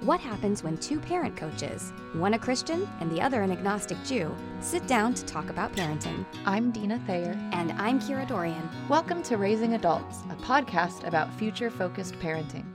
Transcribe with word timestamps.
What 0.00 0.20
happens 0.20 0.62
when 0.62 0.76
two 0.76 1.00
parent 1.00 1.34
coaches, 1.34 1.92
one 2.12 2.34
a 2.34 2.38
Christian 2.38 2.86
and 3.00 3.10
the 3.10 3.22
other 3.22 3.40
an 3.40 3.50
agnostic 3.50 3.96
Jew, 4.04 4.34
sit 4.60 4.86
down 4.86 5.14
to 5.14 5.24
talk 5.24 5.48
about 5.48 5.72
parenting? 5.72 6.26
I'm 6.44 6.70
Dina 6.70 7.00
Thayer. 7.06 7.38
And 7.52 7.72
I'm 7.72 7.98
Kira 7.98 8.28
Dorian. 8.28 8.68
Welcome 8.90 9.22
to 9.22 9.38
Raising 9.38 9.72
Adults, 9.72 10.18
a 10.28 10.34
podcast 10.42 11.06
about 11.06 11.32
future 11.34 11.70
focused 11.70 12.18
parenting. 12.20 12.66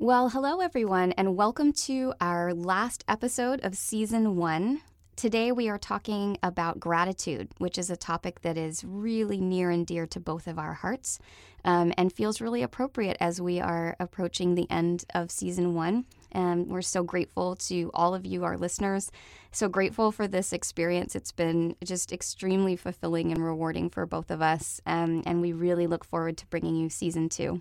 Well, 0.00 0.28
hello, 0.28 0.60
everyone, 0.60 1.12
and 1.12 1.36
welcome 1.36 1.72
to 1.72 2.14
our 2.20 2.52
last 2.52 3.04
episode 3.06 3.60
of 3.64 3.76
season 3.76 4.36
one. 4.36 4.80
Today, 5.18 5.50
we 5.50 5.68
are 5.68 5.78
talking 5.78 6.38
about 6.44 6.78
gratitude, 6.78 7.48
which 7.58 7.76
is 7.76 7.90
a 7.90 7.96
topic 7.96 8.42
that 8.42 8.56
is 8.56 8.84
really 8.84 9.40
near 9.40 9.68
and 9.68 9.84
dear 9.84 10.06
to 10.06 10.20
both 10.20 10.46
of 10.46 10.60
our 10.60 10.74
hearts 10.74 11.18
um, 11.64 11.92
and 11.98 12.12
feels 12.12 12.40
really 12.40 12.62
appropriate 12.62 13.16
as 13.18 13.40
we 13.40 13.58
are 13.58 13.96
approaching 13.98 14.54
the 14.54 14.70
end 14.70 15.04
of 15.16 15.32
season 15.32 15.74
one. 15.74 16.04
And 16.30 16.68
we're 16.68 16.82
so 16.82 17.02
grateful 17.02 17.56
to 17.56 17.90
all 17.94 18.14
of 18.14 18.26
you, 18.26 18.44
our 18.44 18.56
listeners. 18.56 19.10
So 19.50 19.68
grateful 19.68 20.12
for 20.12 20.28
this 20.28 20.52
experience. 20.52 21.16
It's 21.16 21.32
been 21.32 21.74
just 21.82 22.12
extremely 22.12 22.76
fulfilling 22.76 23.32
and 23.32 23.44
rewarding 23.44 23.90
for 23.90 24.06
both 24.06 24.30
of 24.30 24.40
us. 24.40 24.80
Um, 24.86 25.24
and 25.26 25.40
we 25.40 25.52
really 25.52 25.88
look 25.88 26.04
forward 26.04 26.36
to 26.36 26.46
bringing 26.46 26.76
you 26.76 26.90
season 26.90 27.28
two. 27.28 27.60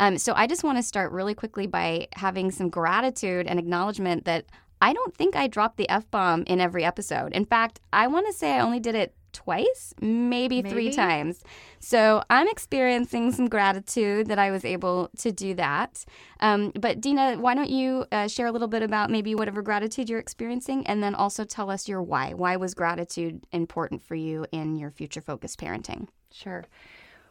Um, 0.00 0.16
so 0.16 0.32
I 0.34 0.46
just 0.46 0.64
want 0.64 0.78
to 0.78 0.82
start 0.82 1.12
really 1.12 1.34
quickly 1.34 1.66
by 1.66 2.08
having 2.14 2.50
some 2.50 2.70
gratitude 2.70 3.46
and 3.46 3.58
acknowledgement 3.58 4.24
that 4.24 4.46
I 4.80 4.92
don't 4.92 5.14
think 5.14 5.36
I 5.36 5.46
dropped 5.46 5.76
the 5.76 5.88
F 5.88 6.10
bomb 6.10 6.44
in 6.46 6.60
every 6.60 6.84
episode. 6.84 7.32
In 7.32 7.44
fact, 7.44 7.80
I 7.92 8.06
want 8.06 8.26
to 8.26 8.32
say 8.32 8.52
I 8.52 8.60
only 8.60 8.80
did 8.80 8.94
it 8.94 9.14
twice, 9.36 9.92
maybe, 10.00 10.62
maybe, 10.62 10.70
three 10.70 10.90
times. 10.90 11.42
So 11.78 12.22
I'm 12.30 12.48
experiencing 12.48 13.32
some 13.32 13.48
gratitude 13.48 14.28
that 14.28 14.38
I 14.38 14.50
was 14.50 14.64
able 14.64 15.10
to 15.18 15.30
do 15.30 15.54
that. 15.54 16.04
Um, 16.40 16.72
but 16.80 17.02
Dina, 17.02 17.36
why 17.36 17.54
don't 17.54 17.68
you 17.68 18.06
uh, 18.12 18.28
share 18.28 18.46
a 18.46 18.52
little 18.52 18.68
bit 18.68 18.82
about 18.82 19.10
maybe 19.10 19.34
whatever 19.34 19.60
gratitude 19.60 20.08
you're 20.08 20.18
experiencing 20.18 20.86
and 20.86 21.02
then 21.02 21.14
also 21.14 21.44
tell 21.44 21.70
us 21.70 21.86
your 21.86 22.02
why? 22.02 22.32
Why 22.32 22.56
was 22.56 22.72
gratitude 22.72 23.46
important 23.52 24.02
for 24.02 24.14
you 24.14 24.46
in 24.52 24.76
your 24.76 24.90
future 24.90 25.20
focused 25.20 25.60
parenting? 25.60 26.08
Sure. 26.32 26.64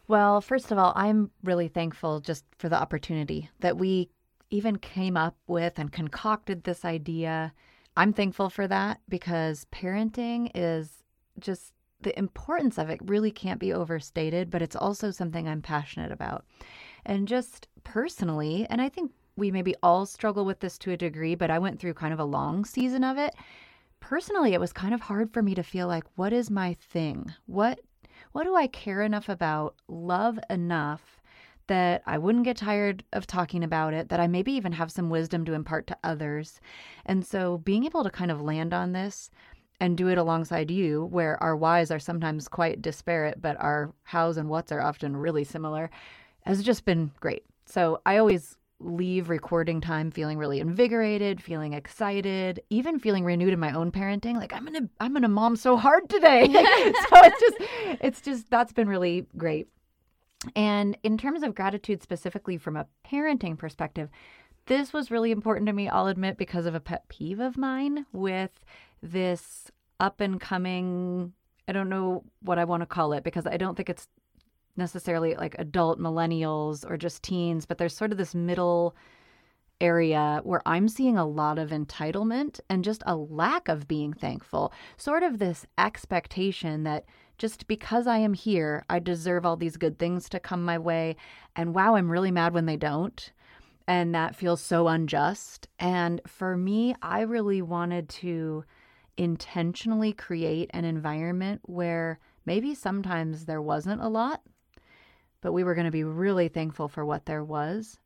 Well, 0.08 0.42
first 0.42 0.72
of 0.72 0.78
all, 0.78 0.94
I'm 0.96 1.32
really 1.44 1.68
thankful 1.68 2.20
just 2.20 2.46
for 2.60 2.70
the 2.70 2.80
opportunity 2.80 3.50
that 3.62 3.78
we 3.78 4.10
even 4.56 4.78
came 4.78 5.18
up 5.18 5.36
with 5.48 5.78
and 5.78 5.92
concocted 5.92 6.64
this 6.64 6.86
idea. 6.86 7.54
I'm 7.98 8.14
thankful 8.14 8.50
for 8.50 8.68
that 8.68 9.02
because 9.10 9.68
parenting 9.72 10.50
is 10.56 11.04
just 11.40 11.74
the 12.02 12.18
importance 12.18 12.78
of 12.78 12.90
it 12.90 13.00
really 13.04 13.32
can't 13.32 13.60
be 13.60 13.74
overstated, 13.74 14.50
but 14.50 14.62
it's 14.62 14.76
also 14.76 15.12
something 15.12 15.48
I'm 15.48 15.62
passionate 15.62 16.12
about. 16.12 16.46
And 17.06 17.28
just 17.28 17.68
personally, 17.84 18.66
and 18.70 18.82
I 18.82 18.90
think 18.90 19.12
we 19.36 19.52
maybe 19.52 19.76
all 19.84 20.06
struggle 20.06 20.46
with 20.46 20.60
this 20.60 20.78
to 20.80 20.92
a 20.92 20.98
degree, 20.98 21.36
but 21.36 21.52
I 21.52 21.60
went 21.60 21.80
through 21.80 21.96
kind 21.96 22.14
of 22.14 22.20
a 22.20 22.26
long 22.26 22.64
season 22.64 23.04
of 23.04 23.18
it. 23.18 23.36
Personally, 24.00 24.54
it 24.54 24.60
was 24.60 24.72
kind 24.72 24.94
of 24.94 25.02
hard 25.02 25.34
for 25.34 25.42
me 25.42 25.56
to 25.56 25.64
feel 25.64 25.88
like 25.88 26.06
what 26.16 26.32
is 26.32 26.50
my 26.50 26.74
thing? 26.76 27.34
What 27.46 27.80
what 28.32 28.44
do 28.44 28.56
I 28.56 28.68
care 28.68 29.02
enough 29.02 29.30
about, 29.30 29.76
love 29.88 30.40
enough 30.50 31.15
that 31.68 32.04
I 32.06 32.18
wouldn't 32.18 32.46
get 32.46 32.58
tired 32.58 33.04
of 33.14 33.28
talking 33.28 33.64
about 33.64 33.94
it, 33.94 34.10
that 34.10 34.20
I 34.20 34.28
maybe 34.28 34.52
even 34.54 34.72
have 34.74 34.92
some 34.92 35.10
wisdom 35.10 35.46
to 35.46 35.54
impart 35.54 35.88
to 35.88 35.98
others. 36.04 36.60
And 37.06 37.26
so 37.26 37.60
being 37.60 37.86
able 37.86 38.04
to 38.04 38.10
kind 38.10 38.32
of 38.32 38.42
land 38.42 38.74
on 38.74 38.92
this 38.94 39.30
and 39.80 39.98
do 39.98 40.08
it 40.08 40.18
alongside 40.18 40.72
you, 40.72 41.06
where 41.06 41.42
our 41.44 41.56
whys 41.56 41.92
are 41.92 42.00
sometimes 42.00 42.48
quite 42.48 42.82
disparate, 42.82 43.42
but 43.42 43.60
our 43.60 43.94
hows 44.04 44.38
and 44.38 44.50
whats 44.50 44.72
are 44.72 44.82
often 44.82 45.18
really 45.18 45.44
similar, 45.44 45.90
has 46.46 46.64
just 46.64 46.86
been 46.86 47.12
great. 47.20 47.44
So 47.66 48.02
I 48.06 48.18
always 48.18 48.58
leave 48.80 49.30
recording 49.30 49.82
time 49.82 50.12
feeling 50.12 50.38
really 50.38 50.60
invigorated, 50.60 51.42
feeling 51.42 51.74
excited, 51.74 52.62
even 52.70 53.00
feeling 53.00 53.24
renewed 53.24 53.54
in 53.54 53.60
my 53.60 53.72
own 53.72 53.92
parenting. 53.92 54.36
Like 54.36 54.54
I'm 54.54 54.66
gonna 54.66 54.90
I'm 55.00 55.14
gonna 55.14 55.28
mom 55.28 55.56
so 55.56 55.78
hard 55.78 56.10
today. 56.10 56.46
so 56.52 56.62
it's 56.62 57.40
just 57.40 57.58
it's 58.02 58.22
just 58.22 58.50
that's 58.50 58.74
been 58.74 58.88
really 58.88 59.26
great. 59.38 59.68
And 60.56 60.98
in 61.04 61.18
terms 61.18 61.44
of 61.44 61.56
gratitude 61.56 62.04
specifically 62.04 62.58
from 62.58 62.76
a 62.76 62.88
parenting 63.06 63.58
perspective, 63.58 64.10
this 64.68 64.94
was 64.94 65.12
really 65.12 65.32
important 65.32 65.68
to 65.68 65.74
me, 65.74 65.88
I'll 65.88 66.08
admit, 66.08 66.38
because 66.38 66.66
of 66.66 66.76
a 66.76 66.80
pet 66.80 67.08
peeve 67.08 67.40
of 67.40 67.58
mine 67.58 68.06
with 68.12 68.52
this 69.02 69.70
up 70.00 70.22
and 70.22 70.42
coming, 70.42 71.34
I 71.68 71.72
don't 71.72 71.90
know 71.90 72.24
what 72.42 72.60
I 72.60 72.66
want 72.66 72.82
to 72.82 72.88
call 72.88 73.14
it 73.14 73.24
because 73.24 73.46
I 73.46 73.58
don't 73.58 73.76
think 73.76 73.90
it's 73.90 74.08
necessarily 74.76 75.36
like 75.36 75.56
adult 75.58 76.00
millennials 76.00 76.90
or 76.90 76.98
just 76.98 77.24
teens, 77.24 77.66
but 77.66 77.78
there's 77.78 77.96
sort 77.96 78.12
of 78.12 78.18
this 78.18 78.36
middle 78.36 78.96
area 79.82 80.42
where 80.44 80.62
I'm 80.66 80.88
seeing 80.88 81.18
a 81.18 81.26
lot 81.26 81.60
of 81.60 81.70
entitlement 81.70 82.60
and 82.70 82.84
just 82.84 83.04
a 83.06 83.16
lack 83.16 83.68
of 83.68 83.88
being 83.88 84.14
thankful. 84.14 84.74
Sort 84.98 85.24
of 85.24 85.38
this 85.38 85.66
expectation 85.78 86.84
that 86.84 87.06
just 87.38 87.68
because 87.68 88.08
I 88.08 88.18
am 88.18 88.34
here, 88.34 88.86
I 88.90 89.00
deserve 89.00 89.46
all 89.46 89.58
these 89.58 89.78
good 89.78 90.00
things 90.00 90.30
to 90.30 90.40
come 90.40 90.64
my 90.64 90.78
way. 90.78 91.16
And 91.56 91.76
wow, 91.76 91.96
I'm 91.96 92.12
really 92.12 92.32
mad 92.32 92.54
when 92.54 92.66
they 92.66 92.78
don't. 92.78 93.32
And 93.88 94.16
that 94.16 94.36
feels 94.36 94.62
so 94.62 94.88
unjust. 94.88 95.68
And 95.80 96.22
for 96.26 96.58
me, 96.58 96.96
I 97.02 97.22
really 97.22 97.62
wanted 97.62 98.10
to 98.10 98.64
intentionally 99.18 100.12
create 100.14 100.70
an 100.74 100.86
environment 100.86 101.62
where 101.66 102.20
maybe 102.46 102.74
sometimes 102.74 103.46
there 103.46 103.62
wasn't 103.62 104.02
a 104.02 104.08
lot, 104.08 104.42
but 105.42 105.54
we 105.54 105.64
were 105.64 105.76
going 105.76 105.86
to 105.86 105.92
be 105.92 106.04
really 106.04 106.48
thankful 106.48 106.88
for 106.88 107.06
what 107.06 107.26
there 107.26 107.44
was. 107.44 108.00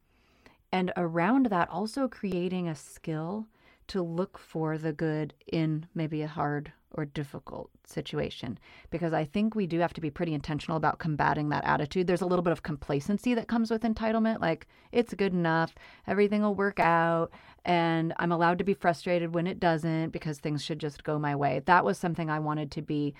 And 0.71 0.91
around 0.97 1.47
that, 1.47 1.69
also 1.69 2.07
creating 2.07 2.67
a 2.67 2.75
skill 2.75 3.47
to 3.87 4.03
look 4.03 4.37
for 4.37 4.77
the 4.77 4.93
good 4.93 5.33
in 5.51 5.87
maybe 5.95 6.21
a 6.21 6.27
hard 6.27 6.71
or 6.93 7.05
difficult 7.05 7.69
situation 7.85 8.57
because 8.89 9.13
I 9.13 9.23
think 9.23 9.55
we 9.55 9.67
do 9.67 9.79
have 9.79 9.93
to 9.93 10.01
be 10.01 10.09
pretty 10.09 10.33
intentional 10.33 10.77
about 10.77 10.99
combating 10.99 11.49
that 11.49 11.63
attitude. 11.63 12.07
There's 12.07 12.21
a 12.21 12.25
little 12.25 12.43
bit 12.43 12.51
of 12.51 12.63
complacency 12.63 13.33
that 13.35 13.47
comes 13.47 13.69
with 13.69 13.83
entitlement, 13.83 14.41
like 14.41 14.67
it's 14.91 15.13
good 15.13 15.33
enough, 15.33 15.75
everything 16.07 16.41
will 16.41 16.55
work 16.55 16.79
out, 16.79 17.31
and 17.65 18.13
I'm 18.17 18.31
allowed 18.31 18.57
to 18.59 18.63
be 18.63 18.73
frustrated 18.73 19.33
when 19.33 19.47
it 19.47 19.59
doesn't 19.59 20.09
because 20.09 20.39
things 20.39 20.63
should 20.63 20.79
just 20.79 21.03
go 21.03 21.19
my 21.19 21.35
way. 21.35 21.61
That 21.65 21.85
was 21.85 21.97
something 21.97 22.29
I 22.29 22.39
wanted 22.39 22.71
to 22.71 22.81
be 22.81 23.13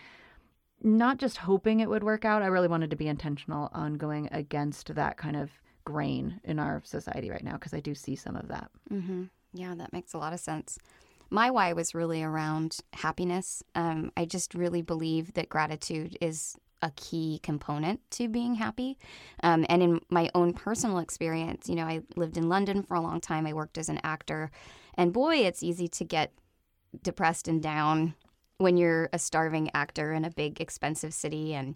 not 0.82 1.18
just 1.18 1.38
hoping 1.38 1.80
it 1.80 1.90
would 1.90 2.04
work 2.04 2.24
out, 2.24 2.42
I 2.42 2.48
really 2.48 2.70
wanted 2.70 2.90
to 2.92 2.96
be 2.96 3.08
intentional 3.08 3.70
on 3.74 3.96
going 3.96 4.30
against 4.32 4.96
that 4.96 5.18
kind 5.18 5.36
of 5.36 5.52
grain 5.84 6.40
in 6.44 6.58
our 6.58 6.82
society 6.86 7.30
right 7.30 7.44
now 7.44 7.54
because 7.54 7.74
I 7.74 7.82
do 7.82 7.94
see 7.94 8.16
some 8.16 8.36
of 8.36 8.48
that. 8.48 8.70
Mm-hmm. 8.92 9.26
Yeah, 9.54 9.76
that 9.76 9.92
makes 9.92 10.14
a 10.14 10.18
lot 10.18 10.34
of 10.34 10.40
sense 10.40 10.80
my 11.30 11.52
why 11.52 11.74
was 11.74 11.96
really 11.96 12.24
around 12.24 12.78
happiness. 12.94 13.64
Um, 13.76 14.12
I 14.18 14.26
just 14.26 14.54
really 14.54 14.82
believe 14.82 15.34
that 15.34 15.50
gratitude 15.50 16.18
is 16.22 16.56
a 16.82 16.92
key 16.96 17.40
component 17.44 18.00
to 18.12 18.28
being 18.28 18.56
happy. 18.56 18.98
Um, 19.44 19.66
and 19.70 19.84
in 19.84 20.00
my 20.10 20.30
own 20.34 20.54
personal 20.54 21.00
experience, 21.00 21.68
you 21.68 21.76
know, 21.76 21.84
I 21.84 22.02
lived 22.16 22.38
in 22.38 22.50
London 22.50 22.84
for 22.84 22.96
a 22.96 23.02
long 23.02 23.20
time. 23.20 23.46
I 23.46 23.54
worked 23.54 23.78
as 23.78 23.90
an 23.90 24.00
actor. 24.04 24.50
And 24.96 25.14
boy, 25.14 25.38
it's 25.38 25.64
easy 25.64 25.88
to 25.90 26.06
get 26.06 26.34
depressed 27.04 27.48
and 27.48 27.62
down 27.62 28.16
when 28.58 28.78
you're 28.78 29.10
a 29.14 29.20
starving 29.20 29.70
actor 29.74 30.14
in 30.14 30.26
a 30.26 30.32
big, 30.32 30.60
expensive 30.60 31.14
city 31.14 31.54
and 31.54 31.76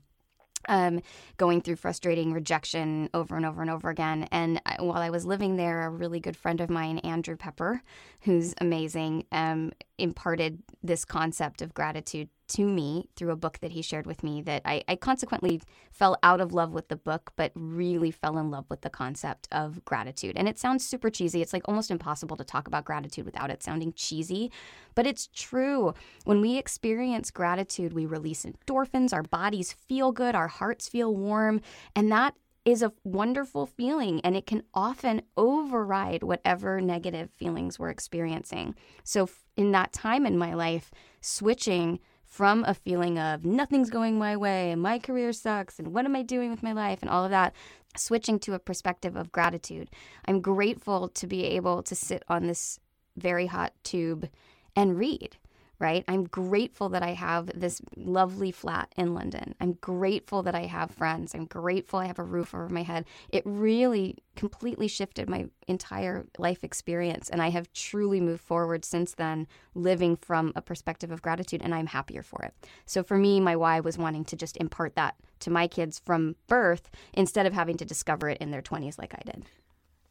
um, 0.67 1.01
going 1.37 1.61
through 1.61 1.75
frustrating 1.77 2.33
rejection 2.33 3.09
over 3.13 3.35
and 3.35 3.45
over 3.45 3.61
and 3.61 3.69
over 3.69 3.89
again. 3.89 4.27
And 4.31 4.61
while 4.79 5.01
I 5.01 5.09
was 5.09 5.25
living 5.25 5.55
there, 5.55 5.85
a 5.85 5.89
really 5.89 6.19
good 6.19 6.37
friend 6.37 6.61
of 6.61 6.69
mine, 6.69 6.99
Andrew 6.99 7.35
Pepper, 7.35 7.81
who's 8.21 8.53
amazing, 8.59 9.25
um, 9.31 9.71
imparted 9.97 10.61
this 10.81 11.05
concept 11.05 11.61
of 11.61 11.73
gratitude 11.73 12.29
to 12.49 12.65
me 12.65 13.09
through 13.15 13.31
a 13.31 13.35
book 13.35 13.59
that 13.61 13.71
he 13.71 13.81
shared 13.81 14.05
with 14.05 14.23
me 14.23 14.41
that 14.41 14.61
I, 14.65 14.83
I, 14.87 14.95
consequently 14.95 15.61
fell 15.91 16.17
out 16.23 16.41
of 16.41 16.53
love 16.53 16.71
with 16.71 16.87
the 16.87 16.95
book, 16.95 17.31
but 17.35 17.51
really 17.55 18.11
fell 18.11 18.37
in 18.37 18.51
love 18.51 18.65
with 18.69 18.81
the 18.81 18.89
concept 18.89 19.47
of 19.51 19.83
gratitude. 19.85 20.35
And 20.37 20.47
it 20.47 20.59
sounds 20.59 20.85
super 20.85 21.09
cheesy. 21.09 21.41
It's 21.41 21.53
like 21.53 21.67
almost 21.67 21.91
impossible 21.91 22.37
to 22.37 22.43
talk 22.43 22.67
about 22.67 22.85
gratitude 22.85 23.25
without 23.25 23.49
it 23.49 23.63
sounding 23.63 23.93
cheesy, 23.93 24.51
but 24.95 25.07
it's 25.07 25.27
true. 25.33 25.93
When 26.25 26.41
we 26.41 26.57
experience 26.57 27.31
gratitude, 27.31 27.93
we 27.93 28.05
release 28.05 28.45
endorphins, 28.45 29.13
our 29.13 29.23
bodies 29.23 29.73
feel 29.73 30.11
good, 30.11 30.35
our 30.35 30.47
hearts 30.47 30.87
feel 30.87 31.15
warm, 31.15 31.61
and 31.95 32.11
that 32.11 32.35
is 32.65 32.81
a 32.81 32.93
wonderful 33.03 33.65
feeling 33.65 34.21
and 34.21 34.35
it 34.37 34.45
can 34.45 34.63
often 34.73 35.21
override 35.35 36.23
whatever 36.23 36.79
negative 36.79 37.29
feelings 37.29 37.77
we're 37.77 37.89
experiencing. 37.89 38.75
So, 39.03 39.29
in 39.57 39.71
that 39.71 39.91
time 39.91 40.25
in 40.25 40.37
my 40.37 40.53
life, 40.53 40.91
switching 41.21 41.99
from 42.33 42.63
a 42.63 42.73
feeling 42.73 43.19
of 43.19 43.45
nothing's 43.45 43.91
going 43.91 44.17
my 44.17 44.35
way 44.35 44.71
and 44.71 44.81
my 44.81 44.97
career 44.97 45.31
sucks 45.31 45.77
and 45.77 45.93
what 45.93 46.03
am 46.03 46.15
I 46.15 46.23
doing 46.23 46.49
with 46.49 46.63
my 46.63 46.71
life 46.71 47.03
and 47.03 47.09
all 47.09 47.23
of 47.23 47.29
that, 47.29 47.53
switching 47.95 48.39
to 48.39 48.55
a 48.55 48.59
perspective 48.59 49.15
of 49.15 49.31
gratitude. 49.31 49.91
I'm 50.25 50.41
grateful 50.41 51.09
to 51.09 51.27
be 51.27 51.43
able 51.43 51.83
to 51.83 51.93
sit 51.93 52.23
on 52.27 52.47
this 52.47 52.79
very 53.15 53.45
hot 53.45 53.73
tube 53.83 54.29
and 54.75 54.97
read 54.97 55.37
right? 55.83 56.05
I'm 56.07 56.23
grateful 56.23 56.87
that 56.89 57.03
I 57.03 57.11
have 57.11 57.47
this 57.53 57.81
lovely 57.97 58.51
flat 58.51 58.93
in 58.95 59.13
London. 59.13 59.53
I'm 59.59 59.73
grateful 59.73 60.41
that 60.43 60.55
I 60.55 60.61
have 60.61 60.91
friends. 60.91 61.35
I'm 61.35 61.43
grateful 61.43 61.99
I 61.99 62.05
have 62.05 62.19
a 62.19 62.23
roof 62.23 62.55
over 62.55 62.69
my 62.69 62.83
head. 62.83 63.03
It 63.27 63.43
really 63.45 64.19
completely 64.37 64.87
shifted 64.87 65.29
my 65.29 65.47
entire 65.67 66.25
life 66.37 66.63
experience. 66.63 67.29
And 67.29 67.41
I 67.41 67.49
have 67.49 67.71
truly 67.73 68.21
moved 68.21 68.41
forward 68.41 68.85
since 68.85 69.13
then, 69.13 69.45
living 69.75 70.15
from 70.15 70.53
a 70.55 70.61
perspective 70.61 71.11
of 71.11 71.21
gratitude, 71.21 71.61
and 71.61 71.75
I'm 71.75 71.87
happier 71.87 72.23
for 72.23 72.41
it. 72.43 72.53
So 72.85 73.03
for 73.03 73.17
me, 73.17 73.41
my 73.41 73.57
why 73.57 73.81
was 73.81 73.97
wanting 73.97 74.23
to 74.25 74.37
just 74.37 74.55
impart 74.57 74.95
that 74.95 75.15
to 75.41 75.51
my 75.51 75.67
kids 75.67 75.99
from 75.99 76.37
birth 76.47 76.89
instead 77.13 77.45
of 77.45 77.51
having 77.51 77.75
to 77.75 77.85
discover 77.85 78.29
it 78.29 78.37
in 78.37 78.51
their 78.51 78.61
20s 78.61 78.97
like 78.97 79.13
I 79.13 79.21
did. 79.25 79.43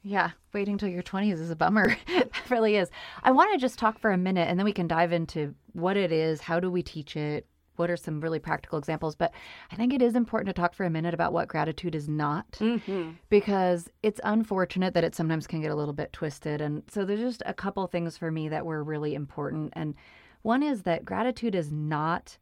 Yeah, 0.02 0.30
waiting 0.52 0.78
till 0.78 0.88
your 0.88 1.02
20s 1.02 1.40
is 1.40 1.50
a 1.50 1.56
bummer. 1.56 1.96
it 2.08 2.32
really 2.50 2.76
is. 2.76 2.90
I 3.22 3.30
want 3.30 3.52
to 3.52 3.58
just 3.58 3.78
talk 3.78 3.98
for 3.98 4.10
a 4.10 4.18
minute 4.18 4.48
and 4.48 4.58
then 4.58 4.64
we 4.64 4.72
can 4.72 4.88
dive 4.88 5.12
into 5.12 5.54
what 5.72 5.96
it 5.96 6.10
is, 6.10 6.40
how 6.40 6.58
do 6.58 6.70
we 6.70 6.82
teach 6.82 7.16
it, 7.16 7.46
what 7.76 7.90
are 7.90 7.96
some 7.96 8.20
really 8.20 8.38
practical 8.38 8.78
examples. 8.78 9.14
But 9.14 9.32
I 9.70 9.76
think 9.76 9.92
it 9.92 10.02
is 10.02 10.14
important 10.14 10.54
to 10.54 10.60
talk 10.60 10.74
for 10.74 10.84
a 10.84 10.90
minute 10.90 11.14
about 11.14 11.32
what 11.32 11.48
gratitude 11.48 11.94
is 11.94 12.08
not 12.08 12.50
mm-hmm. 12.52 13.12
because 13.30 13.88
it's 14.02 14.20
unfortunate 14.24 14.94
that 14.94 15.04
it 15.04 15.14
sometimes 15.14 15.46
can 15.46 15.60
get 15.60 15.70
a 15.70 15.76
little 15.76 15.94
bit 15.94 16.12
twisted. 16.12 16.60
And 16.60 16.82
so 16.90 17.04
there's 17.04 17.20
just 17.20 17.42
a 17.46 17.54
couple 17.54 17.86
things 17.86 18.18
for 18.18 18.30
me 18.30 18.48
that 18.48 18.66
were 18.66 18.82
really 18.82 19.14
important. 19.14 19.72
And 19.74 19.94
one 20.42 20.62
is 20.62 20.82
that 20.82 21.04
gratitude 21.04 21.54
is 21.54 21.70
not 21.70 22.36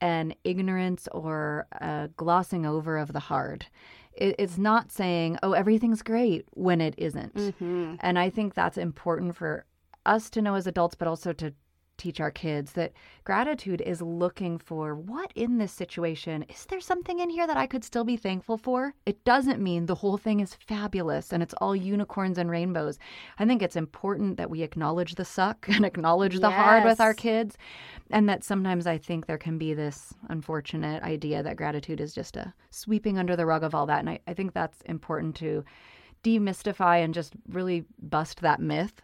an 0.00 0.34
ignorance 0.44 1.08
or 1.12 1.66
a 1.72 2.10
glossing 2.16 2.66
over 2.66 2.98
of 2.98 3.12
the 3.12 3.18
hard 3.20 3.66
it's 4.16 4.58
not 4.58 4.90
saying, 4.90 5.38
oh, 5.42 5.52
everything's 5.52 6.02
great 6.02 6.46
when 6.52 6.80
it 6.80 6.94
isn't. 6.96 7.34
Mm-hmm. 7.34 7.94
And 8.00 8.18
I 8.18 8.30
think 8.30 8.54
that's 8.54 8.78
important 8.78 9.36
for 9.36 9.66
us 10.04 10.30
to 10.30 10.42
know 10.42 10.54
as 10.54 10.66
adults, 10.66 10.94
but 10.94 11.08
also 11.08 11.32
to 11.34 11.52
teach 11.96 12.20
our 12.20 12.30
kids 12.30 12.72
that 12.72 12.92
gratitude 13.24 13.80
is 13.80 14.02
looking 14.02 14.58
for 14.58 14.94
what 14.94 15.32
in 15.34 15.58
this 15.58 15.72
situation 15.72 16.44
is 16.48 16.64
there 16.66 16.80
something 16.80 17.20
in 17.20 17.30
here 17.30 17.46
that 17.46 17.56
I 17.56 17.66
could 17.66 17.84
still 17.84 18.04
be 18.04 18.16
thankful 18.16 18.58
for? 18.58 18.94
It 19.06 19.24
doesn't 19.24 19.62
mean 19.62 19.86
the 19.86 19.94
whole 19.94 20.16
thing 20.16 20.40
is 20.40 20.54
fabulous 20.54 21.32
and 21.32 21.42
it's 21.42 21.54
all 21.54 21.74
unicorns 21.74 22.38
and 22.38 22.50
rainbows. 22.50 22.98
I 23.38 23.46
think 23.46 23.62
it's 23.62 23.76
important 23.76 24.36
that 24.36 24.50
we 24.50 24.62
acknowledge 24.62 25.14
the 25.14 25.24
suck 25.24 25.68
and 25.72 25.84
acknowledge 25.84 26.34
the 26.34 26.50
yes. 26.50 26.64
hard 26.64 26.84
with 26.84 27.00
our 27.00 27.14
kids. 27.14 27.56
And 28.10 28.28
that 28.28 28.44
sometimes 28.44 28.86
I 28.86 28.98
think 28.98 29.26
there 29.26 29.38
can 29.38 29.58
be 29.58 29.74
this 29.74 30.14
unfortunate 30.28 31.02
idea 31.02 31.42
that 31.42 31.56
gratitude 31.56 32.00
is 32.00 32.14
just 32.14 32.36
a 32.36 32.52
sweeping 32.70 33.18
under 33.18 33.36
the 33.36 33.46
rug 33.46 33.64
of 33.64 33.74
all 33.74 33.86
that. 33.86 34.00
And 34.00 34.10
I, 34.10 34.20
I 34.26 34.34
think 34.34 34.52
that's 34.52 34.80
important 34.82 35.34
to 35.36 35.64
demystify 36.22 37.04
and 37.04 37.14
just 37.14 37.34
really 37.48 37.84
bust 38.00 38.40
that 38.40 38.60
myth 38.60 39.02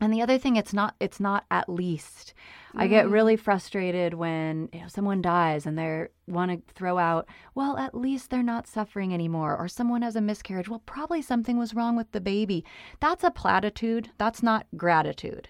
and 0.00 0.12
the 0.12 0.22
other 0.22 0.38
thing 0.38 0.56
it's 0.56 0.72
not 0.72 0.94
it's 1.00 1.20
not 1.20 1.44
at 1.50 1.68
least 1.68 2.34
mm. 2.74 2.80
i 2.80 2.86
get 2.86 3.06
mm. 3.06 3.12
really 3.12 3.36
frustrated 3.36 4.14
when 4.14 4.68
you 4.72 4.80
know 4.80 4.88
someone 4.88 5.22
dies 5.22 5.66
and 5.66 5.78
they 5.78 6.06
want 6.26 6.50
to 6.50 6.74
throw 6.74 6.98
out 6.98 7.26
well 7.54 7.76
at 7.76 7.94
least 7.94 8.30
they're 8.30 8.42
not 8.42 8.66
suffering 8.66 9.12
anymore 9.12 9.56
or 9.56 9.68
someone 9.68 10.02
has 10.02 10.16
a 10.16 10.20
miscarriage 10.20 10.68
well 10.68 10.82
probably 10.86 11.22
something 11.22 11.58
was 11.58 11.74
wrong 11.74 11.96
with 11.96 12.10
the 12.12 12.20
baby 12.20 12.64
that's 13.00 13.24
a 13.24 13.30
platitude 13.30 14.10
that's 14.18 14.42
not 14.42 14.66
gratitude 14.76 15.48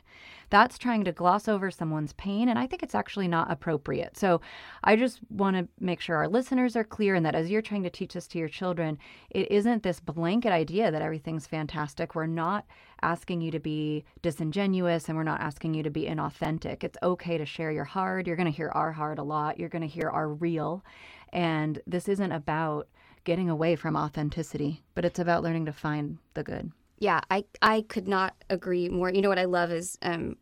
that's 0.50 0.78
trying 0.78 1.04
to 1.04 1.12
gloss 1.12 1.48
over 1.48 1.70
someone's 1.70 2.12
pain. 2.14 2.48
And 2.48 2.58
I 2.58 2.66
think 2.66 2.82
it's 2.82 2.94
actually 2.94 3.28
not 3.28 3.50
appropriate. 3.50 4.16
So 4.16 4.40
I 4.82 4.96
just 4.96 5.20
want 5.30 5.56
to 5.56 5.68
make 5.78 6.00
sure 6.00 6.16
our 6.16 6.28
listeners 6.28 6.76
are 6.76 6.84
clear 6.84 7.14
and 7.14 7.24
that 7.26 7.34
as 7.34 7.50
you're 7.50 7.62
trying 7.62 7.82
to 7.82 7.90
teach 7.90 8.14
this 8.14 8.26
to 8.28 8.38
your 8.38 8.48
children, 8.48 8.98
it 9.30 9.50
isn't 9.50 9.82
this 9.82 10.00
blanket 10.00 10.52
idea 10.52 10.90
that 10.90 11.02
everything's 11.02 11.46
fantastic. 11.46 12.14
We're 12.14 12.26
not 12.26 12.64
asking 13.02 13.40
you 13.40 13.50
to 13.50 13.60
be 13.60 14.04
disingenuous 14.22 15.08
and 15.08 15.16
we're 15.16 15.22
not 15.22 15.40
asking 15.40 15.74
you 15.74 15.82
to 15.82 15.90
be 15.90 16.06
inauthentic. 16.06 16.82
It's 16.82 16.98
okay 17.02 17.38
to 17.38 17.46
share 17.46 17.70
your 17.70 17.84
heart. 17.84 18.26
You're 18.26 18.36
going 18.36 18.50
to 18.50 18.56
hear 18.56 18.70
our 18.70 18.92
heart 18.92 19.18
a 19.18 19.22
lot. 19.22 19.58
You're 19.58 19.68
going 19.68 19.82
to 19.82 19.88
hear 19.88 20.08
our 20.08 20.28
real. 20.28 20.84
And 21.32 21.80
this 21.86 22.08
isn't 22.08 22.32
about 22.32 22.88
getting 23.24 23.50
away 23.50 23.76
from 23.76 23.96
authenticity, 23.96 24.82
but 24.94 25.04
it's 25.04 25.18
about 25.18 25.42
learning 25.42 25.66
to 25.66 25.72
find 25.72 26.18
the 26.34 26.42
good. 26.42 26.72
Yeah, 27.00 27.20
I 27.30 27.44
I 27.62 27.82
could 27.82 28.08
not 28.08 28.34
agree 28.50 28.88
more. 28.88 29.10
You 29.10 29.22
know 29.22 29.28
what 29.28 29.38
I 29.38 29.44
love 29.44 29.70
is 29.70 29.96
um, 30.02 30.36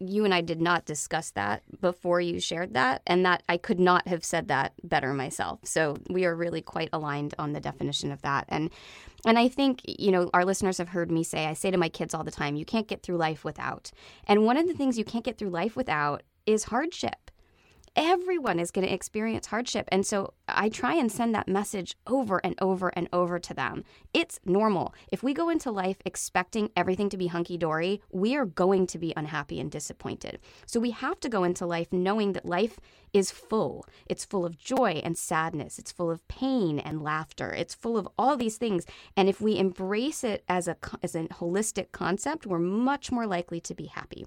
you 0.00 0.24
and 0.24 0.34
I 0.34 0.40
did 0.40 0.60
not 0.60 0.84
discuss 0.84 1.30
that 1.32 1.62
before 1.80 2.20
you 2.20 2.40
shared 2.40 2.74
that, 2.74 3.02
and 3.06 3.24
that 3.24 3.44
I 3.48 3.56
could 3.56 3.78
not 3.78 4.08
have 4.08 4.24
said 4.24 4.48
that 4.48 4.72
better 4.82 5.14
myself. 5.14 5.60
So 5.64 5.96
we 6.10 6.24
are 6.24 6.34
really 6.34 6.60
quite 6.60 6.88
aligned 6.92 7.34
on 7.38 7.52
the 7.52 7.60
definition 7.60 8.10
of 8.10 8.22
that. 8.22 8.46
And 8.48 8.70
and 9.24 9.38
I 9.38 9.48
think 9.48 9.82
you 9.86 10.10
know 10.10 10.28
our 10.34 10.44
listeners 10.44 10.78
have 10.78 10.88
heard 10.88 11.12
me 11.12 11.22
say 11.22 11.46
I 11.46 11.52
say 11.54 11.70
to 11.70 11.78
my 11.78 11.88
kids 11.88 12.14
all 12.14 12.24
the 12.24 12.32
time, 12.32 12.56
you 12.56 12.64
can't 12.64 12.88
get 12.88 13.02
through 13.02 13.16
life 13.18 13.44
without. 13.44 13.92
And 14.26 14.44
one 14.44 14.56
of 14.56 14.66
the 14.66 14.74
things 14.74 14.98
you 14.98 15.04
can't 15.04 15.24
get 15.24 15.38
through 15.38 15.50
life 15.50 15.76
without 15.76 16.24
is 16.46 16.64
hardship 16.64 17.25
everyone 17.96 18.60
is 18.60 18.70
going 18.70 18.86
to 18.86 18.92
experience 18.92 19.46
hardship. 19.46 19.88
And 19.90 20.06
so 20.06 20.34
I 20.46 20.68
try 20.68 20.94
and 20.94 21.10
send 21.10 21.34
that 21.34 21.48
message 21.48 21.96
over 22.06 22.40
and 22.44 22.54
over 22.60 22.88
and 22.88 23.08
over 23.12 23.38
to 23.38 23.54
them. 23.54 23.84
It's 24.12 24.38
normal. 24.44 24.94
If 25.10 25.22
we 25.22 25.32
go 25.32 25.48
into 25.48 25.70
life 25.70 25.96
expecting 26.04 26.70
everything 26.76 27.08
to 27.08 27.16
be 27.16 27.28
hunky 27.28 27.56
dory, 27.56 28.02
we 28.12 28.36
are 28.36 28.44
going 28.44 28.86
to 28.88 28.98
be 28.98 29.14
unhappy 29.16 29.58
and 29.58 29.70
disappointed. 29.70 30.38
So 30.66 30.78
we 30.78 30.90
have 30.90 31.18
to 31.20 31.28
go 31.28 31.42
into 31.42 31.64
life 31.64 31.92
knowing 31.92 32.34
that 32.34 32.44
life 32.44 32.78
is 33.12 33.30
full. 33.30 33.86
It's 34.06 34.26
full 34.26 34.44
of 34.44 34.58
joy 34.58 35.00
and 35.02 35.16
sadness. 35.16 35.78
It's 35.78 35.92
full 35.92 36.10
of 36.10 36.26
pain 36.28 36.78
and 36.78 37.02
laughter. 37.02 37.54
It's 37.54 37.74
full 37.74 37.96
of 37.96 38.06
all 38.18 38.36
these 38.36 38.58
things. 38.58 38.84
And 39.16 39.28
if 39.28 39.40
we 39.40 39.58
embrace 39.58 40.22
it 40.22 40.44
as 40.48 40.68
a 40.68 40.76
as 41.02 41.14
a 41.14 41.24
holistic 41.24 41.92
concept, 41.92 42.46
we're 42.46 42.58
much 42.58 43.10
more 43.10 43.26
likely 43.26 43.60
to 43.60 43.74
be 43.74 43.86
happy. 43.86 44.26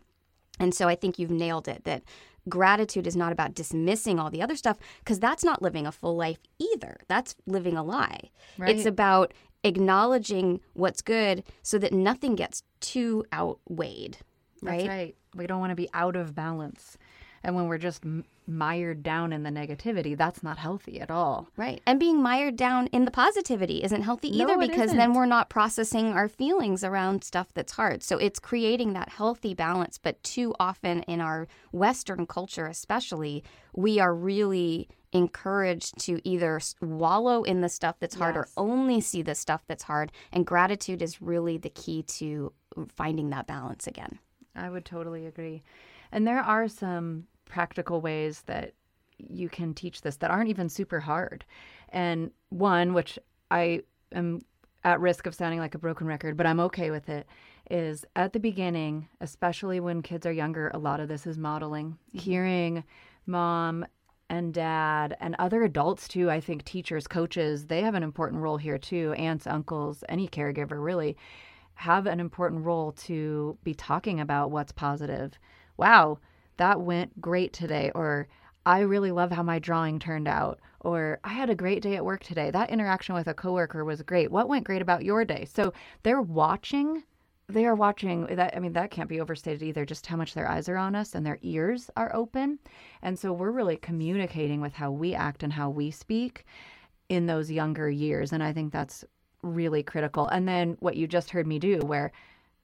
And 0.60 0.74
so 0.74 0.88
I 0.88 0.96
think 0.96 1.18
you've 1.18 1.32
nailed 1.32 1.68
it 1.68 1.84
that 1.86 2.04
gratitude 2.48 3.08
is 3.08 3.16
not 3.16 3.32
about 3.32 3.54
dismissing 3.54 4.20
all 4.20 4.30
the 4.30 4.42
other 4.42 4.56
stuff 4.56 4.78
because 5.00 5.20
that's 5.20 5.44
not 5.44 5.62
living 5.62 5.86
a 5.86 5.92
full 5.92 6.16
life 6.16 6.40
either. 6.58 6.98
That's 7.08 7.36
living 7.46 7.78
a 7.78 7.84
lie. 7.84 8.30
Right. 8.58 8.76
It's 8.76 8.86
about 8.86 9.34
acknowledging 9.64 10.62
what's 10.74 11.02
good 11.02 11.44
so 11.62 11.78
that 11.80 11.94
nothing 11.94 12.36
gets 12.36 12.64
too 12.80 13.26
outweighed. 13.34 14.18
Right? 14.62 14.78
That's 14.78 14.88
right. 14.88 15.16
We 15.36 15.48
don't 15.48 15.60
want 15.60 15.72
to 15.72 15.76
be 15.76 15.90
out 15.94 16.16
of 16.16 16.34
balance. 16.34 16.98
And 17.44 17.56
when 17.56 17.68
we're 17.68 17.78
just 17.78 18.04
mired 18.48 19.04
down 19.04 19.32
in 19.32 19.44
the 19.44 19.50
negativity, 19.50 20.18
that's 20.18 20.44
not 20.44 20.58
healthy 20.58 21.00
at 21.00 21.12
all. 21.12 21.48
Right. 21.56 21.82
And 21.86 22.00
being 22.00 22.22
mired 22.22 22.56
down 22.56 22.88
in 22.88 23.06
the 23.06 23.12
positivity 23.12 23.84
isn't 23.84 24.02
healthy 24.02 24.30
either 24.36 24.58
no, 24.58 24.68
because 24.68 24.86
isn't. 24.86 24.98
then 24.98 25.14
we're 25.14 25.26
not 25.26 25.50
processing 25.50 26.14
our 26.14 26.28
feelings 26.28 26.84
around 26.84 27.24
stuff 27.24 27.48
that's 27.54 27.74
hard. 27.74 28.04
So 28.04 28.18
it's 28.18 28.40
creating 28.40 28.94
that 28.94 29.10
healthy 29.10 29.54
balance. 29.54 29.98
But 29.98 30.22
too 30.24 30.56
often 30.60 31.04
in 31.04 31.22
our 31.22 31.48
Western 31.72 32.26
culture, 32.26 32.66
especially, 32.66 33.44
we 33.74 34.00
are 34.00 34.14
really 34.14 34.90
encouraged 35.12 35.98
to 36.00 36.22
either 36.28 36.60
wallow 36.82 37.44
in 37.44 37.62
the 37.62 37.70
stuff 37.70 37.96
that's 38.00 38.16
hard 38.16 38.36
yes. 38.36 38.46
or 38.56 38.64
only 38.64 39.02
see 39.02 39.22
the 39.22 39.36
stuff 39.36 39.64
that's 39.68 39.84
hard. 39.84 40.12
And 40.32 40.46
gratitude 40.46 41.02
is 41.02 41.22
really 41.22 41.58
the 41.58 41.70
key 41.70 42.04
to 42.04 42.54
finding 42.96 43.30
that 43.32 43.48
balance 43.48 43.88
again. 43.88 44.20
I 44.56 44.70
would 44.70 44.86
totally 44.86 45.26
agree. 45.26 45.64
And 46.12 46.26
there 46.26 46.42
are 46.42 46.68
some 46.68 47.26
practical 47.46 48.02
ways 48.02 48.44
that 48.48 48.74
you 49.18 49.50
can 49.50 49.74
teach 49.74 50.02
this 50.02 50.18
that 50.18 50.32
aren't 50.32 50.50
even 50.50 50.70
super 50.70 51.00
hard. 51.00 51.46
And 51.90 52.32
one, 52.50 52.94
which 52.94 53.20
I 53.52 53.84
am 54.14 54.42
at 54.84 55.00
risk 55.00 55.26
of 55.26 55.36
sounding 55.36 55.60
like 55.60 55.76
a 55.76 55.80
broken 55.80 56.08
record, 56.08 56.38
but 56.38 56.46
I'm 56.46 56.60
okay 56.62 56.90
with 56.90 57.10
it, 57.10 57.28
is 57.70 58.06
at 58.16 58.34
the 58.34 58.40
beginning, 58.40 59.08
especially 59.20 59.80
when 59.80 60.02
kids 60.02 60.26
are 60.26 60.32
younger, 60.32 60.72
a 60.74 60.80
lot 60.80 61.00
of 61.00 61.10
this 61.10 61.28
is 61.28 61.38
modeling. 61.38 61.98
Mm-hmm. 62.10 62.20
Hearing 62.20 62.84
mom 63.26 63.86
and 64.30 64.54
dad 64.54 65.18
and 65.20 65.36
other 65.38 65.64
adults 65.64 66.08
too, 66.08 66.30
I 66.30 66.40
think 66.40 66.64
teachers, 66.64 67.08
coaches, 67.08 67.66
they 67.66 67.82
have 67.82 67.96
an 67.96 68.04
important 68.04 68.42
role 68.42 68.58
here 68.58 68.78
too. 68.78 69.14
Aunts, 69.14 69.48
uncles, 69.48 70.04
any 70.08 70.28
caregiver 70.28 70.84
really 70.84 71.18
have 71.80 72.08
an 72.08 72.20
important 72.20 72.66
role 72.66 72.92
to 72.92 73.58
be 73.64 73.74
talking 73.74 74.20
about 74.20 74.52
what's 74.52 74.72
positive 74.72 75.40
wow, 75.80 76.20
that 76.58 76.82
went 76.82 77.20
great 77.22 77.54
today. 77.54 77.90
Or 77.96 78.28
I 78.66 78.82
really 78.82 79.12
love 79.12 79.32
how 79.32 79.44
my 79.44 79.60
drawing 79.60 79.98
turned 79.98 80.28
out. 80.28 80.60
Or 80.82 81.20
I 81.24 81.30
had 81.30 81.50
a 81.50 81.56
great 81.56 81.82
day 81.82 81.96
at 81.96 82.06
work 82.06 82.22
today. 82.22 82.52
That 82.52 82.70
interaction 82.70 83.16
with 83.16 83.28
a 83.28 83.34
coworker 83.34 83.86
was 83.86 84.02
great. 84.02 84.30
What 84.30 84.50
went 84.50 84.66
great 84.66 84.82
about 84.82 85.06
your 85.06 85.24
day? 85.24 85.46
So 85.46 85.74
they're 86.04 86.22
watching. 86.22 87.04
They 87.48 87.66
are 87.66 87.76
watching 87.76 88.28
that. 88.28 88.56
I 88.56 88.60
mean, 88.60 88.74
that 88.74 88.92
can't 88.92 89.10
be 89.10 89.22
overstated 89.22 89.64
either, 89.64 89.86
just 89.86 90.06
how 90.06 90.18
much 90.18 90.34
their 90.34 90.50
eyes 90.50 90.68
are 90.68 90.78
on 90.78 90.96
us 90.96 91.16
and 91.16 91.26
their 91.26 91.40
ears 91.42 91.90
are 91.96 92.14
open. 92.14 92.60
And 93.02 93.18
so 93.18 93.32
we're 93.32 93.52
really 93.52 93.78
communicating 93.78 94.60
with 94.60 94.74
how 94.74 94.92
we 94.92 95.16
act 95.16 95.44
and 95.44 95.54
how 95.54 95.70
we 95.70 95.92
speak 95.92 96.46
in 97.08 97.26
those 97.26 97.50
younger 97.50 97.90
years. 97.90 98.34
And 98.34 98.44
I 98.44 98.54
think 98.54 98.74
that's 98.74 99.06
really 99.42 99.84
critical. 99.84 100.28
And 100.28 100.48
then 100.48 100.78
what 100.80 100.96
you 100.96 101.08
just 101.08 101.32
heard 101.32 101.48
me 101.48 101.60
do, 101.60 101.80
where 101.80 102.12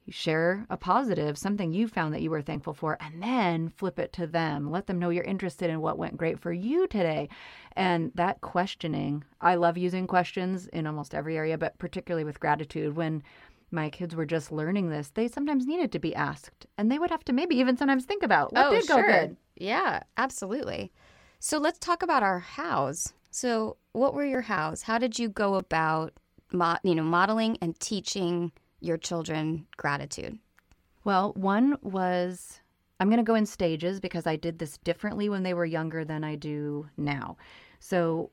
you 0.06 0.14
share 0.14 0.66
a 0.70 0.78
positive, 0.78 1.38
something 1.38 1.74
you 1.74 1.88
found 1.88 2.14
that 2.14 2.22
you 2.22 2.30
were 2.30 2.42
thankful 2.42 2.74
for, 2.74 2.98
and 3.00 3.22
then 3.22 3.70
flip 3.70 3.98
it 3.98 4.14
to 4.14 4.28
them. 4.28 4.70
Let 4.70 4.88
them 4.88 5.00
know 5.00 5.10
you're 5.10 5.24
interested 5.24 5.70
in 5.70 5.82
what 5.82 5.98
went 5.98 6.18
great 6.18 6.40
for 6.40 6.54
you 6.54 6.88
today. 6.88 7.30
And 7.76 8.12
that 8.16 8.42
questioning, 8.42 9.24
I 9.42 9.56
love 9.56 9.78
using 9.78 10.06
questions 10.06 10.68
in 10.68 10.86
almost 10.86 11.16
every 11.16 11.38
area, 11.38 11.58
but 11.58 11.78
particularly 11.80 12.24
with 12.24 12.40
gratitude. 12.40 12.96
When 12.96 13.24
my 13.72 13.90
kids 13.90 14.16
were 14.16 14.26
just 14.26 14.52
learning 14.52 14.90
this, 14.90 15.10
they 15.10 15.28
sometimes 15.28 15.66
needed 15.66 15.92
to 15.92 16.00
be 16.00 16.14
asked. 16.14 16.68
And 16.78 16.92
they 16.92 17.00
would 17.00 17.10
have 17.10 17.26
to 17.26 17.34
maybe 17.34 17.56
even 17.58 17.76
sometimes 17.78 18.06
think 18.06 18.24
about 18.24 18.54
what 18.54 18.68
oh, 18.68 18.72
did 18.72 18.88
go 18.88 18.98
sure. 18.98 19.12
good. 19.12 19.38
Yeah, 19.56 20.04
absolutely. 20.18 20.92
So 21.40 21.58
let's 21.58 21.80
talk 21.80 22.04
about 22.04 22.24
our 22.24 22.40
hows. 22.40 23.14
So, 23.32 23.78
what 23.92 24.14
were 24.14 24.26
your 24.26 24.42
hows? 24.42 24.84
How 24.84 24.98
did 24.98 25.20
you 25.20 25.28
go 25.28 25.56
about, 25.56 26.14
mo- 26.56 26.78
you 26.84 26.96
know, 26.96 27.04
modeling 27.04 27.58
and 27.62 27.80
teaching 27.80 28.52
your 28.80 28.98
children 28.98 29.68
gratitude? 29.78 30.38
Well, 31.04 31.34
one 31.36 31.78
was 31.82 32.62
I'm 33.00 33.10
going 33.10 33.18
to 33.18 33.24
go 33.24 33.36
in 33.36 33.46
stages 33.46 34.00
because 34.00 34.26
I 34.26 34.36
did 34.36 34.60
this 34.60 34.78
differently 34.78 35.30
when 35.30 35.44
they 35.44 35.54
were 35.54 35.66
younger 35.66 36.06
than 36.06 36.24
I 36.24 36.36
do 36.36 36.88
now. 36.98 37.38
So, 37.80 38.32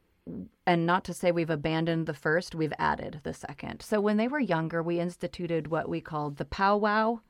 and 0.67 0.87
not 0.87 1.03
to 1.05 1.15
say 1.15 1.33
we've 1.33 1.51
abandoned 1.51 2.07
the 2.07 2.15
first, 2.15 2.55
we've 2.55 2.73
added 2.79 3.21
the 3.25 3.35
second. 3.35 3.83
So, 3.83 4.01
when 4.01 4.19
they 4.19 4.29
were 4.29 4.39
younger, 4.39 4.83
we 4.83 5.01
instituted 5.01 5.67
what 5.67 5.89
we 5.89 6.01
called 6.01 6.37
the 6.37 6.45
powwow. 6.45 7.21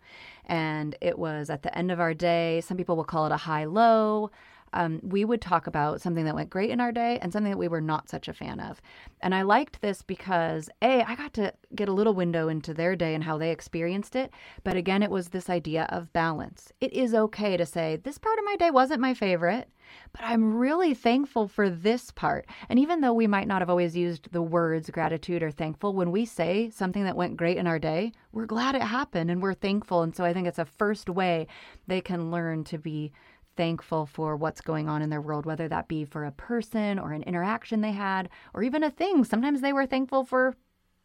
And 0.44 0.94
it 1.00 1.18
was 1.18 1.48
at 1.48 1.62
the 1.62 1.76
end 1.76 1.90
of 1.90 2.00
our 2.00 2.12
day. 2.12 2.60
Some 2.60 2.76
people 2.76 2.96
will 2.96 3.04
call 3.04 3.26
it 3.26 3.32
a 3.32 3.38
high 3.38 3.64
low 3.64 4.30
um, 4.72 5.00
we 5.02 5.24
would 5.24 5.40
talk 5.40 5.66
about 5.66 6.00
something 6.00 6.24
that 6.24 6.34
went 6.34 6.50
great 6.50 6.70
in 6.70 6.80
our 6.80 6.92
day 6.92 7.18
and 7.20 7.32
something 7.32 7.50
that 7.50 7.58
we 7.58 7.68
were 7.68 7.80
not 7.80 8.08
such 8.08 8.28
a 8.28 8.32
fan 8.32 8.60
of. 8.60 8.80
And 9.20 9.34
I 9.34 9.42
liked 9.42 9.80
this 9.80 10.02
because, 10.02 10.68
A, 10.80 11.02
I 11.02 11.14
got 11.14 11.32
to 11.34 11.52
get 11.74 11.88
a 11.88 11.92
little 11.92 12.14
window 12.14 12.48
into 12.48 12.74
their 12.74 12.96
day 12.96 13.14
and 13.14 13.24
how 13.24 13.38
they 13.38 13.50
experienced 13.50 14.16
it. 14.16 14.32
But 14.64 14.76
again, 14.76 15.02
it 15.02 15.10
was 15.10 15.28
this 15.28 15.50
idea 15.50 15.86
of 15.90 16.12
balance. 16.12 16.72
It 16.80 16.92
is 16.92 17.14
okay 17.14 17.56
to 17.56 17.66
say, 17.66 17.96
this 17.96 18.18
part 18.18 18.38
of 18.38 18.44
my 18.44 18.56
day 18.56 18.70
wasn't 18.70 19.00
my 19.00 19.14
favorite, 19.14 19.68
but 20.12 20.22
I'm 20.24 20.56
really 20.56 20.94
thankful 20.94 21.48
for 21.48 21.68
this 21.68 22.10
part. 22.10 22.46
And 22.68 22.78
even 22.78 23.00
though 23.00 23.12
we 23.12 23.26
might 23.26 23.48
not 23.48 23.60
have 23.60 23.70
always 23.70 23.96
used 23.96 24.32
the 24.32 24.42
words 24.42 24.90
gratitude 24.90 25.42
or 25.42 25.50
thankful, 25.50 25.92
when 25.92 26.10
we 26.10 26.24
say 26.24 26.70
something 26.70 27.04
that 27.04 27.16
went 27.16 27.36
great 27.36 27.58
in 27.58 27.66
our 27.66 27.78
day, 27.78 28.12
we're 28.32 28.46
glad 28.46 28.74
it 28.74 28.82
happened 28.82 29.30
and 29.30 29.42
we're 29.42 29.54
thankful. 29.54 30.02
And 30.02 30.16
so 30.16 30.24
I 30.24 30.32
think 30.32 30.46
it's 30.46 30.58
a 30.58 30.64
first 30.64 31.10
way 31.10 31.46
they 31.86 32.00
can 32.00 32.30
learn 32.30 32.64
to 32.64 32.78
be 32.78 33.12
thankful 33.56 34.06
for 34.06 34.36
what's 34.36 34.60
going 34.60 34.88
on 34.88 35.02
in 35.02 35.10
their 35.10 35.20
world, 35.20 35.46
whether 35.46 35.68
that 35.68 35.88
be 35.88 36.04
for 36.04 36.24
a 36.24 36.32
person 36.32 36.98
or 36.98 37.12
an 37.12 37.22
interaction 37.22 37.80
they 37.80 37.92
had, 37.92 38.28
or 38.54 38.62
even 38.62 38.82
a 38.82 38.90
thing. 38.90 39.24
Sometimes 39.24 39.60
they 39.60 39.72
were 39.72 39.86
thankful 39.86 40.24
for 40.24 40.56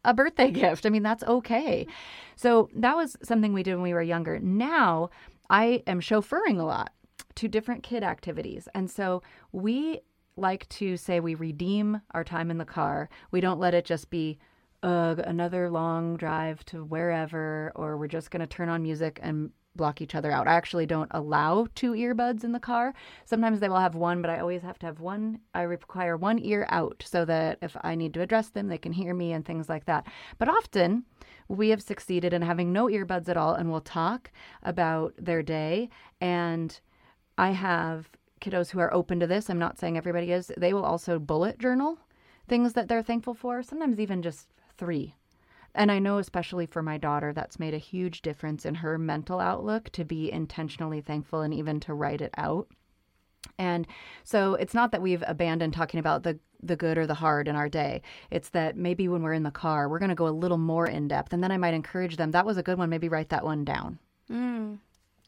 a 0.04 0.14
birthday 0.14 0.50
gift. 0.52 0.86
I 0.86 0.90
mean, 0.90 1.02
that's 1.02 1.24
okay. 1.24 1.86
So 2.36 2.68
that 2.74 2.96
was 2.96 3.16
something 3.22 3.52
we 3.52 3.62
did 3.62 3.74
when 3.74 3.82
we 3.82 3.94
were 3.94 4.02
younger. 4.02 4.38
Now 4.38 5.10
I 5.50 5.82
am 5.86 6.00
chauffeuring 6.00 6.60
a 6.60 6.64
lot 6.64 6.92
to 7.36 7.48
different 7.48 7.82
kid 7.82 8.02
activities. 8.02 8.68
And 8.74 8.90
so 8.90 9.22
we 9.52 10.00
like 10.36 10.68
to 10.68 10.96
say 10.96 11.20
we 11.20 11.34
redeem 11.34 12.00
our 12.12 12.24
time 12.24 12.50
in 12.50 12.58
the 12.58 12.64
car. 12.64 13.08
We 13.30 13.40
don't 13.40 13.60
let 13.60 13.74
it 13.74 13.84
just 13.84 14.10
be 14.10 14.38
uh, 14.82 15.16
another 15.24 15.68
long 15.70 16.16
drive 16.16 16.64
to 16.66 16.84
wherever, 16.84 17.72
or 17.74 17.96
we're 17.96 18.08
just 18.08 18.30
going 18.30 18.40
to 18.40 18.46
turn 18.46 18.68
on 18.68 18.82
music 18.82 19.18
and 19.22 19.50
block 19.78 20.02
each 20.02 20.14
other 20.14 20.30
out. 20.30 20.46
I 20.46 20.52
actually 20.52 20.84
don't 20.84 21.10
allow 21.12 21.66
two 21.74 21.92
earbuds 21.92 22.44
in 22.44 22.52
the 22.52 22.60
car. 22.60 22.92
Sometimes 23.24 23.60
they 23.60 23.70
will 23.70 23.78
have 23.78 23.94
one, 23.94 24.20
but 24.20 24.30
I 24.30 24.40
always 24.40 24.60
have 24.60 24.78
to 24.80 24.86
have 24.86 25.00
one. 25.00 25.40
I 25.54 25.62
require 25.62 26.18
one 26.18 26.38
ear 26.38 26.66
out 26.68 27.02
so 27.06 27.24
that 27.24 27.56
if 27.62 27.74
I 27.80 27.94
need 27.94 28.12
to 28.14 28.20
address 28.20 28.50
them, 28.50 28.68
they 28.68 28.76
can 28.76 28.92
hear 28.92 29.14
me 29.14 29.32
and 29.32 29.42
things 29.42 29.70
like 29.70 29.86
that. 29.86 30.06
But 30.36 30.50
often 30.50 31.04
we 31.48 31.70
have 31.70 31.80
succeeded 31.80 32.34
in 32.34 32.42
having 32.42 32.70
no 32.70 32.88
earbuds 32.88 33.30
at 33.30 33.38
all 33.38 33.54
and 33.54 33.70
we'll 33.70 33.80
talk 33.80 34.30
about 34.62 35.14
their 35.16 35.42
day. 35.42 35.88
And 36.20 36.78
I 37.38 37.52
have 37.52 38.10
kiddos 38.42 38.70
who 38.70 38.80
are 38.80 38.92
open 38.92 39.18
to 39.20 39.26
this. 39.26 39.48
I'm 39.48 39.58
not 39.58 39.78
saying 39.78 39.96
everybody 39.96 40.30
is. 40.32 40.52
They 40.58 40.74
will 40.74 40.84
also 40.84 41.18
bullet 41.18 41.58
journal 41.58 41.98
things 42.48 42.72
that 42.72 42.88
they're 42.88 43.02
thankful 43.02 43.34
for, 43.34 43.62
sometimes 43.62 44.00
even 44.00 44.22
just 44.22 44.48
three 44.76 45.14
and 45.74 45.92
I 45.92 45.98
know, 45.98 46.18
especially 46.18 46.66
for 46.66 46.82
my 46.82 46.98
daughter, 46.98 47.32
that's 47.32 47.58
made 47.58 47.74
a 47.74 47.78
huge 47.78 48.22
difference 48.22 48.64
in 48.64 48.76
her 48.76 48.98
mental 48.98 49.40
outlook 49.40 49.90
to 49.90 50.04
be 50.04 50.30
intentionally 50.30 51.00
thankful 51.00 51.40
and 51.42 51.54
even 51.54 51.80
to 51.80 51.94
write 51.94 52.20
it 52.20 52.34
out. 52.36 52.68
And 53.58 53.86
so 54.24 54.54
it's 54.54 54.74
not 54.74 54.92
that 54.92 55.02
we've 55.02 55.24
abandoned 55.26 55.74
talking 55.74 56.00
about 56.00 56.22
the 56.22 56.38
the 56.60 56.76
good 56.76 56.98
or 56.98 57.06
the 57.06 57.14
hard 57.14 57.46
in 57.46 57.54
our 57.54 57.68
day. 57.68 58.02
It's 58.32 58.48
that 58.48 58.76
maybe 58.76 59.06
when 59.06 59.22
we're 59.22 59.32
in 59.32 59.44
the 59.44 59.50
car, 59.52 59.88
we're 59.88 60.00
going 60.00 60.08
to 60.08 60.16
go 60.16 60.26
a 60.26 60.30
little 60.30 60.58
more 60.58 60.86
in 60.88 61.06
depth, 61.06 61.32
and 61.32 61.42
then 61.42 61.52
I 61.52 61.56
might 61.56 61.74
encourage 61.74 62.16
them. 62.16 62.32
That 62.32 62.46
was 62.46 62.56
a 62.58 62.64
good 62.64 62.78
one. 62.78 62.90
Maybe 62.90 63.08
write 63.08 63.28
that 63.28 63.44
one 63.44 63.64
down. 63.64 64.00
Mm, 64.28 64.78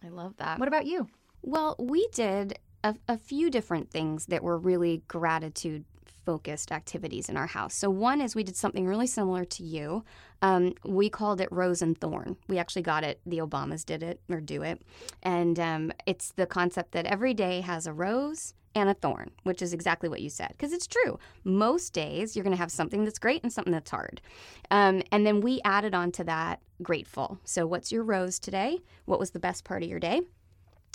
I 0.04 0.08
love 0.08 0.36
that. 0.38 0.58
What 0.58 0.66
about 0.66 0.86
you? 0.86 1.08
Well, 1.42 1.76
we 1.78 2.08
did 2.12 2.58
a, 2.82 2.96
a 3.08 3.16
few 3.16 3.50
different 3.50 3.90
things 3.90 4.26
that 4.26 4.42
were 4.42 4.58
really 4.58 5.02
gratitude 5.06 5.84
focused 6.24 6.72
activities 6.72 7.28
in 7.28 7.36
our 7.36 7.46
house. 7.46 7.74
So, 7.74 7.90
one 7.90 8.20
is 8.20 8.34
we 8.34 8.44
did 8.44 8.56
something 8.56 8.86
really 8.86 9.06
similar 9.06 9.44
to 9.44 9.62
you. 9.62 10.04
Um, 10.42 10.74
we 10.84 11.08
called 11.10 11.40
it 11.40 11.48
Rose 11.50 11.82
and 11.82 11.98
Thorn. 11.98 12.36
We 12.48 12.58
actually 12.58 12.82
got 12.82 13.04
it, 13.04 13.20
the 13.26 13.38
Obamas 13.38 13.84
did 13.84 14.02
it 14.02 14.20
or 14.30 14.40
do 14.40 14.62
it. 14.62 14.80
And 15.22 15.58
um, 15.58 15.92
it's 16.06 16.32
the 16.32 16.46
concept 16.46 16.92
that 16.92 17.06
every 17.06 17.34
day 17.34 17.60
has 17.60 17.86
a 17.86 17.92
rose 17.92 18.54
and 18.74 18.88
a 18.88 18.94
thorn, 18.94 19.30
which 19.42 19.62
is 19.62 19.72
exactly 19.72 20.08
what 20.08 20.20
you 20.20 20.30
said. 20.30 20.48
Because 20.50 20.72
it's 20.72 20.86
true. 20.86 21.18
Most 21.44 21.92
days 21.92 22.36
you're 22.36 22.44
going 22.44 22.56
to 22.56 22.60
have 22.60 22.70
something 22.70 23.04
that's 23.04 23.18
great 23.18 23.42
and 23.42 23.52
something 23.52 23.72
that's 23.72 23.90
hard. 23.90 24.20
Um, 24.70 25.02
and 25.10 25.26
then 25.26 25.40
we 25.40 25.60
added 25.64 25.94
on 25.94 26.12
to 26.12 26.24
that 26.24 26.60
grateful. 26.82 27.38
So, 27.44 27.66
what's 27.66 27.90
your 27.90 28.04
rose 28.04 28.38
today? 28.38 28.78
What 29.06 29.18
was 29.18 29.30
the 29.30 29.40
best 29.40 29.64
part 29.64 29.82
of 29.82 29.88
your 29.88 30.00
day? 30.00 30.22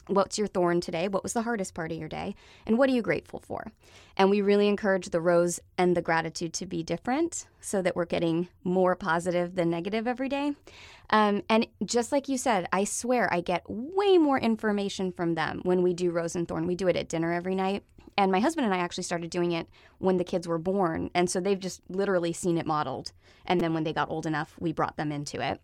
What's 0.08 0.38
your 0.38 0.48
thorn 0.48 0.82
today? 0.82 1.08
What 1.08 1.24
was 1.24 1.34
the 1.34 1.42
hardest 1.42 1.74
part 1.74 1.92
of 1.92 1.98
your 1.98 2.08
day? 2.08 2.36
And 2.68 2.78
what 2.78 2.90
are 2.90 2.94
you 2.94 3.02
grateful 3.02 3.40
for? 3.40 3.72
And 4.16 4.30
we 4.30 4.42
really 4.42 4.68
encourage 4.68 5.10
the 5.10 5.22
rose 5.22 5.60
and 5.78 5.98
the 5.98 6.02
gratitude 6.02 6.54
to 6.54 6.66
be 6.68 6.84
different 6.84 7.48
so 7.60 7.82
that 7.82 7.96
we're 7.96 8.06
getting 8.06 8.48
more 8.64 8.96
positive 8.96 9.56
than 9.56 9.70
negative 9.70 10.08
every 10.08 10.30
day. 10.30 10.54
Um, 11.10 11.42
and 11.50 11.68
just 11.84 12.12
like 12.12 12.30
you 12.30 12.38
said, 12.38 12.68
I 12.72 12.84
swear 12.84 13.34
I 13.34 13.42
get 13.42 13.64
way 13.68 14.18
more 14.20 14.40
information 14.40 15.12
from 15.12 15.34
them 15.34 15.62
when 15.64 15.82
we 15.82 15.94
do 15.94 16.12
rose 16.12 16.36
and 16.36 16.48
thorn. 16.48 16.68
We 16.68 16.76
do 16.76 16.88
it 16.88 16.96
at 16.96 17.10
dinner 17.10 17.34
every 17.34 17.56
night. 17.56 17.84
And 18.18 18.32
my 18.32 18.40
husband 18.40 18.66
and 18.66 18.74
I 18.74 18.78
actually 18.78 19.04
started 19.04 19.30
doing 19.30 19.52
it 19.52 19.68
when 19.98 20.18
the 20.18 20.24
kids 20.24 20.48
were 20.48 20.58
born. 20.58 21.10
And 21.14 21.30
so 21.30 21.40
they've 21.40 21.60
just 21.60 21.82
literally 21.90 22.32
seen 22.32 22.58
it 22.58 22.66
modeled. 22.66 23.12
And 23.46 23.60
then 23.60 23.74
when 23.74 23.84
they 23.84 23.94
got 23.94 24.10
old 24.10 24.26
enough, 24.26 24.56
we 24.60 24.72
brought 24.72 24.98
them 24.98 25.12
into 25.12 25.42
it. 25.42 25.60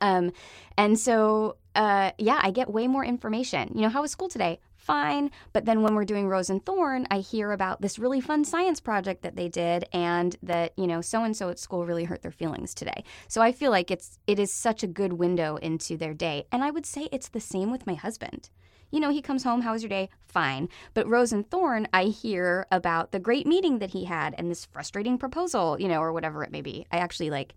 Um, 0.00 0.32
and 0.76 0.98
so, 0.98 1.56
uh, 1.74 2.12
yeah, 2.18 2.40
I 2.42 2.50
get 2.50 2.70
way 2.70 2.86
more 2.86 3.04
information. 3.04 3.72
You 3.74 3.82
know, 3.82 3.88
how 3.88 4.02
was 4.02 4.10
school 4.10 4.28
today? 4.28 4.60
Fine. 4.76 5.30
But 5.54 5.64
then 5.64 5.80
when 5.80 5.94
we're 5.94 6.04
doing 6.04 6.28
Rose 6.28 6.50
and 6.50 6.64
Thorn, 6.64 7.06
I 7.10 7.20
hear 7.20 7.52
about 7.52 7.80
this 7.80 7.98
really 7.98 8.20
fun 8.20 8.44
science 8.44 8.80
project 8.80 9.22
that 9.22 9.34
they 9.34 9.48
did 9.48 9.86
and 9.94 10.36
that, 10.42 10.74
you 10.76 10.86
know, 10.86 11.00
so 11.00 11.24
and 11.24 11.34
so 11.34 11.48
at 11.48 11.58
school 11.58 11.86
really 11.86 12.04
hurt 12.04 12.20
their 12.20 12.30
feelings 12.30 12.74
today. 12.74 13.02
So 13.26 13.40
I 13.40 13.50
feel 13.50 13.70
like 13.70 13.90
it's 13.90 14.18
it 14.26 14.38
is 14.38 14.52
such 14.52 14.82
a 14.82 14.86
good 14.86 15.14
window 15.14 15.56
into 15.56 15.96
their 15.96 16.12
day. 16.12 16.44
And 16.52 16.62
I 16.62 16.70
would 16.70 16.84
say 16.84 17.08
it's 17.10 17.30
the 17.30 17.40
same 17.40 17.70
with 17.70 17.86
my 17.86 17.94
husband. 17.94 18.50
You 18.90 19.00
know, 19.00 19.10
he 19.10 19.22
comes 19.22 19.42
home, 19.42 19.62
how 19.62 19.72
was 19.72 19.82
your 19.82 19.88
day? 19.88 20.10
Fine. 20.28 20.68
But 20.92 21.08
Rose 21.08 21.32
and 21.32 21.50
Thorn, 21.50 21.88
I 21.92 22.04
hear 22.04 22.66
about 22.70 23.10
the 23.10 23.18
great 23.18 23.46
meeting 23.46 23.78
that 23.78 23.90
he 23.90 24.04
had 24.04 24.34
and 24.36 24.50
this 24.50 24.66
frustrating 24.66 25.18
proposal, 25.18 25.80
you 25.80 25.88
know, 25.88 26.00
or 26.00 26.12
whatever 26.12 26.44
it 26.44 26.52
may 26.52 26.60
be. 26.60 26.86
I 26.92 26.98
actually 26.98 27.30
like 27.30 27.54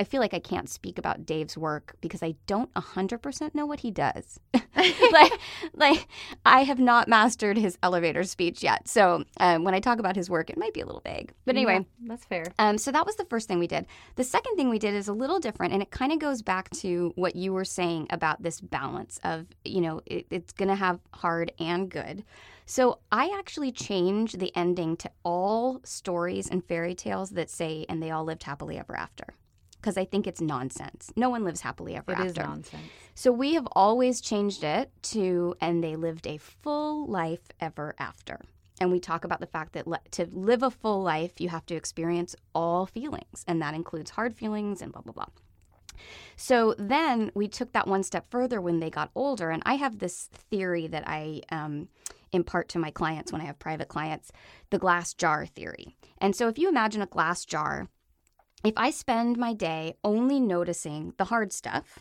I 0.00 0.04
feel 0.04 0.22
like 0.22 0.32
I 0.32 0.38
can't 0.38 0.68
speak 0.68 0.98
about 0.98 1.26
Dave's 1.26 1.58
work 1.58 1.94
because 2.00 2.22
I 2.22 2.34
don't 2.46 2.72
100% 2.72 3.54
know 3.54 3.66
what 3.66 3.80
he 3.80 3.90
does. 3.90 4.40
like, 5.12 5.32
like 5.74 6.08
I 6.46 6.62
have 6.62 6.78
not 6.78 7.06
mastered 7.06 7.58
his 7.58 7.76
elevator 7.82 8.24
speech 8.24 8.62
yet. 8.62 8.88
So 8.88 9.24
um, 9.38 9.62
when 9.62 9.74
I 9.74 9.80
talk 9.80 9.98
about 9.98 10.16
his 10.16 10.30
work, 10.30 10.48
it 10.48 10.56
might 10.56 10.72
be 10.72 10.80
a 10.80 10.86
little 10.86 11.02
vague. 11.02 11.32
But 11.44 11.56
anyway, 11.56 11.80
yeah, 11.80 12.08
that's 12.08 12.24
fair. 12.24 12.46
Um, 12.58 12.78
so 12.78 12.90
that 12.92 13.04
was 13.04 13.16
the 13.16 13.26
first 13.26 13.46
thing 13.46 13.58
we 13.58 13.66
did. 13.66 13.84
The 14.16 14.24
second 14.24 14.56
thing 14.56 14.70
we 14.70 14.78
did 14.78 14.94
is 14.94 15.08
a 15.08 15.12
little 15.12 15.38
different, 15.38 15.74
and 15.74 15.82
it 15.82 15.90
kind 15.90 16.12
of 16.12 16.18
goes 16.18 16.40
back 16.40 16.70
to 16.70 17.12
what 17.16 17.36
you 17.36 17.52
were 17.52 17.66
saying 17.66 18.06
about 18.08 18.42
this 18.42 18.58
balance 18.60 19.20
of, 19.22 19.48
you 19.66 19.82
know, 19.82 20.00
it, 20.06 20.26
it's 20.30 20.54
going 20.54 20.70
to 20.70 20.76
have 20.76 20.98
hard 21.12 21.52
and 21.58 21.90
good. 21.90 22.24
So 22.64 23.00
I 23.12 23.36
actually 23.38 23.72
changed 23.72 24.38
the 24.38 24.56
ending 24.56 24.96
to 24.98 25.10
all 25.24 25.80
stories 25.84 26.48
and 26.48 26.64
fairy 26.64 26.94
tales 26.94 27.30
that 27.30 27.50
say, 27.50 27.84
and 27.88 28.02
they 28.02 28.10
all 28.10 28.24
lived 28.24 28.44
happily 28.44 28.78
ever 28.78 28.96
after 28.96 29.34
because 29.80 29.96
I 29.96 30.04
think 30.04 30.26
it's 30.26 30.40
nonsense. 30.40 31.10
No 31.16 31.30
one 31.30 31.44
lives 31.44 31.60
happily 31.60 31.96
ever 31.96 32.12
it 32.12 32.18
after. 32.18 32.24
It 32.24 32.30
is 32.30 32.36
nonsense. 32.36 32.82
So 33.14 33.32
we 33.32 33.54
have 33.54 33.66
always 33.72 34.20
changed 34.20 34.64
it 34.64 34.90
to, 35.02 35.54
and 35.60 35.82
they 35.82 35.96
lived 35.96 36.26
a 36.26 36.36
full 36.38 37.06
life 37.06 37.50
ever 37.60 37.94
after. 37.98 38.40
And 38.80 38.90
we 38.90 39.00
talk 39.00 39.24
about 39.24 39.40
the 39.40 39.46
fact 39.46 39.74
that 39.74 39.86
le- 39.86 40.00
to 40.12 40.26
live 40.32 40.62
a 40.62 40.70
full 40.70 41.02
life, 41.02 41.40
you 41.40 41.50
have 41.50 41.66
to 41.66 41.74
experience 41.74 42.34
all 42.54 42.86
feelings, 42.86 43.44
and 43.46 43.60
that 43.60 43.74
includes 43.74 44.10
hard 44.10 44.34
feelings 44.34 44.80
and 44.80 44.92
blah, 44.92 45.02
blah, 45.02 45.12
blah. 45.12 45.26
So 46.36 46.74
then 46.78 47.30
we 47.34 47.46
took 47.46 47.72
that 47.72 47.86
one 47.86 48.02
step 48.02 48.30
further 48.30 48.60
when 48.60 48.80
they 48.80 48.88
got 48.88 49.10
older. 49.14 49.50
And 49.50 49.62
I 49.66 49.74
have 49.74 49.98
this 49.98 50.30
theory 50.32 50.86
that 50.86 51.04
I 51.06 51.42
um, 51.50 51.88
impart 52.32 52.68
to 52.70 52.78
my 52.78 52.90
clients 52.90 53.32
when 53.32 53.42
I 53.42 53.44
have 53.44 53.58
private 53.58 53.88
clients 53.88 54.32
the 54.70 54.78
glass 54.78 55.12
jar 55.12 55.44
theory. 55.44 55.96
And 56.18 56.34
so 56.34 56.48
if 56.48 56.58
you 56.58 56.68
imagine 56.68 57.02
a 57.02 57.06
glass 57.06 57.44
jar, 57.44 57.88
if 58.64 58.74
I 58.76 58.90
spend 58.90 59.38
my 59.38 59.52
day 59.52 59.94
only 60.04 60.38
noticing 60.40 61.14
the 61.16 61.24
hard 61.24 61.52
stuff, 61.52 62.00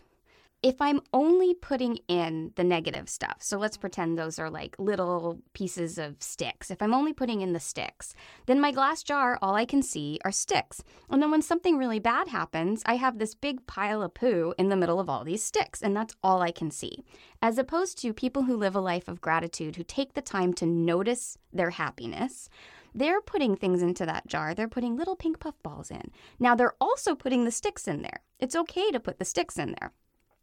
if 0.61 0.81
I'm 0.81 0.99
only 1.13 1.53
putting 1.53 1.99
in 2.09 2.51
the 2.55 2.65
negative 2.65 3.07
stuff, 3.07 3.37
so 3.39 3.57
let's 3.57 3.77
pretend 3.77 4.17
those 4.17 4.37
are 4.37 4.49
like 4.49 4.75
little 4.77 5.39
pieces 5.53 5.97
of 5.97 6.21
sticks. 6.21 6.69
If 6.69 6.81
I'm 6.81 6.93
only 6.93 7.13
putting 7.13 7.39
in 7.39 7.53
the 7.53 7.61
sticks, 7.61 8.13
then 8.45 8.59
my 8.59 8.73
glass 8.73 9.01
jar, 9.01 9.39
all 9.41 9.55
I 9.55 9.63
can 9.63 9.81
see 9.81 10.19
are 10.25 10.33
sticks. 10.33 10.83
And 11.09 11.23
then 11.23 11.31
when 11.31 11.41
something 11.41 11.77
really 11.77 11.99
bad 11.99 12.27
happens, 12.27 12.83
I 12.85 12.97
have 12.97 13.19
this 13.19 13.35
big 13.35 13.65
pile 13.67 14.03
of 14.03 14.13
poo 14.13 14.53
in 14.57 14.67
the 14.67 14.75
middle 14.75 14.99
of 14.99 15.09
all 15.09 15.23
these 15.23 15.43
sticks, 15.43 15.81
and 15.81 15.95
that's 15.95 16.15
all 16.21 16.41
I 16.41 16.51
can 16.51 16.71
see. 16.71 17.05
As 17.41 17.57
opposed 17.57 17.97
to 17.99 18.13
people 18.13 18.43
who 18.43 18.57
live 18.57 18.75
a 18.75 18.81
life 18.81 19.07
of 19.07 19.21
gratitude, 19.21 19.77
who 19.77 19.83
take 19.83 20.13
the 20.13 20.21
time 20.21 20.53
to 20.55 20.65
notice 20.65 21.37
their 21.53 21.69
happiness 21.69 22.49
they're 22.93 23.21
putting 23.21 23.55
things 23.55 23.81
into 23.81 24.05
that 24.05 24.27
jar. 24.27 24.53
They're 24.53 24.67
putting 24.67 24.95
little 24.95 25.15
pink 25.15 25.39
puffballs 25.39 25.91
in. 25.91 26.11
Now, 26.39 26.55
they're 26.55 26.75
also 26.79 27.15
putting 27.15 27.45
the 27.45 27.51
sticks 27.51 27.87
in 27.87 28.01
there. 28.01 28.21
It's 28.39 28.55
okay 28.55 28.91
to 28.91 28.99
put 28.99 29.19
the 29.19 29.25
sticks 29.25 29.57
in 29.57 29.75
there. 29.79 29.91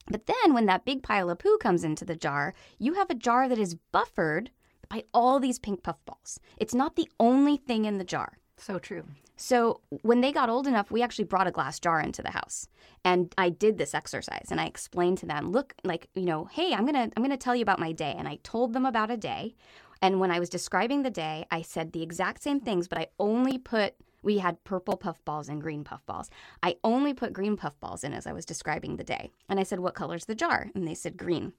But 0.08 0.26
then 0.26 0.54
when 0.54 0.66
that 0.66 0.84
big 0.84 1.02
pile 1.02 1.30
of 1.30 1.38
poo 1.38 1.58
comes 1.58 1.82
into 1.82 2.04
the 2.04 2.16
jar, 2.16 2.54
you 2.78 2.94
have 2.94 3.10
a 3.10 3.14
jar 3.14 3.48
that 3.48 3.58
is 3.58 3.74
buffered 3.74 4.50
by 4.88 5.04
all 5.12 5.40
these 5.40 5.58
pink 5.58 5.82
puffballs. 5.82 6.38
It's 6.56 6.74
not 6.74 6.96
the 6.96 7.10
only 7.18 7.56
thing 7.56 7.84
in 7.84 7.98
the 7.98 8.04
jar. 8.04 8.38
So 8.56 8.78
true. 8.78 9.04
So 9.36 9.80
when 10.02 10.22
they 10.22 10.32
got 10.32 10.48
old 10.48 10.66
enough, 10.66 10.90
we 10.90 11.02
actually 11.02 11.24
brought 11.24 11.46
a 11.46 11.50
glass 11.52 11.78
jar 11.78 12.00
into 12.00 12.22
the 12.22 12.30
house. 12.30 12.68
And 13.04 13.34
I 13.36 13.50
did 13.50 13.76
this 13.76 13.94
exercise 13.94 14.48
and 14.50 14.60
I 14.60 14.64
explained 14.64 15.18
to 15.18 15.26
them, 15.26 15.52
look, 15.52 15.74
like, 15.84 16.08
you 16.14 16.24
know, 16.24 16.46
hey, 16.46 16.72
I'm 16.72 16.86
going 16.86 16.94
to 16.94 17.14
I'm 17.16 17.22
going 17.22 17.30
to 17.30 17.36
tell 17.36 17.54
you 17.54 17.62
about 17.62 17.78
my 17.78 17.92
day 17.92 18.14
and 18.16 18.26
I 18.26 18.38
told 18.42 18.72
them 18.72 18.86
about 18.86 19.10
a 19.10 19.16
day. 19.16 19.54
And 20.02 20.20
when 20.20 20.30
I 20.30 20.38
was 20.40 20.48
describing 20.48 21.02
the 21.02 21.10
day, 21.10 21.46
I 21.50 21.62
said 21.62 21.92
the 21.92 22.02
exact 22.02 22.42
same 22.42 22.60
things, 22.60 22.88
but 22.88 22.98
I 22.98 23.08
only 23.18 23.58
put 23.58 23.94
we 24.22 24.38
had 24.38 24.64
purple 24.64 24.96
puffballs 24.96 25.48
and 25.48 25.62
green 25.62 25.84
puffballs. 25.84 26.30
I 26.60 26.76
only 26.82 27.14
put 27.14 27.32
green 27.32 27.56
puffballs 27.56 28.02
in 28.02 28.12
as 28.12 28.26
I 28.26 28.32
was 28.32 28.44
describing 28.44 28.96
the 28.96 29.04
day. 29.04 29.30
And 29.48 29.60
I 29.60 29.62
said, 29.62 29.78
What 29.78 29.94
color's 29.94 30.24
the 30.24 30.34
jar? 30.34 30.68
And 30.74 30.86
they 30.86 30.94
said, 30.94 31.16
Green. 31.16 31.52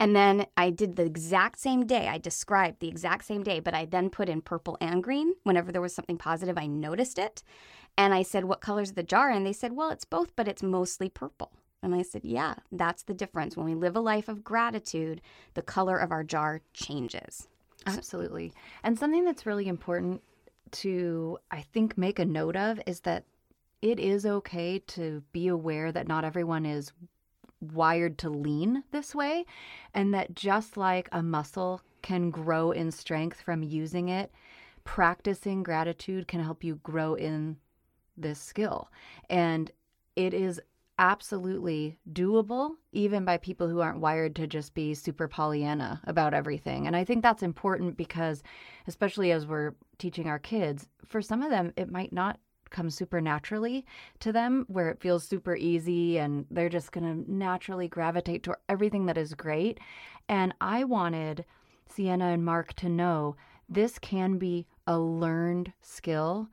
And 0.00 0.16
then 0.16 0.46
I 0.56 0.70
did 0.70 0.96
the 0.96 1.04
exact 1.04 1.58
same 1.58 1.86
day. 1.86 2.08
I 2.08 2.16
described 2.16 2.80
the 2.80 2.88
exact 2.88 3.26
same 3.26 3.42
day, 3.42 3.60
but 3.60 3.74
I 3.74 3.84
then 3.84 4.08
put 4.08 4.30
in 4.30 4.40
purple 4.40 4.78
and 4.80 5.02
green. 5.02 5.34
Whenever 5.42 5.70
there 5.70 5.82
was 5.82 5.94
something 5.94 6.16
positive, 6.16 6.56
I 6.56 6.66
noticed 6.66 7.18
it. 7.18 7.42
And 7.98 8.14
I 8.14 8.22
said, 8.22 8.44
What 8.44 8.62
color's 8.62 8.92
the 8.92 9.02
jar? 9.02 9.30
And 9.30 9.44
they 9.44 9.52
said, 9.52 9.72
Well, 9.72 9.90
it's 9.90 10.06
both, 10.06 10.34
but 10.36 10.48
it's 10.48 10.62
mostly 10.62 11.10
purple. 11.10 11.52
And 11.82 11.94
I 11.94 12.02
said, 12.02 12.24
Yeah, 12.24 12.54
that's 12.72 13.04
the 13.04 13.14
difference. 13.14 13.56
When 13.56 13.66
we 13.66 13.74
live 13.74 13.96
a 13.96 14.00
life 14.00 14.28
of 14.28 14.44
gratitude, 14.44 15.20
the 15.54 15.62
color 15.62 15.98
of 15.98 16.10
our 16.10 16.24
jar 16.24 16.60
changes. 16.72 17.48
Absolutely. 17.86 18.52
And 18.82 18.98
something 18.98 19.24
that's 19.24 19.46
really 19.46 19.68
important 19.68 20.22
to, 20.72 21.38
I 21.50 21.62
think, 21.62 21.96
make 21.96 22.18
a 22.18 22.24
note 22.24 22.56
of 22.56 22.80
is 22.86 23.00
that 23.00 23.24
it 23.80 24.00
is 24.00 24.26
okay 24.26 24.80
to 24.80 25.22
be 25.32 25.48
aware 25.48 25.92
that 25.92 26.08
not 26.08 26.24
everyone 26.24 26.66
is 26.66 26.92
wired 27.60 28.18
to 28.18 28.30
lean 28.30 28.82
this 28.90 29.14
way, 29.14 29.44
and 29.94 30.12
that 30.14 30.34
just 30.34 30.76
like 30.76 31.08
a 31.12 31.22
muscle 31.22 31.80
can 32.02 32.30
grow 32.30 32.70
in 32.70 32.90
strength 32.90 33.40
from 33.40 33.62
using 33.62 34.08
it, 34.08 34.32
practicing 34.84 35.62
gratitude 35.62 36.28
can 36.28 36.42
help 36.42 36.62
you 36.62 36.76
grow 36.76 37.14
in 37.14 37.56
this 38.16 38.40
skill. 38.40 38.90
And 39.28 39.70
it 40.16 40.34
is 40.34 40.60
absolutely 40.98 41.98
doable, 42.12 42.72
even 42.92 43.24
by 43.24 43.36
people 43.36 43.68
who 43.68 43.80
aren't 43.80 44.00
wired 44.00 44.34
to 44.36 44.46
just 44.46 44.74
be 44.74 44.94
super 44.94 45.28
Pollyanna 45.28 46.00
about 46.04 46.34
everything. 46.34 46.86
And 46.86 46.96
I 46.96 47.04
think 47.04 47.22
that's 47.22 47.42
important 47.42 47.96
because, 47.96 48.42
especially 48.86 49.32
as 49.32 49.46
we're 49.46 49.74
teaching 49.98 50.28
our 50.28 50.38
kids, 50.38 50.88
for 51.04 51.22
some 51.22 51.42
of 51.42 51.50
them, 51.50 51.72
it 51.76 51.90
might 51.90 52.12
not 52.12 52.38
come 52.70 52.90
super 52.90 53.20
naturally 53.20 53.86
to 54.20 54.32
them 54.32 54.66
where 54.68 54.90
it 54.90 55.00
feels 55.00 55.26
super 55.26 55.56
easy 55.56 56.18
and 56.18 56.44
they're 56.50 56.68
just 56.68 56.92
going 56.92 57.24
to 57.24 57.32
naturally 57.32 57.88
gravitate 57.88 58.42
to 58.42 58.56
everything 58.68 59.06
that 59.06 59.16
is 59.16 59.34
great. 59.34 59.80
And 60.28 60.54
I 60.60 60.84
wanted 60.84 61.44
Sienna 61.86 62.26
and 62.26 62.44
Mark 62.44 62.74
to 62.74 62.88
know 62.88 63.36
this 63.68 63.98
can 63.98 64.38
be 64.38 64.66
a 64.86 64.98
learned 64.98 65.72
skill 65.80 66.48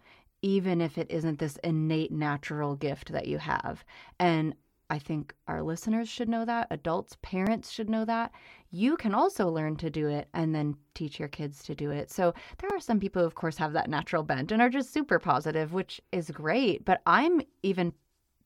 even 0.45 0.79
if 0.79 0.99
it 0.99 1.09
isn't 1.09 1.39
this 1.39 1.57
innate 1.63 2.11
natural 2.11 2.75
gift 2.75 3.11
that 3.11 3.25
you 3.25 3.39
have. 3.39 3.83
And 4.19 4.53
I 4.91 4.99
think 4.99 5.33
our 5.47 5.63
listeners 5.63 6.07
should 6.07 6.29
know 6.29 6.45
that, 6.45 6.67
adults, 6.69 7.17
parents 7.23 7.71
should 7.71 7.89
know 7.89 8.05
that. 8.05 8.31
You 8.69 8.95
can 8.95 9.15
also 9.15 9.49
learn 9.49 9.75
to 9.77 9.89
do 9.89 10.07
it 10.07 10.29
and 10.35 10.53
then 10.53 10.75
teach 10.93 11.17
your 11.17 11.29
kids 11.29 11.63
to 11.63 11.73
do 11.73 11.89
it. 11.89 12.11
So 12.11 12.31
there 12.59 12.69
are 12.71 12.79
some 12.79 12.99
people 12.99 13.23
who, 13.23 13.25
of 13.25 13.33
course, 13.33 13.57
have 13.57 13.73
that 13.73 13.89
natural 13.89 14.21
bent 14.21 14.51
and 14.51 14.61
are 14.61 14.69
just 14.69 14.93
super 14.93 15.17
positive, 15.17 15.73
which 15.73 15.99
is 16.11 16.29
great. 16.29 16.85
But 16.85 17.01
I'm 17.07 17.41
even 17.63 17.91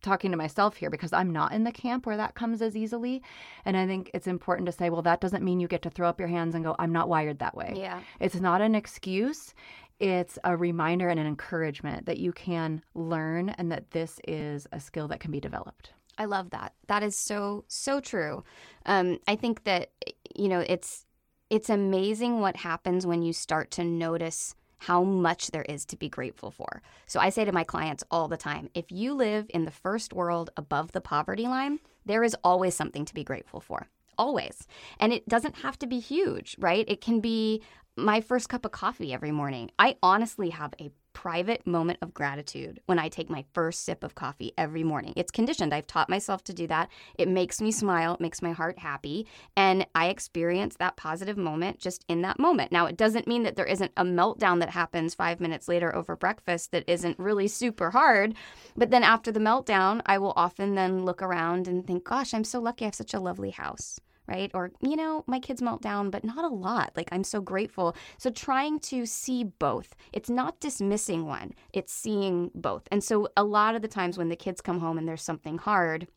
talking 0.02 0.32
to 0.32 0.38
myself 0.38 0.78
here 0.78 0.90
because 0.90 1.12
I'm 1.12 1.34
not 1.34 1.52
in 1.52 1.66
the 1.66 1.72
camp 1.74 2.06
where 2.06 2.16
that 2.16 2.34
comes 2.34 2.62
as 2.62 2.78
easily. 2.78 3.22
And 3.66 3.76
I 3.76 3.86
think 3.86 4.10
it's 4.14 4.28
important 4.28 4.68
to 4.68 4.72
say, 4.72 4.90
well, 4.90 5.02
that 5.02 5.20
doesn't 5.20 5.44
mean 5.44 5.60
you 5.60 5.68
get 5.68 5.82
to 5.82 5.90
throw 5.90 6.08
up 6.08 6.22
your 6.22 6.30
hands 6.30 6.56
and 6.56 6.64
go, 6.64 6.78
I'm 6.80 6.94
not 6.94 7.10
wired 7.10 7.40
that 7.40 7.58
way. 7.58 7.74
Yeah. 7.76 8.00
It's 8.22 8.40
not 8.40 8.62
an 8.62 8.76
excuse 8.76 9.54
it's 10.00 10.40
a 10.44 10.56
reminder 10.56 11.10
and 11.10 11.20
an 11.20 11.28
encouragement 11.28 12.06
that 12.06 12.18
you 12.18 12.32
can 12.32 12.82
learn 12.96 13.50
and 13.50 13.72
that 13.72 13.92
this 13.92 14.20
is 14.28 14.68
a 14.72 14.80
skill 14.80 15.08
that 15.10 15.20
can 15.20 15.32
be 15.32 15.40
developed. 15.40 15.92
I 16.18 16.26
love 16.26 16.50
that. 16.52 16.74
That 16.88 17.04
is 17.04 17.18
so 17.18 17.64
so 17.68 18.00
true. 18.00 18.44
Um, 18.86 19.20
I 19.28 19.36
think 19.36 19.64
that 19.64 19.92
you 20.36 20.50
know 20.50 20.60
it's 20.60 21.06
it's 21.50 21.70
amazing 21.70 22.40
what 22.40 22.58
happens 22.58 23.08
when 23.08 23.22
you 23.22 23.34
start 23.34 23.72
to 23.72 23.84
notice 23.84 24.56
how 24.80 25.04
much 25.04 25.52
there 25.52 25.64
is 25.64 25.86
to 25.86 25.98
be 25.98 26.08
grateful 26.08 26.52
for. 26.52 26.82
So 27.06 27.20
I 27.20 27.30
say 27.30 27.44
to 27.44 27.52
my 27.52 27.64
clients 27.64 28.04
all 28.10 28.28
the 28.30 28.38
time, 28.38 28.70
if 28.74 28.92
you 28.92 29.14
live 29.14 29.48
in 29.50 29.66
the 29.66 29.72
first 29.72 30.14
world 30.14 30.52
above 30.56 30.94
the 30.94 31.02
poverty 31.02 31.48
line, 31.48 31.80
there 32.06 32.24
is 32.24 32.36
always 32.44 32.76
something 32.76 33.04
to 33.06 33.14
be 33.14 33.24
grateful 33.24 33.60
for 33.60 33.88
always. 34.20 34.68
And 35.00 35.14
it 35.14 35.28
doesn't 35.28 35.60
have 35.60 35.80
to 35.80 35.88
be 35.88 36.00
huge, 36.00 36.56
right? 36.60 36.86
It 36.88 37.02
can 37.02 37.22
be 37.22 37.64
my 38.00 38.22
first 38.22 38.50
cup 38.50 38.66
of 38.66 38.72
coffee 38.72 39.14
every 39.14 39.32
morning. 39.32 39.72
I 39.78 39.98
honestly 40.02 40.50
have 40.50 40.74
a 40.80 40.92
private 41.12 41.68
moment 41.68 42.00
of 42.02 42.14
gratitude 42.14 42.80
when 42.86 42.98
I 42.98 43.10
take 43.10 43.30
my 43.30 43.44
first 43.54 43.84
sip 43.84 44.04
of 44.06 44.16
coffee 44.16 44.54
every 44.58 44.84
morning. 44.84 45.12
It's 45.18 45.32
conditioned. 45.32 45.74
I've 45.74 45.88
taught 45.88 46.10
myself 46.10 46.44
to 46.46 46.54
do 46.54 46.66
that. 46.68 46.88
It 47.18 47.28
makes 47.28 47.60
me 47.60 47.72
smile, 47.72 48.14
it 48.14 48.22
makes 48.22 48.42
my 48.42 48.54
heart 48.54 48.80
happy, 48.80 49.28
and 49.58 49.86
I 49.96 50.08
experience 50.08 50.78
that 50.78 50.96
positive 50.96 51.38
moment 51.38 51.80
just 51.80 52.06
in 52.08 52.22
that 52.22 52.40
moment. 52.40 52.72
Now, 52.72 52.86
it 52.86 52.96
doesn't 52.96 53.28
mean 53.28 53.44
that 53.44 53.58
there 53.58 53.66
isn't 53.66 53.92
a 53.98 54.06
meltdown 54.06 54.60
that 54.62 54.70
happens 54.70 55.14
5 55.14 55.42
minutes 55.42 55.68
later 55.68 55.94
over 55.94 56.16
breakfast 56.16 56.72
that 56.72 56.88
isn't 56.88 57.20
really 57.20 57.50
super 57.50 57.92
hard, 57.92 58.36
but 58.78 58.92
then 58.92 59.04
after 59.04 59.32
the 59.32 59.42
meltdown, 59.42 60.02
I 60.06 60.20
will 60.20 60.34
often 60.38 60.76
then 60.76 61.04
look 61.04 61.22
around 61.22 61.68
and 61.68 61.86
think, 61.86 62.06
"Gosh, 62.06 62.34
I'm 62.34 62.46
so 62.46 62.62
lucky 62.62 62.86
I 62.86 62.88
have 62.88 62.96
such 62.96 63.14
a 63.14 63.20
lovely 63.20 63.52
house." 63.52 64.00
Right? 64.30 64.52
Or, 64.54 64.72
you 64.82 64.96
know, 64.96 65.24
my 65.26 65.40
kids 65.40 65.62
melt 65.62 65.82
down, 65.82 66.12
but 66.12 66.24
not 66.24 66.46
a 66.46 66.54
lot. 66.54 66.92
Like, 66.96 67.10
I'm 67.12 67.24
so 67.24 67.42
grateful. 67.42 67.96
So, 68.18 68.30
trying 68.30 68.80
to 68.82 69.06
see 69.06 69.44
both. 69.44 69.96
It's 70.14 70.30
not 70.30 70.60
dismissing 70.60 71.26
one, 71.26 71.54
it's 71.74 71.92
seeing 71.92 72.52
both. 72.54 72.88
And 72.92 73.04
so, 73.04 73.30
a 73.36 73.44
lot 73.44 73.76
of 73.76 73.82
the 73.82 73.88
times 73.88 74.18
when 74.18 74.30
the 74.30 74.36
kids 74.36 74.62
come 74.62 74.80
home 74.80 74.98
and 74.98 75.08
there's 75.08 75.24
something 75.24 75.58
hard, 75.58 76.08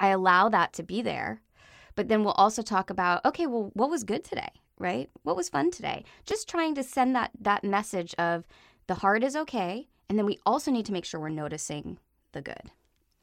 I 0.00 0.08
allow 0.08 0.48
that 0.48 0.72
to 0.74 0.82
be 0.82 1.02
there. 1.02 1.42
But 1.96 2.08
then 2.08 2.24
we'll 2.24 2.32
also 2.32 2.62
talk 2.62 2.90
about, 2.90 3.24
okay, 3.24 3.46
well, 3.46 3.70
what 3.74 3.90
was 3.90 4.02
good 4.02 4.24
today, 4.24 4.50
right? 4.78 5.08
What 5.22 5.36
was 5.36 5.48
fun 5.48 5.70
today? 5.70 6.04
Just 6.26 6.48
trying 6.48 6.74
to 6.74 6.82
send 6.82 7.14
that 7.14 7.30
that 7.40 7.62
message 7.62 8.14
of 8.18 8.46
the 8.86 8.94
hard 8.94 9.22
is 9.22 9.36
okay, 9.36 9.88
and 10.08 10.18
then 10.18 10.26
we 10.26 10.38
also 10.44 10.70
need 10.70 10.86
to 10.86 10.92
make 10.92 11.04
sure 11.04 11.20
we're 11.20 11.28
noticing 11.28 11.98
the 12.32 12.42
good. 12.42 12.70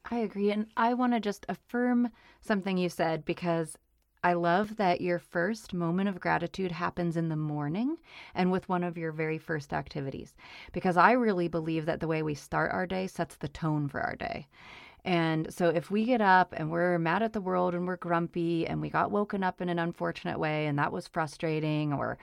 I 0.10 0.18
agree. 0.20 0.52
And 0.52 0.68
I 0.76 0.94
want 0.94 1.14
to 1.14 1.20
just 1.20 1.46
affirm 1.48 2.10
something 2.42 2.78
you 2.78 2.90
said 2.90 3.24
because 3.24 3.78
I 4.24 4.34
love 4.34 4.78
that 4.78 5.02
your 5.02 5.18
first 5.18 5.74
moment 5.74 6.08
of 6.08 6.20
gratitude 6.20 6.72
happens 6.72 7.18
in 7.18 7.30
the 7.30 7.36
morning 7.36 7.98
and 8.36 8.52
with 8.52 8.70
one 8.70 8.84
of 8.84 8.98
your 8.98 9.12
very 9.12 9.40
first 9.40 9.74
activities, 9.74 10.36
because 10.74 10.96
I 10.96 11.14
really 11.14 11.48
believe 11.48 11.88
that 11.88 12.00
the 12.00 12.08
way 12.08 12.22
we 12.22 12.36
start 12.36 12.72
our 12.72 12.86
day 12.86 13.08
sets 13.08 13.36
the 13.36 13.48
tone 13.48 13.88
for 13.88 14.00
our 14.00 14.16
day. 14.16 14.48
And 15.04 15.52
so 15.52 15.70
if 15.70 15.90
we 15.90 16.06
get 16.06 16.22
up 16.22 16.54
and 16.56 16.70
we're 16.70 17.00
mad 17.00 17.24
at 17.24 17.34
the 17.34 17.42
world 17.42 17.74
and 17.74 17.88
we're 17.88 17.98
grumpy 17.98 18.68
and 18.68 18.80
we 18.80 18.92
got 18.92 19.10
woken 19.10 19.44
up 19.44 19.60
in 19.60 19.70
an 19.70 19.80
unfortunate 19.80 20.38
way 20.38 20.68
and 20.68 20.78
that 20.78 20.92
was 20.92 21.08
frustrating, 21.08 21.92
or 21.92 22.20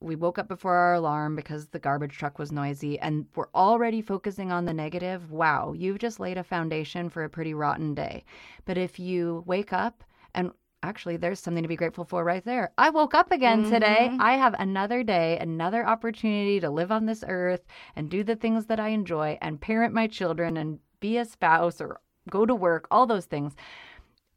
we 0.00 0.16
woke 0.16 0.38
up 0.38 0.46
before 0.48 0.74
our 0.74 0.94
alarm 0.94 1.36
because 1.36 1.68
the 1.68 1.78
garbage 1.78 2.18
truck 2.18 2.38
was 2.38 2.52
noisy 2.52 2.98
and 2.98 3.24
we're 3.34 3.48
already 3.54 4.02
focusing 4.02 4.52
on 4.52 4.66
the 4.66 4.74
negative, 4.74 5.30
wow, 5.30 5.72
you've 5.72 5.98
just 5.98 6.20
laid 6.20 6.36
a 6.36 6.44
foundation 6.44 7.08
for 7.08 7.24
a 7.24 7.30
pretty 7.30 7.54
rotten 7.54 7.94
day. 7.94 8.24
But 8.66 8.76
if 8.76 8.98
you 8.98 9.42
wake 9.46 9.72
up 9.72 10.04
and 10.34 10.52
actually 10.82 11.16
there's 11.16 11.40
something 11.40 11.62
to 11.62 11.68
be 11.68 11.76
grateful 11.76 12.04
for 12.04 12.24
right 12.24 12.44
there. 12.44 12.72
I 12.78 12.90
woke 12.90 13.14
up 13.14 13.30
again 13.30 13.62
mm-hmm. 13.62 13.72
today. 13.72 14.10
I 14.18 14.34
have 14.34 14.54
another 14.58 15.02
day, 15.02 15.38
another 15.38 15.86
opportunity 15.86 16.60
to 16.60 16.70
live 16.70 16.90
on 16.90 17.06
this 17.06 17.24
earth 17.26 17.62
and 17.96 18.10
do 18.10 18.24
the 18.24 18.36
things 18.36 18.66
that 18.66 18.80
I 18.80 18.88
enjoy 18.88 19.38
and 19.40 19.60
parent 19.60 19.94
my 19.94 20.06
children 20.06 20.56
and 20.56 20.78
be 21.00 21.18
a 21.18 21.24
spouse 21.24 21.80
or 21.80 22.00
go 22.28 22.46
to 22.46 22.54
work, 22.54 22.86
all 22.90 23.06
those 23.06 23.26
things. 23.26 23.54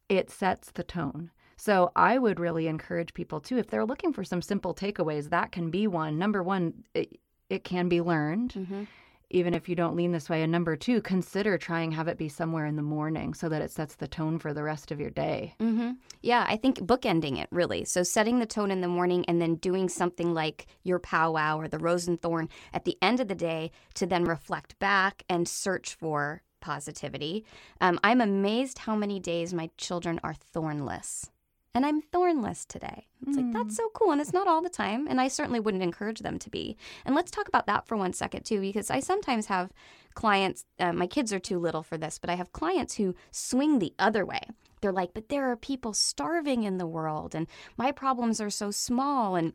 It 0.08 0.30
sets 0.30 0.70
the 0.70 0.84
tone. 0.84 1.30
So 1.56 1.92
I 1.94 2.18
would 2.18 2.40
really 2.40 2.66
encourage 2.66 3.14
people 3.14 3.40
too 3.40 3.58
if 3.58 3.68
they're 3.68 3.86
looking 3.86 4.12
for 4.12 4.24
some 4.24 4.42
simple 4.42 4.74
takeaways, 4.74 5.30
that 5.30 5.52
can 5.52 5.70
be 5.70 5.86
one. 5.86 6.18
Number 6.18 6.42
1, 6.42 6.84
it, 6.94 7.18
it 7.48 7.64
can 7.64 7.88
be 7.88 8.00
learned. 8.00 8.54
Mm-hmm 8.54 8.84
even 9.30 9.54
if 9.54 9.68
you 9.68 9.74
don't 9.74 9.96
lean 9.96 10.12
this 10.12 10.28
way. 10.28 10.42
And 10.42 10.52
number 10.52 10.76
two, 10.76 11.00
consider 11.00 11.58
trying 11.58 11.92
have 11.92 12.08
it 12.08 12.18
be 12.18 12.28
somewhere 12.28 12.66
in 12.66 12.76
the 12.76 12.82
morning 12.82 13.34
so 13.34 13.48
that 13.48 13.62
it 13.62 13.70
sets 13.70 13.96
the 13.96 14.08
tone 14.08 14.38
for 14.38 14.52
the 14.52 14.62
rest 14.62 14.90
of 14.90 15.00
your 15.00 15.10
day. 15.10 15.54
Mm-hmm. 15.60 15.92
Yeah, 16.22 16.44
I 16.48 16.56
think 16.56 16.78
bookending 16.78 17.40
it 17.40 17.48
really. 17.50 17.84
So 17.84 18.02
setting 18.02 18.38
the 18.38 18.46
tone 18.46 18.70
in 18.70 18.80
the 18.80 18.88
morning 18.88 19.24
and 19.26 19.40
then 19.40 19.56
doing 19.56 19.88
something 19.88 20.34
like 20.34 20.66
your 20.82 20.98
powwow 20.98 21.58
or 21.58 21.68
the 21.68 21.78
rose 21.78 22.08
and 22.08 22.20
thorn 22.20 22.48
at 22.72 22.84
the 22.84 22.96
end 23.02 23.20
of 23.20 23.28
the 23.28 23.34
day 23.34 23.70
to 23.94 24.06
then 24.06 24.24
reflect 24.24 24.78
back 24.78 25.24
and 25.28 25.48
search 25.48 25.94
for 25.94 26.42
positivity. 26.60 27.44
Um, 27.80 28.00
I'm 28.02 28.20
amazed 28.20 28.78
how 28.78 28.96
many 28.96 29.20
days 29.20 29.52
my 29.52 29.70
children 29.76 30.18
are 30.22 30.34
thornless 30.34 31.30
and 31.74 31.84
I'm 31.84 32.00
thornless 32.00 32.64
today. 32.64 33.08
It's 33.26 33.36
mm. 33.36 33.42
like, 33.42 33.52
that's 33.52 33.76
so 33.76 33.88
cool. 33.94 34.12
And 34.12 34.20
it's 34.20 34.32
not 34.32 34.46
all 34.46 34.62
the 34.62 34.68
time. 34.68 35.08
And 35.08 35.20
I 35.20 35.28
certainly 35.28 35.58
wouldn't 35.58 35.82
encourage 35.82 36.20
them 36.20 36.38
to 36.38 36.50
be. 36.50 36.76
And 37.04 37.14
let's 37.14 37.30
talk 37.30 37.48
about 37.48 37.66
that 37.66 37.86
for 37.86 37.96
one 37.96 38.12
second, 38.12 38.44
too, 38.44 38.60
because 38.60 38.90
I 38.90 39.00
sometimes 39.00 39.46
have 39.46 39.72
clients, 40.14 40.64
uh, 40.78 40.92
my 40.92 41.08
kids 41.08 41.32
are 41.32 41.40
too 41.40 41.58
little 41.58 41.82
for 41.82 41.98
this, 41.98 42.18
but 42.18 42.30
I 42.30 42.36
have 42.36 42.52
clients 42.52 42.94
who 42.94 43.16
swing 43.32 43.78
the 43.78 43.92
other 43.98 44.24
way. 44.24 44.42
They're 44.80 44.92
like, 44.92 45.14
but 45.14 45.30
there 45.30 45.50
are 45.50 45.56
people 45.56 45.94
starving 45.94 46.62
in 46.62 46.78
the 46.78 46.86
world, 46.86 47.34
and 47.34 47.46
my 47.76 47.90
problems 47.90 48.40
are 48.40 48.50
so 48.50 48.70
small. 48.70 49.34
And 49.34 49.54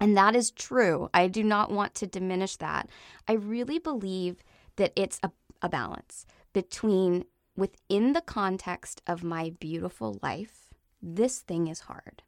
and 0.00 0.16
that 0.16 0.36
is 0.36 0.52
true. 0.52 1.08
I 1.12 1.26
do 1.26 1.42
not 1.42 1.72
want 1.72 1.94
to 1.96 2.06
diminish 2.06 2.56
that. 2.56 2.88
I 3.26 3.32
really 3.32 3.78
believe 3.78 4.44
that 4.76 4.92
it's 4.94 5.18
a, 5.22 5.32
a 5.60 5.68
balance 5.68 6.24
between 6.52 7.24
within 7.56 8.12
the 8.12 8.20
context 8.20 9.02
of 9.06 9.24
my 9.24 9.52
beautiful 9.58 10.18
life 10.22 10.67
this 11.02 11.40
thing 11.40 11.68
is 11.68 11.80
hard. 11.80 12.22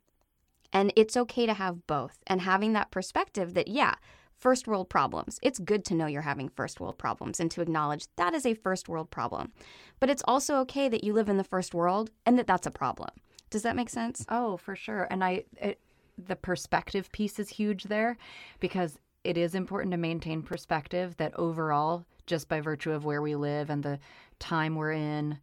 And 0.73 0.93
it's 0.97 1.17
okay 1.17 1.47
to 1.47 1.55
have 1.55 1.87
both 1.87 2.19
and 2.27 2.43
having 2.43 2.73
that 2.75 2.91
perspective 2.91 3.55
that, 3.55 3.69
yeah, 3.69 3.95
first 4.41 4.67
world 4.67 4.89
problems. 4.89 5.39
It's 5.43 5.59
good 5.59 5.85
to 5.87 5.95
know 5.95 6.07
you're 6.07 6.23
having 6.23 6.49
first 6.49 6.81
world 6.81 6.97
problems 6.97 7.41
and 7.41 7.51
to 7.51 7.61
acknowledge 7.61 8.07
that 8.17 8.35
is 8.35 8.47
a 8.47 8.55
first 8.55 8.89
world 8.89 9.11
problem. 9.11 9.53
But 9.99 10.11
it's 10.11 10.23
also 10.27 10.57
okay 10.61 10.89
that 10.89 11.05
you 11.05 11.13
live 11.13 11.29
in 11.29 11.37
the 11.37 11.45
first 11.45 11.75
world 11.75 12.11
and 12.25 12.39
that 12.39 12.47
that's 12.47 12.67
a 12.67 12.71
problem. 12.71 13.11
Does 13.51 13.63
that 13.63 13.77
make 13.77 13.91
sense? 13.91 14.25
Oh, 14.29 14.57
for 14.57 14.77
sure. 14.77 15.09
And 15.11 15.23
I, 15.25 15.45
it, 15.57 15.81
the 16.17 16.37
perspective 16.37 17.11
piece 17.13 17.39
is 17.39 17.49
huge 17.49 17.85
there 17.85 18.17
because 18.61 18.99
it 19.25 19.37
is 19.37 19.55
important 19.55 19.93
to 19.93 19.99
maintain 19.99 20.43
perspective 20.43 21.17
that 21.19 21.35
overall, 21.35 22.07
just 22.27 22.49
by 22.49 22.61
virtue 22.61 22.93
of 22.93 23.05
where 23.05 23.21
we 23.21 23.35
live 23.35 23.69
and 23.69 23.83
the 23.83 23.99
time 24.39 24.77
we're 24.77 24.93
in, 24.93 25.39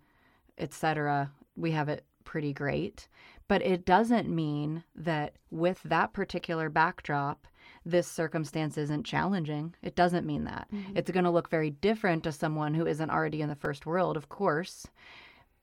etc., 0.58 1.32
we 1.56 1.72
have 1.72 1.90
it 1.90 2.04
pretty 2.28 2.54
great. 2.54 3.08
But 3.48 3.62
it 3.62 3.86
doesn't 3.86 4.28
mean 4.28 4.84
that 4.94 5.36
with 5.50 5.82
that 5.84 6.12
particular 6.12 6.70
backdrop, 6.70 7.48
this 7.86 8.06
circumstance 8.06 8.78
isn't 8.78 9.06
challenging. 9.06 9.74
It 9.82 9.96
doesn't 9.96 10.26
mean 10.26 10.44
that. 10.44 10.68
Mm-hmm. 10.74 10.98
It's 10.98 11.10
going 11.10 11.24
to 11.24 11.32
look 11.32 11.50
very 11.50 11.70
different 11.70 12.26
to 12.26 12.34
someone 12.34 12.74
who 12.74 12.86
isn't 12.86 13.10
already 13.10 13.42
in 13.42 13.48
the 13.48 13.56
first 13.56 13.86
world, 13.86 14.18
of 14.18 14.28
course, 14.28 14.88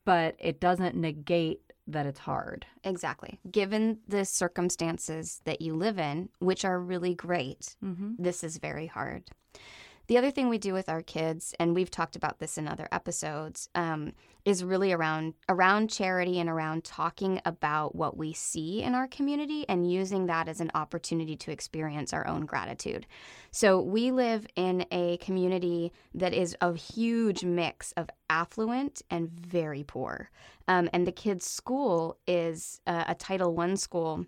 but 0.06 0.34
it 0.38 0.58
doesn't 0.58 0.96
negate 0.96 1.60
that 1.86 2.06
it's 2.06 2.20
hard. 2.20 2.64
Exactly. 2.82 3.38
Given 3.50 3.98
the 4.08 4.24
circumstances 4.24 5.42
that 5.44 5.60
you 5.60 5.74
live 5.74 5.98
in, 5.98 6.30
which 6.38 6.64
are 6.64 6.80
really 6.80 7.14
great, 7.14 7.76
mm-hmm. 7.84 8.12
this 8.18 8.42
is 8.42 8.56
very 8.56 8.86
hard. 8.86 9.24
The 10.06 10.18
other 10.18 10.30
thing 10.30 10.48
we 10.48 10.58
do 10.58 10.74
with 10.74 10.88
our 10.88 11.00
kids, 11.00 11.54
and 11.58 11.74
we've 11.74 11.90
talked 11.90 12.14
about 12.14 12.38
this 12.38 12.58
in 12.58 12.68
other 12.68 12.88
episodes, 12.92 13.70
um, 13.74 14.12
is 14.44 14.62
really 14.62 14.92
around 14.92 15.32
around 15.48 15.88
charity 15.88 16.38
and 16.38 16.50
around 16.50 16.84
talking 16.84 17.40
about 17.46 17.94
what 17.94 18.14
we 18.14 18.34
see 18.34 18.82
in 18.82 18.94
our 18.94 19.08
community 19.08 19.64
and 19.68 19.90
using 19.90 20.26
that 20.26 20.48
as 20.48 20.60
an 20.60 20.70
opportunity 20.74 21.34
to 21.36 21.50
experience 21.50 22.12
our 22.12 22.26
own 22.26 22.44
gratitude. 22.44 23.06
So 23.50 23.80
we 23.80 24.10
live 24.10 24.46
in 24.56 24.84
a 24.90 25.16
community 25.18 25.92
that 26.12 26.34
is 26.34 26.54
a 26.60 26.76
huge 26.76 27.42
mix 27.42 27.92
of 27.92 28.10
affluent 28.28 29.00
and 29.08 29.30
very 29.30 29.84
poor, 29.84 30.30
um, 30.68 30.90
and 30.92 31.06
the 31.06 31.12
kids' 31.12 31.46
school 31.46 32.18
is 32.26 32.82
uh, 32.86 33.04
a 33.08 33.14
Title 33.14 33.54
One 33.54 33.78
school, 33.78 34.26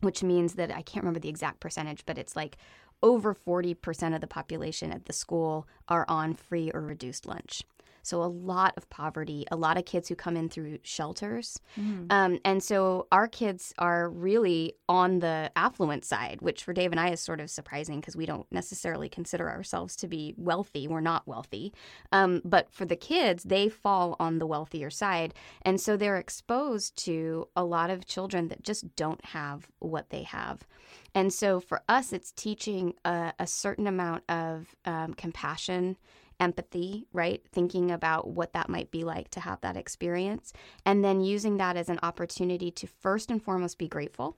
which 0.00 0.24
means 0.24 0.54
that 0.54 0.72
I 0.72 0.82
can't 0.82 1.04
remember 1.04 1.20
the 1.20 1.28
exact 1.28 1.60
percentage, 1.60 2.04
but 2.04 2.18
it's 2.18 2.34
like 2.34 2.56
over 3.02 3.34
40% 3.34 4.14
of 4.14 4.20
the 4.20 4.26
population 4.26 4.92
at 4.92 5.06
the 5.06 5.12
school 5.12 5.66
are 5.88 6.04
on 6.08 6.34
free 6.34 6.70
or 6.72 6.80
reduced 6.80 7.26
lunch. 7.26 7.62
So 8.04 8.22
a 8.22 8.24
lot 8.24 8.74
of 8.76 8.88
poverty, 8.90 9.46
a 9.50 9.56
lot 9.56 9.76
of 9.76 9.84
kids 9.84 10.08
who 10.08 10.14
come 10.14 10.36
in 10.36 10.48
through 10.48 10.78
shelters. 10.82 11.60
Mm. 11.78 12.06
Um, 12.10 12.38
and 12.44 12.62
so 12.62 13.06
our 13.10 13.26
kids 13.26 13.72
are 13.78 14.10
really 14.10 14.74
on 14.88 15.20
the 15.20 15.50
affluent 15.56 16.04
side, 16.04 16.40
which 16.40 16.64
for 16.64 16.72
Dave 16.72 16.92
and 16.92 17.00
I 17.00 17.10
is 17.10 17.20
sort 17.20 17.40
of 17.40 17.50
surprising 17.50 18.00
because 18.00 18.16
we 18.16 18.26
don't 18.26 18.46
necessarily 18.52 19.08
consider 19.08 19.50
ourselves 19.50 19.96
to 19.96 20.08
be 20.08 20.34
wealthy. 20.36 20.86
We're 20.86 21.00
not 21.00 21.26
wealthy. 21.26 21.72
Um, 22.12 22.42
but 22.44 22.70
for 22.70 22.84
the 22.84 22.96
kids, 22.96 23.44
they 23.44 23.68
fall 23.68 24.16
on 24.20 24.38
the 24.38 24.46
wealthier 24.46 24.90
side. 24.90 25.34
And 25.62 25.80
so 25.80 25.96
they're 25.96 26.18
exposed 26.18 26.96
to 27.04 27.48
a 27.56 27.64
lot 27.64 27.90
of 27.90 28.06
children 28.06 28.48
that 28.48 28.62
just 28.62 28.94
don't 28.96 29.24
have 29.24 29.68
what 29.78 30.10
they 30.10 30.22
have. 30.24 30.66
And 31.14 31.32
so 31.32 31.60
for 31.60 31.82
us, 31.88 32.12
it's 32.12 32.32
teaching 32.32 32.94
a, 33.04 33.32
a 33.38 33.46
certain 33.46 33.86
amount 33.86 34.24
of 34.28 34.74
um, 34.84 35.14
compassion 35.14 35.96
empathy, 36.44 37.06
right? 37.12 37.42
Thinking 37.50 37.90
about 37.90 38.28
what 38.28 38.52
that 38.52 38.68
might 38.68 38.90
be 38.90 39.02
like 39.02 39.30
to 39.30 39.40
have 39.40 39.60
that 39.62 39.76
experience, 39.76 40.52
and 40.84 41.02
then 41.02 41.22
using 41.22 41.56
that 41.56 41.76
as 41.76 41.88
an 41.88 41.98
opportunity 42.02 42.70
to 42.70 42.86
first 42.86 43.30
and 43.30 43.42
foremost 43.42 43.78
be 43.78 43.88
grateful. 43.88 44.36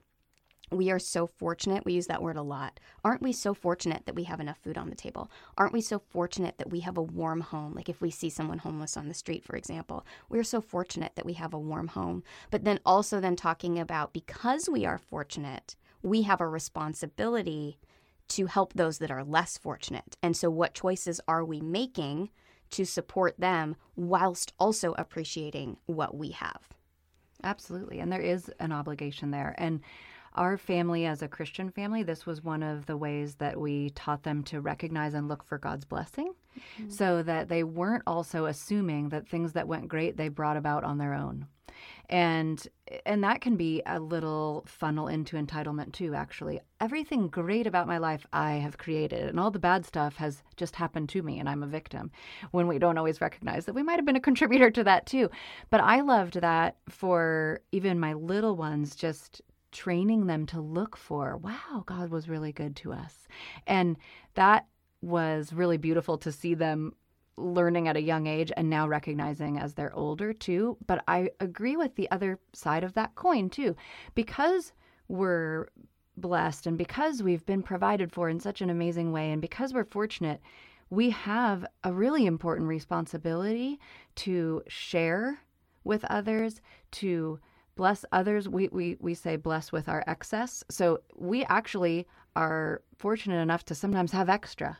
We 0.73 0.91
are 0.91 0.99
so 0.99 1.27
fortunate. 1.27 1.85
We 1.85 1.93
use 1.93 2.09
that 2.09 2.23
word 2.23 2.37
a 2.37 2.43
lot. 2.43 2.81
Aren't 3.05 3.23
we 3.23 3.33
so 3.33 3.55
fortunate 3.55 4.05
that 4.07 4.17
we 4.17 4.25
have 4.25 4.41
enough 4.41 4.59
food 4.59 4.77
on 4.77 4.91
the 4.91 4.97
table? 4.97 5.31
Aren't 5.57 5.73
we 5.73 5.81
so 5.81 6.01
fortunate 6.01 6.59
that 6.59 6.71
we 6.71 6.81
have 6.81 6.97
a 6.97 7.03
warm 7.03 7.41
home? 7.41 7.73
Like 7.73 7.89
if 7.89 8.01
we 8.01 8.11
see 8.11 8.31
someone 8.31 8.59
homeless 8.59 8.97
on 8.97 9.07
the 9.07 9.15
street, 9.15 9.45
for 9.45 9.55
example, 9.55 10.05
we're 10.29 10.43
so 10.43 10.61
fortunate 10.61 11.13
that 11.15 11.27
we 11.27 11.35
have 11.35 11.55
a 11.55 11.59
warm 11.59 11.89
home. 11.89 12.25
But 12.51 12.65
then 12.65 12.81
also 12.85 13.21
then 13.21 13.37
talking 13.37 13.79
about 13.79 14.13
because 14.13 14.69
we 14.69 14.85
are 14.85 14.99
fortunate, 14.99 15.77
we 16.03 16.23
have 16.23 16.41
a 16.41 16.49
responsibility 16.49 17.79
to 18.29 18.47
help 18.47 18.73
those 18.73 18.99
that 18.99 19.11
are 19.11 19.25
less 19.25 19.59
fortunate. 19.59 20.17
And 20.23 20.37
so, 20.37 20.51
what 20.51 20.75
choices 20.75 21.21
are 21.29 21.45
we 21.45 21.61
making 21.61 22.31
to 22.71 22.85
support 22.85 23.39
them 23.39 23.77
whilst 23.95 24.53
also 24.59 24.95
appreciating 24.99 25.77
what 25.87 26.17
we 26.17 26.31
have? 26.31 26.61
Absolutely. 27.45 28.01
And 28.01 28.13
there 28.13 28.21
is 28.21 28.51
an 28.59 28.73
obligation 28.73 29.31
there. 29.31 29.55
And 29.59 29.81
our 30.35 30.59
family, 30.59 31.07
as 31.07 31.23
a 31.23 31.29
Christian 31.29 31.71
family, 31.71 32.03
this 32.03 32.27
was 32.27 32.43
one 32.43 32.63
of 32.63 32.87
the 32.87 32.97
ways 32.97 33.37
that 33.37 33.59
we 33.59 33.91
taught 33.91 34.23
them 34.23 34.43
to 34.45 34.61
recognize 34.61 35.15
and 35.15 35.29
look 35.29 35.45
for 35.45 35.59
God's 35.59 35.85
blessing 35.85 36.33
mm-hmm. 36.79 36.91
so 36.91 37.23
that 37.23 37.49
they 37.49 37.65
weren't 37.65 38.03
also 38.07 38.47
assuming 38.47 39.11
that 39.11 39.29
things 39.29 39.53
that 39.53 39.69
went 39.69 39.89
great 39.89 40.17
they 40.17 40.29
brought 40.29 40.57
about 40.57 40.85
on 40.85 40.99
their 40.99 41.15
own. 41.15 41.47
And 42.09 42.67
and 43.05 43.25
that 43.25 43.41
can 43.41 43.57
be 43.57 43.83
a 43.85 43.99
little 43.99 44.65
funnel 44.67 45.09
into 45.09 45.37
entitlement 45.37 45.93
too 45.93 46.15
actually. 46.15 46.61
Everything 46.81 47.29
great 47.29 47.67
about 47.67 47.89
my 47.89 47.99
life 47.99 48.27
i 48.33 48.53
have 48.53 48.79
created 48.79 49.29
and 49.29 49.41
all 49.41 49.51
the 49.51 49.59
bad 49.59 49.85
stuff 49.85 50.17
has 50.17 50.43
just 50.57 50.77
happened 50.77 51.09
to 51.09 51.23
me 51.23 51.39
and 51.41 51.49
i'm 51.49 51.63
a 51.63 51.67
victim 51.67 52.11
when 52.53 52.69
we 52.69 52.79
don't 52.79 52.99
always 52.99 53.21
recognize 53.21 53.65
that 53.65 53.75
we 53.75 53.83
might 53.83 53.97
have 53.97 54.05
been 54.05 54.17
a 54.17 54.21
contributor 54.29 54.71
to 54.71 54.85
that 54.85 55.07
too. 55.07 55.29
But 55.71 55.81
i 55.81 56.01
loved 56.01 56.41
that 56.41 56.77
for 56.89 57.61
even 57.73 57.99
my 57.99 58.13
little 58.13 58.57
ones 58.57 58.95
just 58.95 59.43
training 59.73 60.27
them 60.27 60.47
to 60.47 60.61
look 60.61 60.97
for 60.97 61.37
wow 61.37 61.83
god 61.87 62.11
was 62.11 62.29
really 62.29 62.53
good 62.53 62.77
to 62.77 62.93
us. 62.93 63.27
And 63.67 63.97
that 64.35 64.67
was 65.03 65.53
really 65.53 65.77
beautiful 65.77 66.19
to 66.19 66.33
see 66.33 66.55
them 66.55 66.95
learning 67.37 67.87
at 67.87 67.97
a 67.97 68.03
young 68.03 68.27
age 68.27 68.51
and 68.57 68.71
now 68.71 68.89
recognizing 68.89 69.59
as 69.59 69.75
they're 69.75 69.95
older 69.95 70.33
too. 70.33 70.77
But 70.87 71.05
I 71.07 71.31
agree 71.41 71.77
with 71.77 71.95
the 71.97 72.11
other 72.11 72.39
side 72.53 72.83
of 72.83 72.95
that 72.95 73.15
coin 73.15 73.51
too. 73.51 73.77
Because 74.15 74.73
we're 75.09 75.69
blessed 76.17 76.67
and 76.67 76.79
because 76.79 77.23
we've 77.23 77.45
been 77.45 77.63
provided 77.63 78.11
for 78.11 78.29
in 78.29 78.41
such 78.41 78.63
an 78.63 78.71
amazing 78.71 79.13
way 79.13 79.31
and 79.31 79.43
because 79.43 79.75
we're 79.75 79.85
fortunate, 79.85 80.41
we 80.89 81.11
have 81.11 81.67
a 81.85 81.93
really 81.93 82.27
important 82.27 82.69
responsibility 82.69 83.79
to 84.15 84.63
share 84.67 85.41
with 85.85 86.05
others, 86.07 86.61
to 86.91 87.39
bless 87.77 88.05
others. 88.13 88.49
We, 88.49 88.69
we, 88.69 88.97
we 89.01 89.15
say 89.15 89.37
bless 89.37 89.73
with 89.73 89.89
our 89.89 90.03
excess. 90.07 90.65
So 90.71 91.01
we 91.15 91.45
actually 91.45 92.07
are 92.35 92.83
fortunate 92.97 93.41
enough 93.41 93.65
to 93.67 93.75
sometimes 93.75 94.13
have 94.13 94.31
extra 94.31 94.79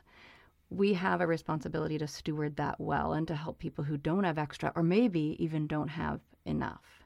we 0.69 0.93
have 0.93 1.21
a 1.21 1.27
responsibility 1.27 1.97
to 1.97 2.07
steward 2.07 2.57
that 2.57 2.79
well 2.79 3.13
and 3.13 3.27
to 3.27 3.35
help 3.35 3.59
people 3.59 3.83
who 3.83 3.97
don't 3.97 4.25
have 4.25 4.37
extra 4.37 4.71
or 4.75 4.83
maybe 4.83 5.35
even 5.39 5.67
don't 5.67 5.87
have 5.87 6.19
enough. 6.45 7.05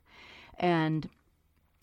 And 0.60 1.08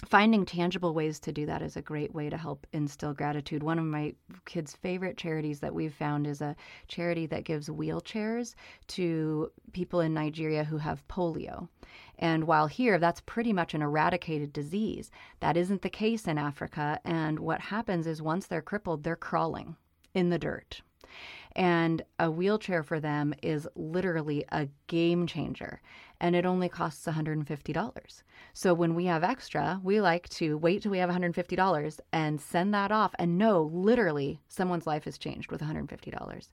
finding 0.07 0.45
tangible 0.45 0.95
ways 0.95 1.19
to 1.19 1.33
do 1.33 1.47
that 1.47 1.63
is 1.63 1.77
a 1.77 1.83
great 1.83 2.15
way 2.15 2.31
to 2.31 2.37
help 2.37 2.67
instill 2.73 3.15
gratitude. 3.15 3.63
One 3.63 3.79
of 3.79 3.85
my 3.85 4.15
kids' 4.45 4.77
favorite 4.77 5.17
charities 5.17 5.61
that 5.61 5.75
we've 5.75 5.95
found 5.95 6.27
is 6.27 6.41
a 6.41 6.57
charity 6.87 7.27
that 7.27 7.45
gives 7.45 7.69
wheelchairs 7.69 8.55
to 8.89 9.51
people 9.73 10.01
in 10.01 10.15
Nigeria 10.15 10.65
who 10.65 10.79
have 10.79 11.07
polio. 11.09 11.69
And 12.19 12.45
while 12.45 12.67
here, 12.67 12.99
that's 12.99 13.21
pretty 13.21 13.53
much 13.53 13.75
an 13.75 13.83
eradicated 13.83 14.53
disease, 14.53 15.11
that 15.41 15.57
isn't 15.57 15.83
the 15.83 15.91
case 15.91 16.27
in 16.27 16.39
Africa. 16.39 17.01
And 17.05 17.39
what 17.41 17.61
happens 17.61 18.07
is 18.07 18.23
once 18.23 18.47
they're 18.47 18.63
crippled, 18.63 19.03
they're 19.03 19.17
crawling 19.17 19.77
in 20.15 20.31
the 20.31 20.39
dirt 20.39 20.83
And 21.59 22.03
a 22.21 22.31
wheelchair 22.31 22.85
for 22.85 23.01
them 23.01 23.35
is 23.43 23.67
literally 23.75 24.45
a 24.51 24.69
game 24.87 25.27
changer. 25.27 25.83
And 26.21 26.37
it 26.37 26.47
only 26.47 26.69
costs 26.69 27.05
$150. 27.05 28.23
So 28.53 28.73
when 28.73 28.95
we 28.95 29.07
have 29.07 29.25
extra, 29.25 29.81
we 29.83 30.01
like 30.01 30.29
to 30.31 30.57
wait 30.57 30.83
till 30.83 30.93
we 30.93 30.99
have 30.99 31.11
$150 31.11 32.01
and 32.13 32.41
send 32.41 32.73
that 32.75 32.93
off 32.93 33.13
and 33.19 33.39
know 33.39 33.65
literally 33.73 34.41
someone's 34.47 34.87
life 34.87 35.05
has 35.05 35.19
changed 35.19 35.51
with 35.51 35.61
$150. 35.61 36.49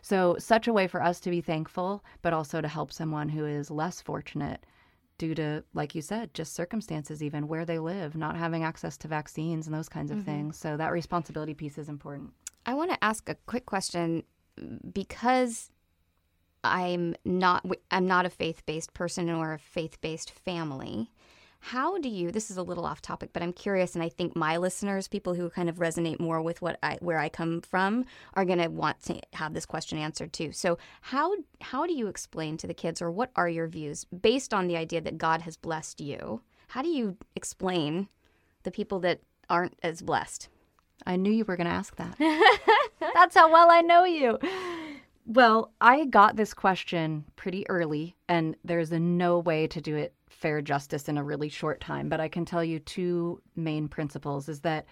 So, 0.00 0.36
such 0.38 0.68
a 0.68 0.72
way 0.72 0.86
for 0.86 1.02
us 1.02 1.20
to 1.20 1.30
be 1.30 1.42
thankful, 1.42 2.02
but 2.22 2.32
also 2.32 2.62
to 2.62 2.68
help 2.68 2.92
someone 2.92 3.28
who 3.28 3.44
is 3.44 3.70
less 3.70 4.00
fortunate 4.00 4.64
due 5.18 5.34
to, 5.34 5.64
like 5.74 5.94
you 5.94 6.00
said, 6.00 6.32
just 6.32 6.54
circumstances, 6.54 7.22
even 7.22 7.48
where 7.48 7.64
they 7.64 7.78
live, 7.78 8.16
not 8.16 8.36
having 8.36 8.64
access 8.64 8.96
to 8.98 9.08
vaccines 9.08 9.66
and 9.66 9.74
those 9.74 9.88
kinds 9.88 10.10
of 10.10 10.18
mm-hmm. 10.18 10.26
things. 10.26 10.58
So, 10.58 10.76
that 10.76 10.92
responsibility 10.92 11.54
piece 11.54 11.76
is 11.76 11.88
important. 11.88 12.32
I 12.64 12.74
want 12.74 12.90
to 12.90 13.04
ask 13.04 13.28
a 13.28 13.36
quick 13.46 13.66
question 13.66 14.24
because 14.92 15.70
I'm 16.64 17.14
not 17.24 17.64
I'm 17.90 18.06
not 18.06 18.26
a 18.26 18.30
faith-based 18.30 18.92
person 18.94 19.30
or 19.30 19.54
a 19.54 19.58
faith-based 19.58 20.30
family. 20.30 21.10
How 21.60 21.98
do 21.98 22.08
you 22.08 22.30
this 22.30 22.50
is 22.50 22.56
a 22.56 22.62
little 22.62 22.84
off 22.84 23.00
topic, 23.02 23.30
but 23.32 23.42
I'm 23.42 23.52
curious 23.52 23.94
and 23.94 24.02
I 24.02 24.08
think 24.08 24.36
my 24.36 24.56
listeners, 24.56 25.08
people 25.08 25.34
who 25.34 25.50
kind 25.50 25.68
of 25.68 25.76
resonate 25.76 26.20
more 26.20 26.42
with 26.42 26.62
what 26.62 26.78
I 26.82 26.98
where 27.00 27.18
I 27.18 27.28
come 27.28 27.60
from, 27.60 28.04
are 28.34 28.44
going 28.44 28.58
to 28.58 28.68
want 28.68 29.02
to 29.04 29.20
have 29.34 29.54
this 29.54 29.66
question 29.66 29.98
answered 29.98 30.32
too. 30.32 30.52
So, 30.52 30.78
how 31.00 31.32
how 31.60 31.86
do 31.86 31.92
you 31.92 32.08
explain 32.08 32.56
to 32.58 32.66
the 32.66 32.74
kids 32.74 33.00
or 33.00 33.10
what 33.10 33.30
are 33.36 33.48
your 33.48 33.68
views 33.68 34.04
based 34.04 34.52
on 34.52 34.66
the 34.66 34.76
idea 34.76 35.00
that 35.00 35.18
God 35.18 35.42
has 35.42 35.56
blessed 35.56 36.00
you? 36.00 36.42
How 36.68 36.82
do 36.82 36.88
you 36.88 37.16
explain 37.34 38.08
the 38.64 38.70
people 38.70 38.98
that 39.00 39.20
aren't 39.48 39.78
as 39.82 40.02
blessed? 40.02 40.48
I 41.06 41.16
knew 41.16 41.32
you 41.32 41.44
were 41.44 41.56
going 41.56 41.68
to 41.68 41.72
ask 41.72 41.96
that. 41.96 42.16
That's 43.14 43.36
how 43.36 43.52
well 43.52 43.70
I 43.70 43.80
know 43.82 44.04
you. 44.04 44.38
Well, 45.26 45.72
I 45.80 46.04
got 46.04 46.36
this 46.36 46.54
question 46.54 47.24
pretty 47.34 47.68
early, 47.68 48.16
and 48.28 48.56
there's 48.64 48.92
no 48.92 49.40
way 49.40 49.66
to 49.66 49.80
do 49.80 49.96
it 49.96 50.14
fair 50.28 50.62
justice 50.62 51.08
in 51.08 51.18
a 51.18 51.24
really 51.24 51.48
short 51.48 51.80
time. 51.80 52.08
But 52.08 52.20
I 52.20 52.28
can 52.28 52.44
tell 52.44 52.62
you 52.62 52.78
two 52.78 53.40
main 53.56 53.88
principles 53.88 54.48
is 54.48 54.60
that 54.60 54.86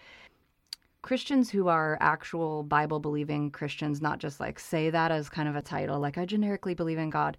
Christians 1.03 1.51
who 1.51 1.69
are 1.69 1.99
actual 2.01 2.62
Bible 2.62 2.99
believing 2.99 3.51
Christians, 3.51 4.01
not 4.01 4.19
just 4.19 4.40
like 4.40 4.59
say 4.59 4.90
that 4.90 5.12
as 5.12 5.29
kind 5.29 5.49
of 5.49 5.55
a 5.55 5.62
title, 5.62 6.01
like 6.01 6.19
I 6.19 6.25
generically 6.25 6.75
believe 6.75 6.99
in 6.99 7.11
God, 7.11 7.37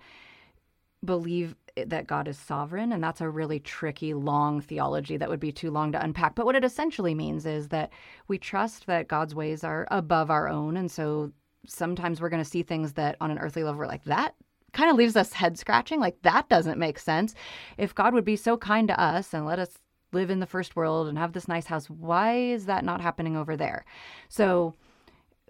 believe 1.05 1.55
that 1.75 2.07
God 2.07 2.27
is 2.27 2.37
sovereign. 2.37 2.91
And 2.91 3.03
that's 3.03 3.21
a 3.21 3.29
really 3.29 3.59
tricky, 3.59 4.13
long 4.13 4.61
theology 4.61 5.17
that 5.17 5.29
would 5.29 5.39
be 5.39 5.51
too 5.51 5.71
long 5.71 5.91
to 5.91 6.03
unpack. 6.03 6.35
But 6.35 6.45
what 6.45 6.55
it 6.55 6.63
essentially 6.63 7.13
means 7.13 7.45
is 7.45 7.69
that 7.69 7.91
we 8.27 8.37
trust 8.37 8.85
that 8.87 9.07
God's 9.07 9.35
ways 9.35 9.63
are 9.63 9.87
above 9.91 10.31
our 10.31 10.47
own. 10.47 10.77
And 10.77 10.89
so 10.89 11.31
sometimes 11.67 12.21
we're 12.21 12.29
going 12.29 12.43
to 12.43 12.49
see 12.49 12.63
things 12.63 12.93
that 12.93 13.17
on 13.19 13.31
an 13.31 13.39
earthly 13.39 13.63
level 13.63 13.79
we're 13.79 13.87
like, 13.87 14.05
that 14.05 14.35
kind 14.73 14.89
of 14.89 14.97
leaves 14.97 15.15
us 15.15 15.33
head 15.33 15.57
scratching. 15.57 15.99
Like, 15.99 16.21
that 16.21 16.49
doesn't 16.49 16.79
make 16.79 16.99
sense. 16.99 17.33
If 17.77 17.95
God 17.95 18.13
would 18.13 18.25
be 18.25 18.35
so 18.35 18.57
kind 18.57 18.87
to 18.87 18.99
us 19.01 19.33
and 19.33 19.45
let 19.45 19.59
us 19.59 19.79
live 20.11 20.29
in 20.29 20.39
the 20.39 20.45
first 20.45 20.75
world 20.75 21.07
and 21.07 21.17
have 21.17 21.33
this 21.33 21.47
nice 21.47 21.65
house, 21.65 21.89
why 21.89 22.35
is 22.35 22.65
that 22.65 22.85
not 22.85 23.01
happening 23.01 23.35
over 23.35 23.57
there? 23.57 23.85
So, 24.29 24.75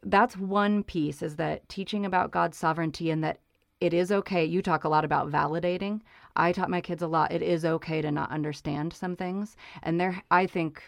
that's 0.03 0.37
one 0.37 0.83
piece 0.83 1.23
is 1.23 1.37
that 1.37 1.67
teaching 1.67 2.05
about 2.05 2.29
God's 2.29 2.57
sovereignty 2.57 3.09
and 3.09 3.23
that 3.23 3.39
it 3.81 3.93
is 3.93 4.11
okay. 4.11 4.45
You 4.45 4.61
talk 4.61 4.83
a 4.83 4.89
lot 4.89 5.05
about 5.05 5.29
validating. 5.29 6.01
I 6.35 6.51
taught 6.51 6.69
my 6.69 6.81
kids 6.81 7.01
a 7.01 7.07
lot. 7.07 7.31
It 7.31 7.41
is 7.41 7.65
okay 7.65 8.01
to 8.01 8.11
not 8.11 8.31
understand 8.31 8.93
some 8.93 9.15
things. 9.15 9.55
And 9.83 9.99
there, 9.99 10.21
I 10.31 10.47
think, 10.47 10.83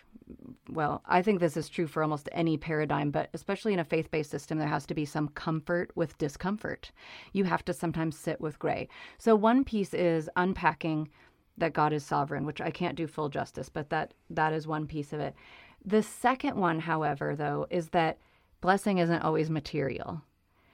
well, 0.70 1.02
I 1.06 1.22
think 1.22 1.40
this 1.40 1.58
is 1.58 1.70
true 1.70 1.88
for 1.88 2.02
almost 2.02 2.30
any 2.32 2.58
paradigm, 2.58 3.12
but 3.12 3.30
especially 3.34 3.74
in 3.74 3.80
a 3.80 3.86
faith 3.86 4.10
based 4.12 4.32
system, 4.32 4.58
there 4.58 4.68
has 4.68 4.86
to 4.88 4.94
be 4.94 5.06
some 5.06 5.30
comfort 5.30 5.92
with 5.96 6.18
discomfort. 6.18 6.92
You 7.34 7.44
have 7.46 7.64
to 7.66 7.74
sometimes 7.74 8.18
sit 8.18 8.40
with 8.42 8.60
gray. 8.60 8.88
So, 9.18 9.36
one 9.36 9.64
piece 9.64 9.94
is 9.94 10.30
unpacking 10.36 11.10
that 11.58 11.74
God 11.74 11.92
is 11.92 12.06
sovereign, 12.06 12.46
which 12.46 12.62
I 12.62 12.72
can't 12.72 12.96
do 12.96 13.08
full 13.08 13.30
justice, 13.30 13.70
but 13.70 13.90
that 13.90 14.14
that 14.30 14.54
is 14.54 14.68
one 14.68 14.86
piece 14.86 15.12
of 15.12 15.20
it. 15.20 15.36
The 15.84 16.04
second 16.04 16.58
one, 16.58 16.80
however, 16.80 17.36
though, 17.36 17.68
is 17.70 17.90
that 17.90 18.18
blessing 18.62 18.98
isn't 18.98 19.24
always 19.24 19.50
material. 19.50 20.22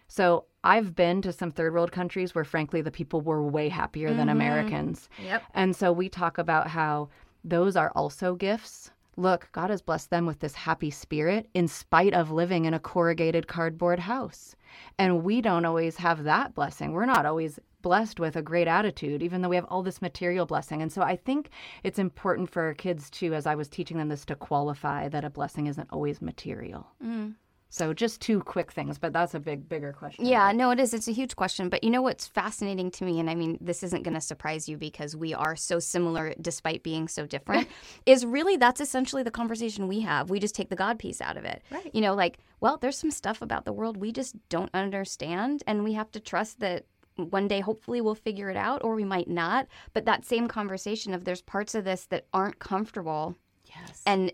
So 0.07 0.45
I've 0.63 0.95
been 0.95 1.21
to 1.23 1.33
some 1.33 1.51
third 1.51 1.73
world 1.73 1.91
countries 1.91 2.33
where, 2.33 2.43
frankly, 2.45 2.81
the 2.81 2.91
people 2.91 3.21
were 3.21 3.43
way 3.43 3.69
happier 3.69 4.09
mm-hmm. 4.09 4.17
than 4.17 4.29
Americans. 4.29 5.09
Yep. 5.23 5.43
And 5.53 5.75
so 5.75 5.91
we 5.91 6.09
talk 6.09 6.37
about 6.37 6.67
how 6.67 7.09
those 7.43 7.75
are 7.75 7.91
also 7.95 8.35
gifts. 8.35 8.91
Look, 9.15 9.49
God 9.51 9.69
has 9.69 9.81
blessed 9.81 10.09
them 10.09 10.25
with 10.25 10.39
this 10.39 10.55
happy 10.55 10.89
spirit 10.89 11.47
in 11.53 11.67
spite 11.67 12.13
of 12.13 12.31
living 12.31 12.65
in 12.65 12.73
a 12.73 12.79
corrugated 12.79 13.47
cardboard 13.47 13.99
house. 13.99 14.55
And 14.97 15.23
we 15.23 15.41
don't 15.41 15.65
always 15.65 15.97
have 15.97 16.23
that 16.23 16.55
blessing. 16.55 16.93
We're 16.93 17.05
not 17.05 17.25
always 17.25 17.59
blessed 17.83 18.19
with 18.19 18.35
a 18.35 18.41
great 18.41 18.67
attitude, 18.67 19.21
even 19.21 19.41
though 19.41 19.49
we 19.49 19.57
have 19.57 19.65
all 19.65 19.83
this 19.83 20.01
material 20.01 20.47
blessing. 20.47 20.81
And 20.81 20.91
so 20.91 21.03
I 21.03 21.15
think 21.15 21.49
it's 21.83 21.99
important 21.99 22.49
for 22.49 22.63
our 22.63 22.73
kids, 22.73 23.11
too, 23.11 23.35
as 23.35 23.45
I 23.45 23.53
was 23.53 23.67
teaching 23.67 23.97
them 23.97 24.09
this, 24.09 24.25
to 24.25 24.35
qualify 24.35 25.09
that 25.09 25.25
a 25.25 25.29
blessing 25.29 25.67
isn't 25.67 25.89
always 25.91 26.21
material. 26.21 26.87
Mm. 27.05 27.35
So 27.73 27.91
just 27.91 28.21
two 28.21 28.39
quick 28.39 28.71
things, 28.71 28.99
but 28.99 29.13
that's 29.13 29.33
a 29.33 29.39
big, 29.39 29.67
bigger 29.67 29.93
question. 29.93 30.25
Yeah, 30.25 30.51
no, 30.51 30.69
it 30.69 30.79
is. 30.79 30.93
It's 30.93 31.07
a 31.07 31.11
huge 31.11 31.35
question. 31.35 31.69
But 31.69 31.83
you 31.83 31.89
know 31.89 32.03
what's 32.03 32.27
fascinating 32.27 32.91
to 32.91 33.03
me, 33.03 33.19
and 33.19 33.31
I 33.31 33.33
mean, 33.33 33.57
this 33.59 33.81
isn't 33.81 34.03
going 34.03 34.13
to 34.13 34.21
surprise 34.21 34.69
you 34.69 34.77
because 34.77 35.15
we 35.15 35.33
are 35.33 35.55
so 35.55 35.79
similar 35.79 36.35
despite 36.39 36.83
being 36.83 37.07
so 37.07 37.25
different, 37.25 37.67
is 38.05 38.27
really 38.27 38.57
that's 38.57 38.79
essentially 38.79 39.23
the 39.23 39.31
conversation 39.31 39.87
we 39.87 40.01
have. 40.01 40.29
We 40.29 40.39
just 40.39 40.53
take 40.53 40.69
the 40.69 40.75
God 40.75 40.99
piece 40.99 41.19
out 41.19 41.35
of 41.35 41.45
it. 41.45 41.63
Right. 41.71 41.89
You 41.95 42.01
know, 42.01 42.13
like, 42.13 42.37
well, 42.59 42.77
there's 42.77 42.99
some 42.99 43.09
stuff 43.09 43.41
about 43.41 43.65
the 43.65 43.73
world 43.73 43.97
we 43.97 44.11
just 44.11 44.35
don't 44.49 44.69
understand, 44.75 45.63
and 45.65 45.83
we 45.83 45.93
have 45.93 46.11
to 46.11 46.19
trust 46.19 46.59
that 46.59 46.85
one 47.15 47.47
day 47.47 47.59
hopefully 47.59 48.01
we'll 48.01 48.13
figure 48.13 48.51
it 48.51 48.57
out 48.57 48.83
or 48.83 48.95
we 48.95 49.03
might 49.03 49.29
not 49.29 49.67
but 49.93 50.05
that 50.05 50.25
same 50.25 50.47
conversation 50.47 51.13
of 51.13 51.25
there's 51.25 51.43
parts 51.43 51.75
of 51.75 51.83
this 51.83 52.07
that 52.07 52.25
aren't 52.33 52.57
comfortable 52.57 53.37
yes 53.65 54.01
and 54.07 54.31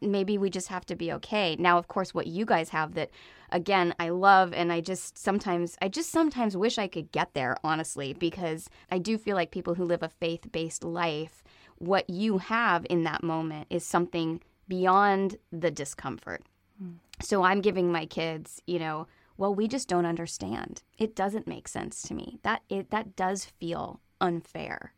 maybe 0.00 0.38
we 0.38 0.50
just 0.50 0.68
have 0.68 0.86
to 0.86 0.96
be 0.96 1.12
okay. 1.12 1.56
Now, 1.58 1.78
of 1.78 1.88
course, 1.88 2.14
what 2.14 2.26
you 2.26 2.44
guys 2.44 2.70
have 2.70 2.94
that, 2.94 3.10
again, 3.50 3.94
I 3.98 4.10
love, 4.10 4.52
and 4.52 4.72
I 4.72 4.80
just 4.80 5.18
sometimes, 5.18 5.76
I 5.80 5.88
just 5.88 6.10
sometimes 6.10 6.56
wish 6.56 6.78
I 6.78 6.88
could 6.88 7.12
get 7.12 7.34
there, 7.34 7.56
honestly, 7.64 8.12
because 8.12 8.68
I 8.90 8.98
do 8.98 9.18
feel 9.18 9.36
like 9.36 9.50
people 9.50 9.74
who 9.74 9.84
live 9.84 10.02
a 10.02 10.08
faith 10.08 10.50
based 10.52 10.84
life, 10.84 11.42
what 11.78 12.08
you 12.08 12.38
have 12.38 12.86
in 12.88 13.04
that 13.04 13.22
moment 13.22 13.66
is 13.70 13.84
something 13.84 14.40
beyond 14.68 15.36
the 15.52 15.70
discomfort. 15.70 16.42
Mm. 16.82 16.96
So 17.22 17.42
I'm 17.42 17.60
giving 17.60 17.92
my 17.92 18.06
kids, 18.06 18.62
you 18.66 18.78
know, 18.78 19.06
well, 19.38 19.54
we 19.54 19.68
just 19.68 19.88
don't 19.88 20.06
understand. 20.06 20.82
It 20.98 21.14
doesn't 21.14 21.46
make 21.46 21.68
sense 21.68 22.02
to 22.02 22.14
me. 22.14 22.38
That 22.42 22.62
it 22.68 22.90
that 22.90 23.16
does 23.16 23.44
feel 23.44 24.00
unfair. 24.20 24.94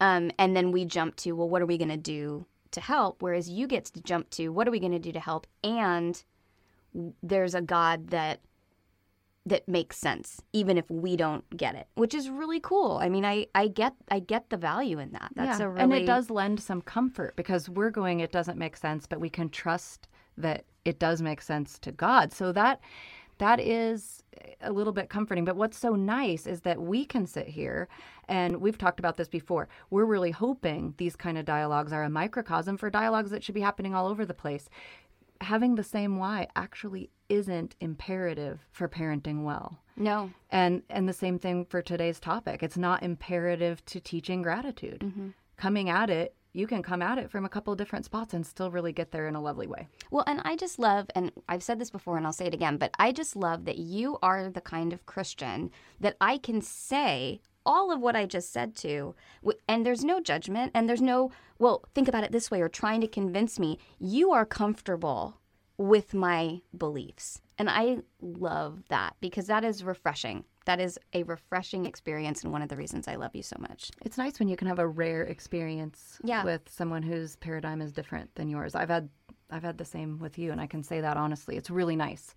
Um, 0.00 0.30
and 0.38 0.56
then 0.56 0.72
we 0.72 0.84
jump 0.84 1.16
to, 1.16 1.32
well, 1.32 1.48
what 1.48 1.60
are 1.60 1.66
we 1.66 1.78
going 1.78 1.90
to 1.90 1.96
do 1.96 2.46
to 2.72 2.80
help, 2.80 3.22
whereas 3.22 3.48
you 3.48 3.66
get 3.66 3.86
to 3.86 4.00
jump 4.02 4.30
to 4.30 4.48
what 4.48 4.66
are 4.66 4.70
we 4.70 4.80
going 4.80 4.92
to 4.92 4.98
do 4.98 5.12
to 5.12 5.20
help, 5.20 5.46
and 5.62 6.24
there's 7.22 7.54
a 7.54 7.62
God 7.62 8.08
that 8.08 8.40
that 9.46 9.66
makes 9.66 9.96
sense 9.96 10.42
even 10.52 10.76
if 10.76 10.88
we 10.90 11.16
don't 11.16 11.56
get 11.56 11.74
it 11.74 11.88
which 11.94 12.14
is 12.14 12.28
really 12.28 12.60
cool. 12.60 12.98
I 13.00 13.08
mean 13.08 13.24
i 13.24 13.46
i 13.54 13.68
get 13.68 13.94
i 14.10 14.18
get 14.18 14.50
the 14.50 14.56
value 14.58 14.98
in 14.98 15.12
that. 15.12 15.32
That's 15.34 15.60
yeah. 15.60 15.66
a 15.66 15.68
really 15.70 15.82
and 15.82 15.92
it 15.94 16.06
does 16.06 16.28
lend 16.28 16.60
some 16.60 16.82
comfort 16.82 17.36
because 17.36 17.68
we're 17.68 17.90
going 17.90 18.20
it 18.20 18.32
doesn't 18.32 18.58
make 18.58 18.76
sense 18.76 19.06
but 19.06 19.18
we 19.18 19.30
can 19.30 19.48
trust 19.48 20.08
that 20.36 20.64
it 20.84 20.98
does 20.98 21.22
make 21.22 21.40
sense 21.40 21.78
to 21.80 21.90
god. 21.92 22.32
So 22.32 22.52
that 22.52 22.80
that 23.40 23.58
is 23.58 24.22
a 24.60 24.70
little 24.70 24.92
bit 24.92 25.08
comforting. 25.08 25.44
But 25.44 25.56
what's 25.56 25.78
so 25.78 25.96
nice 25.96 26.46
is 26.46 26.60
that 26.60 26.80
we 26.80 27.04
can 27.04 27.26
sit 27.26 27.48
here, 27.48 27.88
and 28.28 28.60
we've 28.60 28.78
talked 28.78 29.00
about 29.00 29.16
this 29.16 29.28
before. 29.28 29.68
We're 29.88 30.04
really 30.04 30.30
hoping 30.30 30.94
these 30.98 31.16
kind 31.16 31.36
of 31.36 31.44
dialogues 31.44 31.92
are 31.92 32.04
a 32.04 32.10
microcosm 32.10 32.76
for 32.76 32.90
dialogues 32.90 33.30
that 33.30 33.42
should 33.42 33.54
be 33.54 33.60
happening 33.62 33.94
all 33.94 34.06
over 34.06 34.24
the 34.24 34.34
place. 34.34 34.68
Having 35.40 35.74
the 35.74 35.84
same 35.84 36.18
why 36.18 36.48
actually 36.54 37.10
isn't 37.30 37.76
imperative 37.80 38.66
for 38.70 38.88
parenting 38.88 39.42
well. 39.44 39.78
No. 39.96 40.30
And 40.50 40.82
and 40.90 41.08
the 41.08 41.14
same 41.14 41.38
thing 41.38 41.64
for 41.64 41.80
today's 41.80 42.20
topic. 42.20 42.62
It's 42.62 42.76
not 42.76 43.02
imperative 43.02 43.84
to 43.86 44.00
teaching 44.00 44.42
gratitude. 44.42 45.00
Mm-hmm. 45.00 45.28
Coming 45.56 45.88
at 45.88 46.10
it 46.10 46.34
you 46.52 46.66
can 46.66 46.82
come 46.82 47.02
at 47.02 47.18
it 47.18 47.30
from 47.30 47.44
a 47.44 47.48
couple 47.48 47.74
different 47.74 48.04
spots 48.04 48.34
and 48.34 48.46
still 48.46 48.70
really 48.70 48.92
get 48.92 49.12
there 49.12 49.28
in 49.28 49.34
a 49.34 49.40
lovely 49.40 49.66
way. 49.66 49.88
Well, 50.10 50.24
and 50.26 50.40
I 50.44 50.56
just 50.56 50.78
love, 50.78 51.08
and 51.14 51.30
I've 51.48 51.62
said 51.62 51.78
this 51.78 51.90
before 51.90 52.16
and 52.16 52.26
I'll 52.26 52.32
say 52.32 52.46
it 52.46 52.54
again, 52.54 52.76
but 52.76 52.90
I 52.98 53.12
just 53.12 53.36
love 53.36 53.64
that 53.66 53.78
you 53.78 54.18
are 54.22 54.48
the 54.48 54.60
kind 54.60 54.92
of 54.92 55.06
Christian 55.06 55.70
that 56.00 56.16
I 56.20 56.38
can 56.38 56.60
say 56.60 57.40
all 57.66 57.92
of 57.92 58.00
what 58.00 58.16
I 58.16 58.26
just 58.26 58.52
said 58.52 58.74
to, 58.76 59.14
and 59.68 59.84
there's 59.84 60.04
no 60.04 60.20
judgment, 60.20 60.72
and 60.74 60.88
there's 60.88 61.02
no, 61.02 61.30
well, 61.58 61.84
think 61.94 62.08
about 62.08 62.24
it 62.24 62.32
this 62.32 62.50
way, 62.50 62.60
or 62.60 62.68
trying 62.68 63.00
to 63.02 63.06
convince 63.06 63.58
me. 63.58 63.78
You 63.98 64.32
are 64.32 64.46
comfortable 64.46 65.36
with 65.76 66.14
my 66.14 66.62
beliefs. 66.76 67.40
And 67.58 67.68
I 67.68 67.98
love 68.20 68.84
that 68.88 69.16
because 69.20 69.46
that 69.46 69.64
is 69.64 69.84
refreshing 69.84 70.44
that 70.70 70.78
is 70.78 71.00
a 71.14 71.24
refreshing 71.24 71.84
experience 71.84 72.44
and 72.44 72.52
one 72.52 72.62
of 72.62 72.68
the 72.68 72.76
reasons 72.76 73.08
I 73.08 73.16
love 73.16 73.34
you 73.34 73.42
so 73.42 73.56
much. 73.58 73.90
It's 74.02 74.16
nice 74.16 74.38
when 74.38 74.46
you 74.46 74.56
can 74.56 74.68
have 74.68 74.78
a 74.78 74.86
rare 74.86 75.24
experience 75.24 76.20
yeah. 76.22 76.44
with 76.44 76.62
someone 76.70 77.02
whose 77.02 77.34
paradigm 77.34 77.82
is 77.82 77.92
different 77.92 78.32
than 78.36 78.48
yours. 78.48 78.76
I've 78.76 78.88
had 78.88 79.08
I've 79.50 79.64
had 79.64 79.78
the 79.78 79.84
same 79.84 80.20
with 80.20 80.38
you 80.38 80.52
and 80.52 80.60
I 80.60 80.68
can 80.68 80.84
say 80.84 81.00
that 81.00 81.16
honestly. 81.16 81.56
It's 81.56 81.70
really 81.70 81.96
nice. 81.96 82.36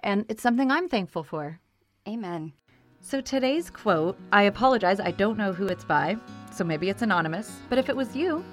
And 0.00 0.26
it's 0.28 0.42
something 0.42 0.70
I'm 0.70 0.90
thankful 0.90 1.24
for 1.24 1.58
Amen. 2.06 2.52
So 3.00 3.22
today's 3.22 3.70
quote, 3.70 4.18
I 4.30 4.42
apologize, 4.42 5.00
I 5.00 5.12
don't 5.12 5.38
know 5.38 5.54
who 5.54 5.66
it's 5.66 5.84
by, 5.84 6.18
so 6.52 6.64
maybe 6.64 6.90
it's 6.90 7.00
anonymous, 7.00 7.60
but 7.70 7.78
if 7.78 7.88
it 7.88 7.96
was 7.96 8.14
you, 8.14 8.44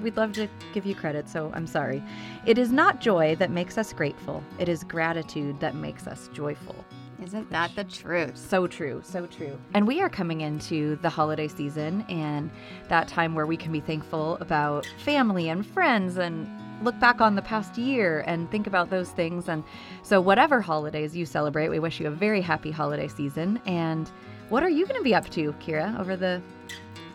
we'd 0.00 0.16
love 0.16 0.32
to 0.32 0.48
give 0.74 0.86
you 0.86 0.96
credit, 0.96 1.28
so 1.28 1.52
I'm 1.54 1.68
sorry. 1.68 2.02
It 2.46 2.58
is 2.58 2.72
not 2.72 3.00
joy 3.00 3.36
that 3.36 3.52
makes 3.52 3.78
us 3.78 3.92
grateful, 3.92 4.42
it 4.58 4.68
is 4.68 4.82
gratitude 4.82 5.60
that 5.60 5.76
makes 5.76 6.08
us 6.08 6.28
joyful. 6.34 6.81
Isn't 7.22 7.50
that 7.50 7.74
the 7.76 7.84
truth? 7.84 8.36
So 8.36 8.66
true, 8.66 9.00
so 9.04 9.26
true. 9.26 9.56
And 9.74 9.86
we 9.86 10.00
are 10.00 10.08
coming 10.08 10.40
into 10.40 10.96
the 11.02 11.08
holiday 11.08 11.46
season 11.46 12.04
and 12.08 12.50
that 12.88 13.06
time 13.06 13.34
where 13.34 13.46
we 13.46 13.56
can 13.56 13.70
be 13.70 13.80
thankful 13.80 14.36
about 14.40 14.86
family 15.04 15.48
and 15.48 15.64
friends 15.64 16.16
and 16.16 16.48
look 16.82 16.98
back 16.98 17.20
on 17.20 17.36
the 17.36 17.42
past 17.42 17.78
year 17.78 18.24
and 18.26 18.50
think 18.50 18.66
about 18.66 18.90
those 18.90 19.10
things. 19.10 19.48
And 19.48 19.62
so, 20.02 20.20
whatever 20.20 20.60
holidays 20.60 21.16
you 21.16 21.24
celebrate, 21.24 21.68
we 21.68 21.78
wish 21.78 22.00
you 22.00 22.08
a 22.08 22.10
very 22.10 22.40
happy 22.40 22.72
holiday 22.72 23.06
season. 23.06 23.60
And 23.66 24.10
what 24.48 24.64
are 24.64 24.70
you 24.70 24.84
going 24.84 24.98
to 24.98 25.04
be 25.04 25.14
up 25.14 25.30
to, 25.30 25.52
Kira, 25.54 25.98
over 26.00 26.16
the 26.16 26.42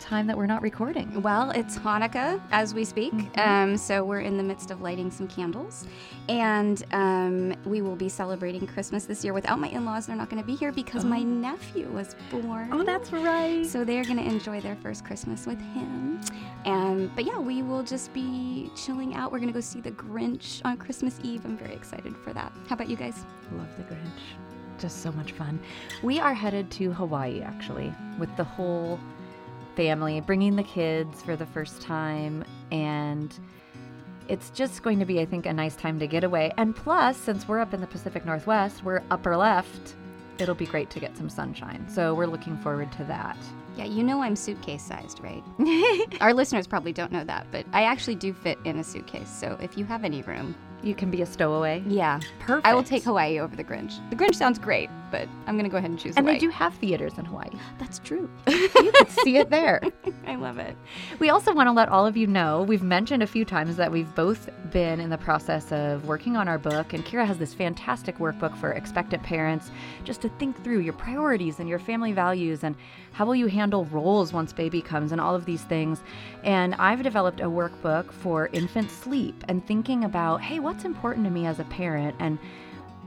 time 0.08 0.26
that 0.26 0.38
we're 0.38 0.46
not 0.46 0.62
recording? 0.62 1.22
Well, 1.22 1.52
it's 1.52 1.78
Hanukkah 1.78 2.42
as 2.52 2.74
we 2.74 2.86
speak. 2.86 3.12
Mm-hmm. 3.12 3.40
Um, 3.40 3.78
so 3.78 4.06
we're 4.06 4.22
in 4.22 4.38
the 4.38 4.44
midst 4.44 4.72
of 4.72 4.80
lighting 4.80 5.12
some 5.12 5.28
candles. 5.28 5.86
And 6.30 6.82
um, 6.94 7.54
we 7.66 7.82
will 7.82 7.96
be 7.98 8.08
celebrating 8.08 8.66
Christmas 8.66 9.04
this 9.04 9.26
year 9.26 9.34
without 9.34 9.60
my 9.60 9.68
in 9.68 9.84
laws. 9.84 10.08
They're 10.08 10.16
not 10.16 10.30
going 10.30 10.42
to 10.42 10.48
be 10.48 10.56
here 10.56 10.72
because 10.72 11.04
oh. 11.04 11.10
my 11.10 11.24
nephew 11.24 11.90
was 11.90 12.16
born. 12.32 12.70
Oh, 12.72 12.84
that's 12.84 13.12
right. 13.12 13.66
So 13.66 13.84
they're 13.84 14.06
going 14.06 14.18
to 14.18 14.24
enjoy 14.24 14.62
their 14.62 14.78
first 14.78 15.04
Christmas 15.04 15.46
with 15.46 15.60
him. 15.74 16.22
And, 16.64 17.14
but 17.14 17.26
yeah, 17.26 17.38
we 17.38 17.62
will 17.62 17.84
just 17.84 18.14
be 18.14 18.72
chilling 18.76 19.14
out. 19.14 19.34
We're 19.34 19.40
going 19.40 19.52
to 19.52 19.54
go 19.54 19.62
see 19.62 19.82
The 19.82 19.92
Grinch 19.92 20.62
on 20.64 20.78
Christmas 20.78 21.20
Eve. 21.22 21.44
I'm 21.44 21.58
very 21.58 21.74
excited 21.74 22.16
for 22.16 22.32
that. 22.32 22.54
How 22.68 22.76
about 22.76 22.90
you 22.90 22.96
guys? 22.96 23.26
Love 23.52 23.76
The 23.78 23.84
Grinch 23.84 24.22
just 24.80 25.02
so 25.02 25.12
much 25.14 25.32
fun. 25.32 25.60
We 26.04 26.20
are 26.20 26.36
headed 26.36 26.70
to 26.74 26.94
Hawaii 26.94 27.42
actually 27.42 27.92
with 28.20 28.30
the 28.38 28.44
whole 28.44 29.00
family, 29.78 30.20
bringing 30.20 30.56
the 30.56 30.64
kids 30.64 31.22
for 31.22 31.38
the 31.38 31.46
first 31.46 31.82
time. 31.82 32.44
And 32.72 33.34
it's 34.28 34.50
just 34.50 34.82
going 34.82 35.00
to 35.00 35.06
be, 35.06 35.22
I 35.22 35.26
think, 35.26 35.46
a 35.46 35.54
nice 35.54 35.76
time 35.76 36.00
to 36.00 36.08
get 36.08 36.24
away. 36.24 36.52
And 36.58 36.76
plus, 36.76 37.16
since 37.16 37.48
we're 37.48 37.60
up 37.60 37.74
in 37.74 37.80
the 37.80 37.88
Pacific 37.88 38.26
Northwest, 38.26 38.84
we're 38.84 39.04
upper 39.12 39.38
left, 39.38 39.96
it'll 40.40 40.56
be 40.56 40.66
great 40.66 40.90
to 40.90 41.00
get 41.00 41.16
some 41.16 41.30
sunshine. 41.30 41.88
So 41.88 42.14
we're 42.16 42.26
looking 42.26 42.58
forward 42.58 42.92
to 42.94 43.04
that. 43.06 43.38
Yeah, 43.78 43.86
you 43.86 44.04
know 44.04 44.24
I'm 44.24 44.36
suitcase 44.36 44.82
sized, 44.82 45.22
right? 45.22 45.44
Our 46.22 46.34
listeners 46.34 46.66
probably 46.66 46.94
don't 46.94 47.12
know 47.12 47.24
that, 47.26 47.46
but 47.52 47.66
I 47.74 47.84
actually 47.84 48.16
do 48.16 48.34
fit 48.34 48.58
in 48.66 48.80
a 48.80 48.84
suitcase. 48.84 49.30
So 49.30 49.56
if 49.62 49.78
you 49.78 49.86
have 49.86 50.04
any 50.04 50.24
room, 50.24 50.56
you 50.84 50.94
can 50.94 51.10
be 51.10 51.22
a 51.22 51.26
stowaway. 51.26 51.84
Yeah. 51.88 52.20
Perfect. 52.40 52.68
I 52.68 52.74
will 52.74 52.84
take 52.84 53.04
Hawaii 53.04 53.40
over 53.40 53.56
the 53.56 53.64
Grinch. 53.64 54.00
The 54.12 54.16
Grinch 54.16 54.36
sounds 54.36 54.60
great, 54.60 54.90
but 55.10 55.28
I'm 55.48 55.56
going 55.56 55.66
to 55.66 55.70
go 55.72 55.78
ahead 55.78 55.90
and 55.90 56.00
choose 56.00 56.16
and 56.16 56.26
Hawaii. 56.26 56.40
they 56.40 56.46
do 56.46 56.50
have 56.50 56.74
theaters 56.76 57.18
in 57.18 57.26
Hawaii. 57.26 57.50
That's 57.80 57.98
true. 58.00 58.30
you 58.48 58.70
can 58.70 59.08
see 59.10 59.38
it 59.38 59.50
there. 59.50 59.82
I 60.28 60.36
love 60.36 60.60
it. 60.60 60.78
We 61.20 61.30
also 61.30 61.52
want 61.54 61.68
to 61.68 61.72
let 61.72 61.90
all 61.90 62.06
of 62.06 62.16
you 62.16 62.28
know 62.28 62.62
we've 62.62 62.84
mentioned 62.84 63.24
a 63.24 63.28
few 63.28 63.44
times 63.44 63.76
that 63.78 63.92
we've 63.92 64.14
both 64.14 64.50
been 64.72 65.00
in 65.00 65.10
the 65.10 65.18
process 65.18 65.72
of 65.72 66.06
working 66.06 66.38
on 66.38 66.48
our 66.48 66.60
book, 66.60 66.94
and 66.94 67.04
Kira 67.04 67.26
has 67.26 67.38
this 67.40 67.54
fantastic 67.56 68.20
workbook 68.20 68.56
for 68.58 68.72
expectant 68.72 69.24
parents 69.24 69.72
just 70.04 70.22
to 70.22 70.30
think 70.30 70.64
through 70.64 70.80
your 70.80 70.94
priorities 70.94 71.60
and 71.60 71.68
your 71.68 71.80
family 71.80 72.14
values 72.14 72.64
and 72.64 72.76
how 73.14 73.26
will 73.26 73.36
you 73.36 73.48
handle 73.48 73.67
roles 73.74 74.34
once 74.34 74.54
baby 74.54 74.82
comes 74.82 75.12
and 75.12 75.22
all 75.22 75.36
of 75.36 75.46
these 75.46 75.64
things. 75.64 76.02
And 76.44 76.76
I've 76.76 77.04
developed 77.04 77.40
a 77.40 77.46
workbook 77.46 78.12
for 78.12 78.48
infant 78.54 78.90
sleep 78.90 79.44
and 79.48 79.66
thinking 79.66 80.04
about, 80.04 80.42
hey, 80.42 80.60
what's 80.60 80.86
important 80.86 81.26
to 81.26 81.32
me 81.32 81.46
as 81.46 81.60
a 81.60 81.66
parent 81.66 82.16
and 82.20 82.40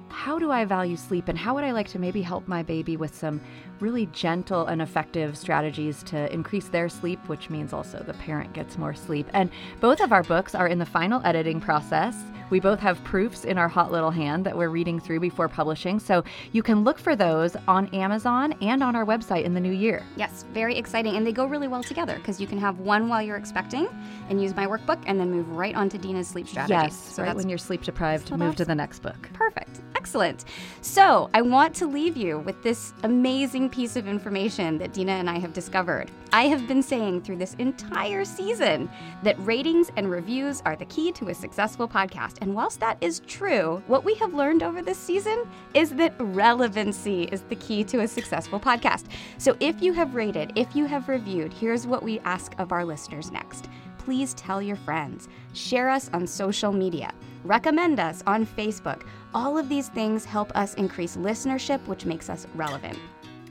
how 0.08 0.38
do 0.38 0.50
I 0.50 0.64
value 0.64 0.96
sleep 0.96 1.28
and 1.28 1.38
how 1.38 1.54
would 1.54 1.64
I 1.64 1.70
like 1.70 1.88
to 1.88 1.98
maybe 1.98 2.20
help 2.20 2.48
my 2.48 2.62
baby 2.62 2.96
with 2.96 3.14
some 3.14 3.40
really 3.80 4.06
gentle 4.06 4.66
and 4.66 4.82
effective 4.82 5.36
strategies 5.36 6.02
to 6.04 6.32
increase 6.32 6.68
their 6.68 6.88
sleep, 6.88 7.18
which 7.28 7.50
means 7.50 7.72
also 7.72 8.02
the 8.02 8.14
parent 8.14 8.52
gets 8.52 8.78
more 8.78 8.94
sleep. 8.94 9.26
And 9.32 9.50
both 9.80 10.00
of 10.00 10.12
our 10.12 10.22
books 10.22 10.54
are 10.54 10.68
in 10.68 10.78
the 10.78 10.86
final 10.86 11.20
editing 11.24 11.60
process. 11.60 12.16
We 12.50 12.58
both 12.58 12.80
have 12.80 13.02
proofs 13.04 13.44
in 13.44 13.58
our 13.58 13.68
hot 13.68 13.92
little 13.92 14.10
hand 14.10 14.44
that 14.44 14.56
we're 14.56 14.70
reading 14.70 14.98
through 14.98 15.20
before 15.20 15.48
publishing. 15.48 16.00
So 16.00 16.24
you 16.50 16.64
can 16.64 16.82
look 16.82 16.98
for 16.98 17.14
those 17.14 17.56
on 17.68 17.86
Amazon 17.94 18.54
and 18.60 18.82
on 18.82 18.96
our 18.96 19.06
website 19.06 19.44
in 19.44 19.54
the 19.54 19.60
new 19.60 19.72
year. 19.72 20.04
Yes, 20.16 20.44
very 20.52 20.76
exciting. 20.76 21.16
And 21.16 21.24
they 21.24 21.32
go 21.32 21.46
really 21.46 21.68
well 21.68 21.84
together 21.84 22.16
because 22.16 22.40
you 22.40 22.48
can 22.48 22.58
have 22.58 22.80
one 22.80 23.08
while 23.08 23.22
you're 23.22 23.36
expecting 23.36 23.88
and 24.28 24.42
use 24.42 24.54
my 24.56 24.66
workbook 24.66 25.00
and 25.06 25.18
then 25.18 25.30
move 25.30 25.48
right 25.50 25.76
on 25.76 25.88
to 25.90 25.98
Dina's 25.98 26.26
sleep 26.26 26.48
strategy. 26.48 26.72
Yes, 26.72 26.96
so 27.14 27.22
right 27.22 27.36
when 27.36 27.48
you're 27.48 27.58
sleep 27.58 27.82
deprived, 27.82 28.28
so 28.28 28.36
move 28.36 28.56
to 28.56 28.64
the 28.64 28.74
next 28.74 29.00
book. 29.00 29.30
Perfect. 29.32 29.80
Excellent. 29.94 30.44
So 30.80 31.30
I 31.34 31.42
want 31.42 31.74
to 31.76 31.86
leave 31.86 32.16
you 32.16 32.40
with 32.40 32.60
this 32.62 32.92
amazing 33.04 33.69
piece 33.70 33.96
of 33.96 34.06
information 34.06 34.78
that 34.78 34.92
Dina 34.92 35.12
and 35.12 35.30
I 35.30 35.38
have 35.38 35.52
discovered. 35.52 36.10
I 36.32 36.44
have 36.48 36.66
been 36.68 36.82
saying 36.82 37.22
through 37.22 37.36
this 37.36 37.54
entire 37.54 38.24
season 38.24 38.90
that 39.22 39.36
ratings 39.38 39.90
and 39.96 40.10
reviews 40.10 40.62
are 40.64 40.76
the 40.76 40.84
key 40.86 41.12
to 41.12 41.28
a 41.28 41.34
successful 41.34 41.88
podcast. 41.88 42.38
And 42.40 42.54
whilst 42.54 42.80
that 42.80 42.98
is 43.00 43.20
true, 43.26 43.82
what 43.86 44.04
we 44.04 44.14
have 44.16 44.34
learned 44.34 44.62
over 44.62 44.82
this 44.82 44.98
season 44.98 45.48
is 45.74 45.90
that 45.90 46.14
relevancy 46.18 47.24
is 47.24 47.42
the 47.42 47.56
key 47.56 47.84
to 47.84 48.00
a 48.00 48.08
successful 48.08 48.60
podcast. 48.60 49.06
So 49.38 49.56
if 49.60 49.80
you 49.82 49.92
have 49.92 50.14
rated, 50.14 50.52
if 50.56 50.76
you 50.76 50.86
have 50.86 51.08
reviewed, 51.08 51.52
here's 51.52 51.86
what 51.86 52.02
we 52.02 52.20
ask 52.20 52.54
of 52.58 52.72
our 52.72 52.84
listeners 52.84 53.30
next. 53.30 53.68
Please 53.98 54.34
tell 54.34 54.62
your 54.62 54.76
friends, 54.76 55.28
share 55.52 55.90
us 55.90 56.10
on 56.12 56.26
social 56.26 56.72
media, 56.72 57.12
recommend 57.44 58.00
us 58.00 58.22
on 58.26 58.46
Facebook. 58.46 59.02
All 59.34 59.58
of 59.58 59.68
these 59.68 59.88
things 59.88 60.24
help 60.24 60.50
us 60.56 60.74
increase 60.74 61.16
listenership, 61.16 61.86
which 61.86 62.06
makes 62.06 62.30
us 62.30 62.46
relevant. 62.54 62.98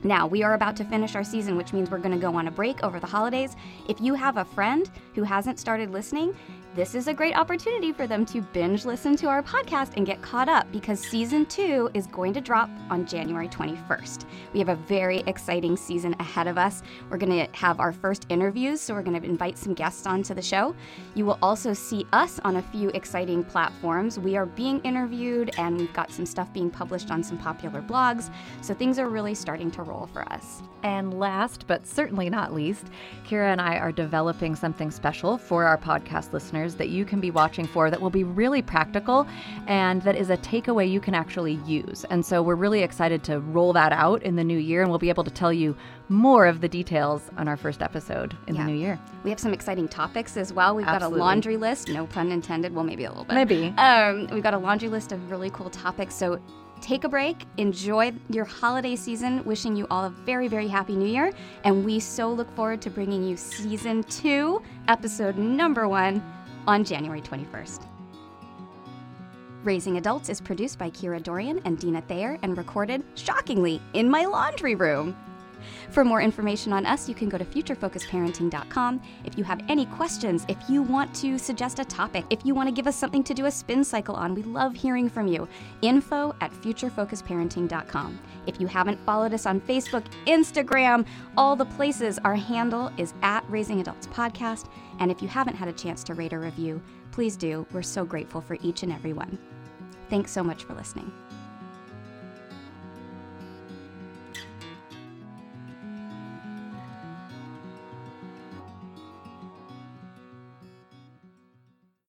Now, 0.02 0.26
we 0.26 0.42
are 0.42 0.54
about 0.54 0.76
to 0.76 0.84
finish 0.84 1.14
our 1.14 1.24
season, 1.24 1.56
which 1.56 1.74
means 1.74 1.90
we're 1.90 1.98
going 1.98 2.14
to 2.14 2.18
go 2.18 2.34
on 2.34 2.48
a 2.48 2.50
break 2.50 2.82
over 2.82 2.98
the 2.98 3.06
holidays. 3.06 3.54
If 3.86 4.00
you 4.00 4.14
have 4.14 4.38
a 4.38 4.44
friend 4.44 4.90
who 5.14 5.22
hasn't 5.22 5.58
started 5.58 5.90
listening, 5.90 6.34
this 6.80 6.94
is 6.94 7.08
a 7.08 7.12
great 7.12 7.36
opportunity 7.36 7.92
for 7.92 8.06
them 8.06 8.24
to 8.24 8.40
binge 8.40 8.86
listen 8.86 9.14
to 9.14 9.26
our 9.26 9.42
podcast 9.42 9.98
and 9.98 10.06
get 10.06 10.22
caught 10.22 10.48
up 10.48 10.66
because 10.72 10.98
season 10.98 11.44
two 11.44 11.90
is 11.92 12.06
going 12.06 12.32
to 12.32 12.40
drop 12.40 12.70
on 12.88 13.04
January 13.04 13.48
21st. 13.48 14.24
We 14.54 14.60
have 14.60 14.70
a 14.70 14.76
very 14.76 15.18
exciting 15.26 15.76
season 15.76 16.16
ahead 16.18 16.46
of 16.46 16.56
us. 16.56 16.82
We're 17.10 17.18
going 17.18 17.38
to 17.38 17.54
have 17.54 17.80
our 17.80 17.92
first 17.92 18.24
interviews, 18.30 18.80
so 18.80 18.94
we're 18.94 19.02
going 19.02 19.20
to 19.20 19.28
invite 19.28 19.58
some 19.58 19.74
guests 19.74 20.06
onto 20.06 20.32
the 20.32 20.40
show. 20.40 20.74
You 21.14 21.26
will 21.26 21.38
also 21.42 21.74
see 21.74 22.06
us 22.14 22.40
on 22.44 22.56
a 22.56 22.62
few 22.62 22.88
exciting 22.90 23.44
platforms. 23.44 24.18
We 24.18 24.38
are 24.38 24.46
being 24.46 24.80
interviewed 24.80 25.50
and 25.58 25.76
we've 25.76 25.92
got 25.92 26.10
some 26.10 26.24
stuff 26.24 26.50
being 26.54 26.70
published 26.70 27.10
on 27.10 27.22
some 27.22 27.36
popular 27.36 27.82
blogs, 27.82 28.32
so 28.62 28.72
things 28.72 28.98
are 28.98 29.10
really 29.10 29.34
starting 29.34 29.70
to 29.72 29.82
roll 29.82 30.06
for 30.14 30.22
us. 30.32 30.62
And 30.82 31.18
last 31.18 31.66
but 31.66 31.86
certainly 31.86 32.30
not 32.30 32.54
least, 32.54 32.86
Kira 33.26 33.52
and 33.52 33.60
I 33.60 33.76
are 33.76 33.92
developing 33.92 34.56
something 34.56 34.90
special 34.90 35.36
for 35.36 35.64
our 35.64 35.76
podcast 35.76 36.32
listeners 36.32 36.69
listeners 36.70 36.78
that 36.78 36.88
you 36.88 37.04
can 37.04 37.20
be 37.20 37.30
watching 37.30 37.66
for 37.66 37.90
that 37.90 38.00
will 38.00 38.10
be 38.10 38.24
really 38.24 38.62
practical 38.62 39.26
and 39.66 40.02
that 40.02 40.16
is 40.16 40.30
a 40.30 40.36
takeaway 40.38 40.90
you 40.90 41.00
can 41.00 41.14
actually 41.14 41.58
use. 41.66 42.04
And 42.10 42.24
so 42.24 42.42
we're 42.42 42.56
really 42.56 42.82
excited 42.82 43.22
to 43.24 43.40
roll 43.40 43.72
that 43.74 43.92
out 43.92 44.22
in 44.22 44.36
the 44.36 44.44
new 44.44 44.58
year 44.58 44.82
and 44.82 44.90
we'll 44.90 44.98
be 44.98 45.10
able 45.10 45.24
to 45.24 45.30
tell 45.30 45.52
you 45.52 45.76
more 46.08 46.46
of 46.46 46.60
the 46.60 46.68
details 46.68 47.30
on 47.36 47.48
our 47.48 47.56
first 47.56 47.82
episode 47.82 48.36
in 48.46 48.54
yeah. 48.54 48.64
the 48.64 48.72
new 48.72 48.78
year. 48.78 48.98
We 49.24 49.30
have 49.30 49.40
some 49.40 49.52
exciting 49.52 49.88
topics 49.88 50.36
as 50.36 50.52
well. 50.52 50.74
We've 50.74 50.86
Absolutely. 50.86 51.18
got 51.18 51.24
a 51.24 51.26
laundry 51.26 51.56
list, 51.56 51.88
no 51.88 52.06
pun 52.06 52.32
intended. 52.32 52.74
Well, 52.74 52.84
maybe 52.84 53.04
a 53.04 53.10
little 53.10 53.24
bit. 53.24 53.34
Maybe. 53.34 53.74
Um, 53.78 54.28
we've 54.32 54.42
got 54.42 54.54
a 54.54 54.58
laundry 54.58 54.88
list 54.88 55.12
of 55.12 55.30
really 55.30 55.50
cool 55.50 55.70
topics. 55.70 56.14
So 56.14 56.40
take 56.80 57.04
a 57.04 57.08
break, 57.08 57.44
enjoy 57.58 58.12
your 58.30 58.44
holiday 58.44 58.96
season, 58.96 59.44
wishing 59.44 59.76
you 59.76 59.86
all 59.90 60.06
a 60.06 60.10
very, 60.10 60.48
very 60.48 60.66
happy 60.66 60.96
new 60.96 61.06
year. 61.06 61.32
And 61.64 61.84
we 61.84 62.00
so 62.00 62.32
look 62.32 62.50
forward 62.56 62.80
to 62.82 62.90
bringing 62.90 63.22
you 63.22 63.36
season 63.36 64.02
two, 64.04 64.62
episode 64.88 65.36
number 65.36 65.86
one 65.88 66.22
on 66.70 66.84
January 66.84 67.20
21st. 67.20 67.84
Raising 69.64 69.96
Adults 69.96 70.28
is 70.28 70.40
produced 70.40 70.78
by 70.78 70.88
Kira 70.88 71.20
Dorian 71.20 71.60
and 71.64 71.76
Dina 71.78 72.00
Thayer 72.02 72.38
and 72.42 72.56
recorded, 72.56 73.02
shockingly, 73.16 73.82
in 73.92 74.08
my 74.08 74.24
laundry 74.24 74.76
room. 74.76 75.16
For 75.90 76.04
more 76.04 76.20
information 76.20 76.72
on 76.72 76.86
us, 76.86 77.08
you 77.08 77.14
can 77.14 77.28
go 77.28 77.38
to 77.38 77.44
futurefocusedparenting.com. 77.44 79.02
If 79.24 79.38
you 79.38 79.44
have 79.44 79.60
any 79.68 79.86
questions, 79.86 80.44
if 80.48 80.58
you 80.68 80.82
want 80.82 81.14
to 81.16 81.38
suggest 81.38 81.78
a 81.78 81.84
topic, 81.84 82.24
if 82.30 82.44
you 82.44 82.54
want 82.54 82.68
to 82.68 82.74
give 82.74 82.86
us 82.86 82.96
something 82.96 83.24
to 83.24 83.34
do 83.34 83.46
a 83.46 83.50
spin 83.50 83.84
cycle 83.84 84.14
on, 84.14 84.34
we 84.34 84.42
love 84.42 84.74
hearing 84.74 85.08
from 85.08 85.26
you. 85.26 85.48
Info 85.82 86.34
at 86.40 86.52
futurefocusedparenting.com. 86.52 88.18
If 88.46 88.60
you 88.60 88.66
haven't 88.66 88.98
followed 89.04 89.34
us 89.34 89.46
on 89.46 89.60
Facebook, 89.60 90.04
Instagram, 90.26 91.06
all 91.36 91.56
the 91.56 91.66
places, 91.66 92.18
our 92.24 92.34
handle 92.34 92.90
is 92.96 93.14
at 93.22 93.44
Raising 93.48 93.80
Adults 93.80 94.06
Podcast. 94.08 94.68
And 94.98 95.10
if 95.10 95.22
you 95.22 95.28
haven't 95.28 95.56
had 95.56 95.68
a 95.68 95.72
chance 95.72 96.04
to 96.04 96.14
rate 96.14 96.32
or 96.32 96.40
review, 96.40 96.82
please 97.12 97.36
do. 97.36 97.66
We're 97.72 97.82
so 97.82 98.04
grateful 98.04 98.40
for 98.40 98.56
each 98.62 98.82
and 98.82 98.92
every 98.92 99.12
one. 99.12 99.38
Thanks 100.08 100.32
so 100.32 100.42
much 100.42 100.64
for 100.64 100.74
listening. 100.74 101.12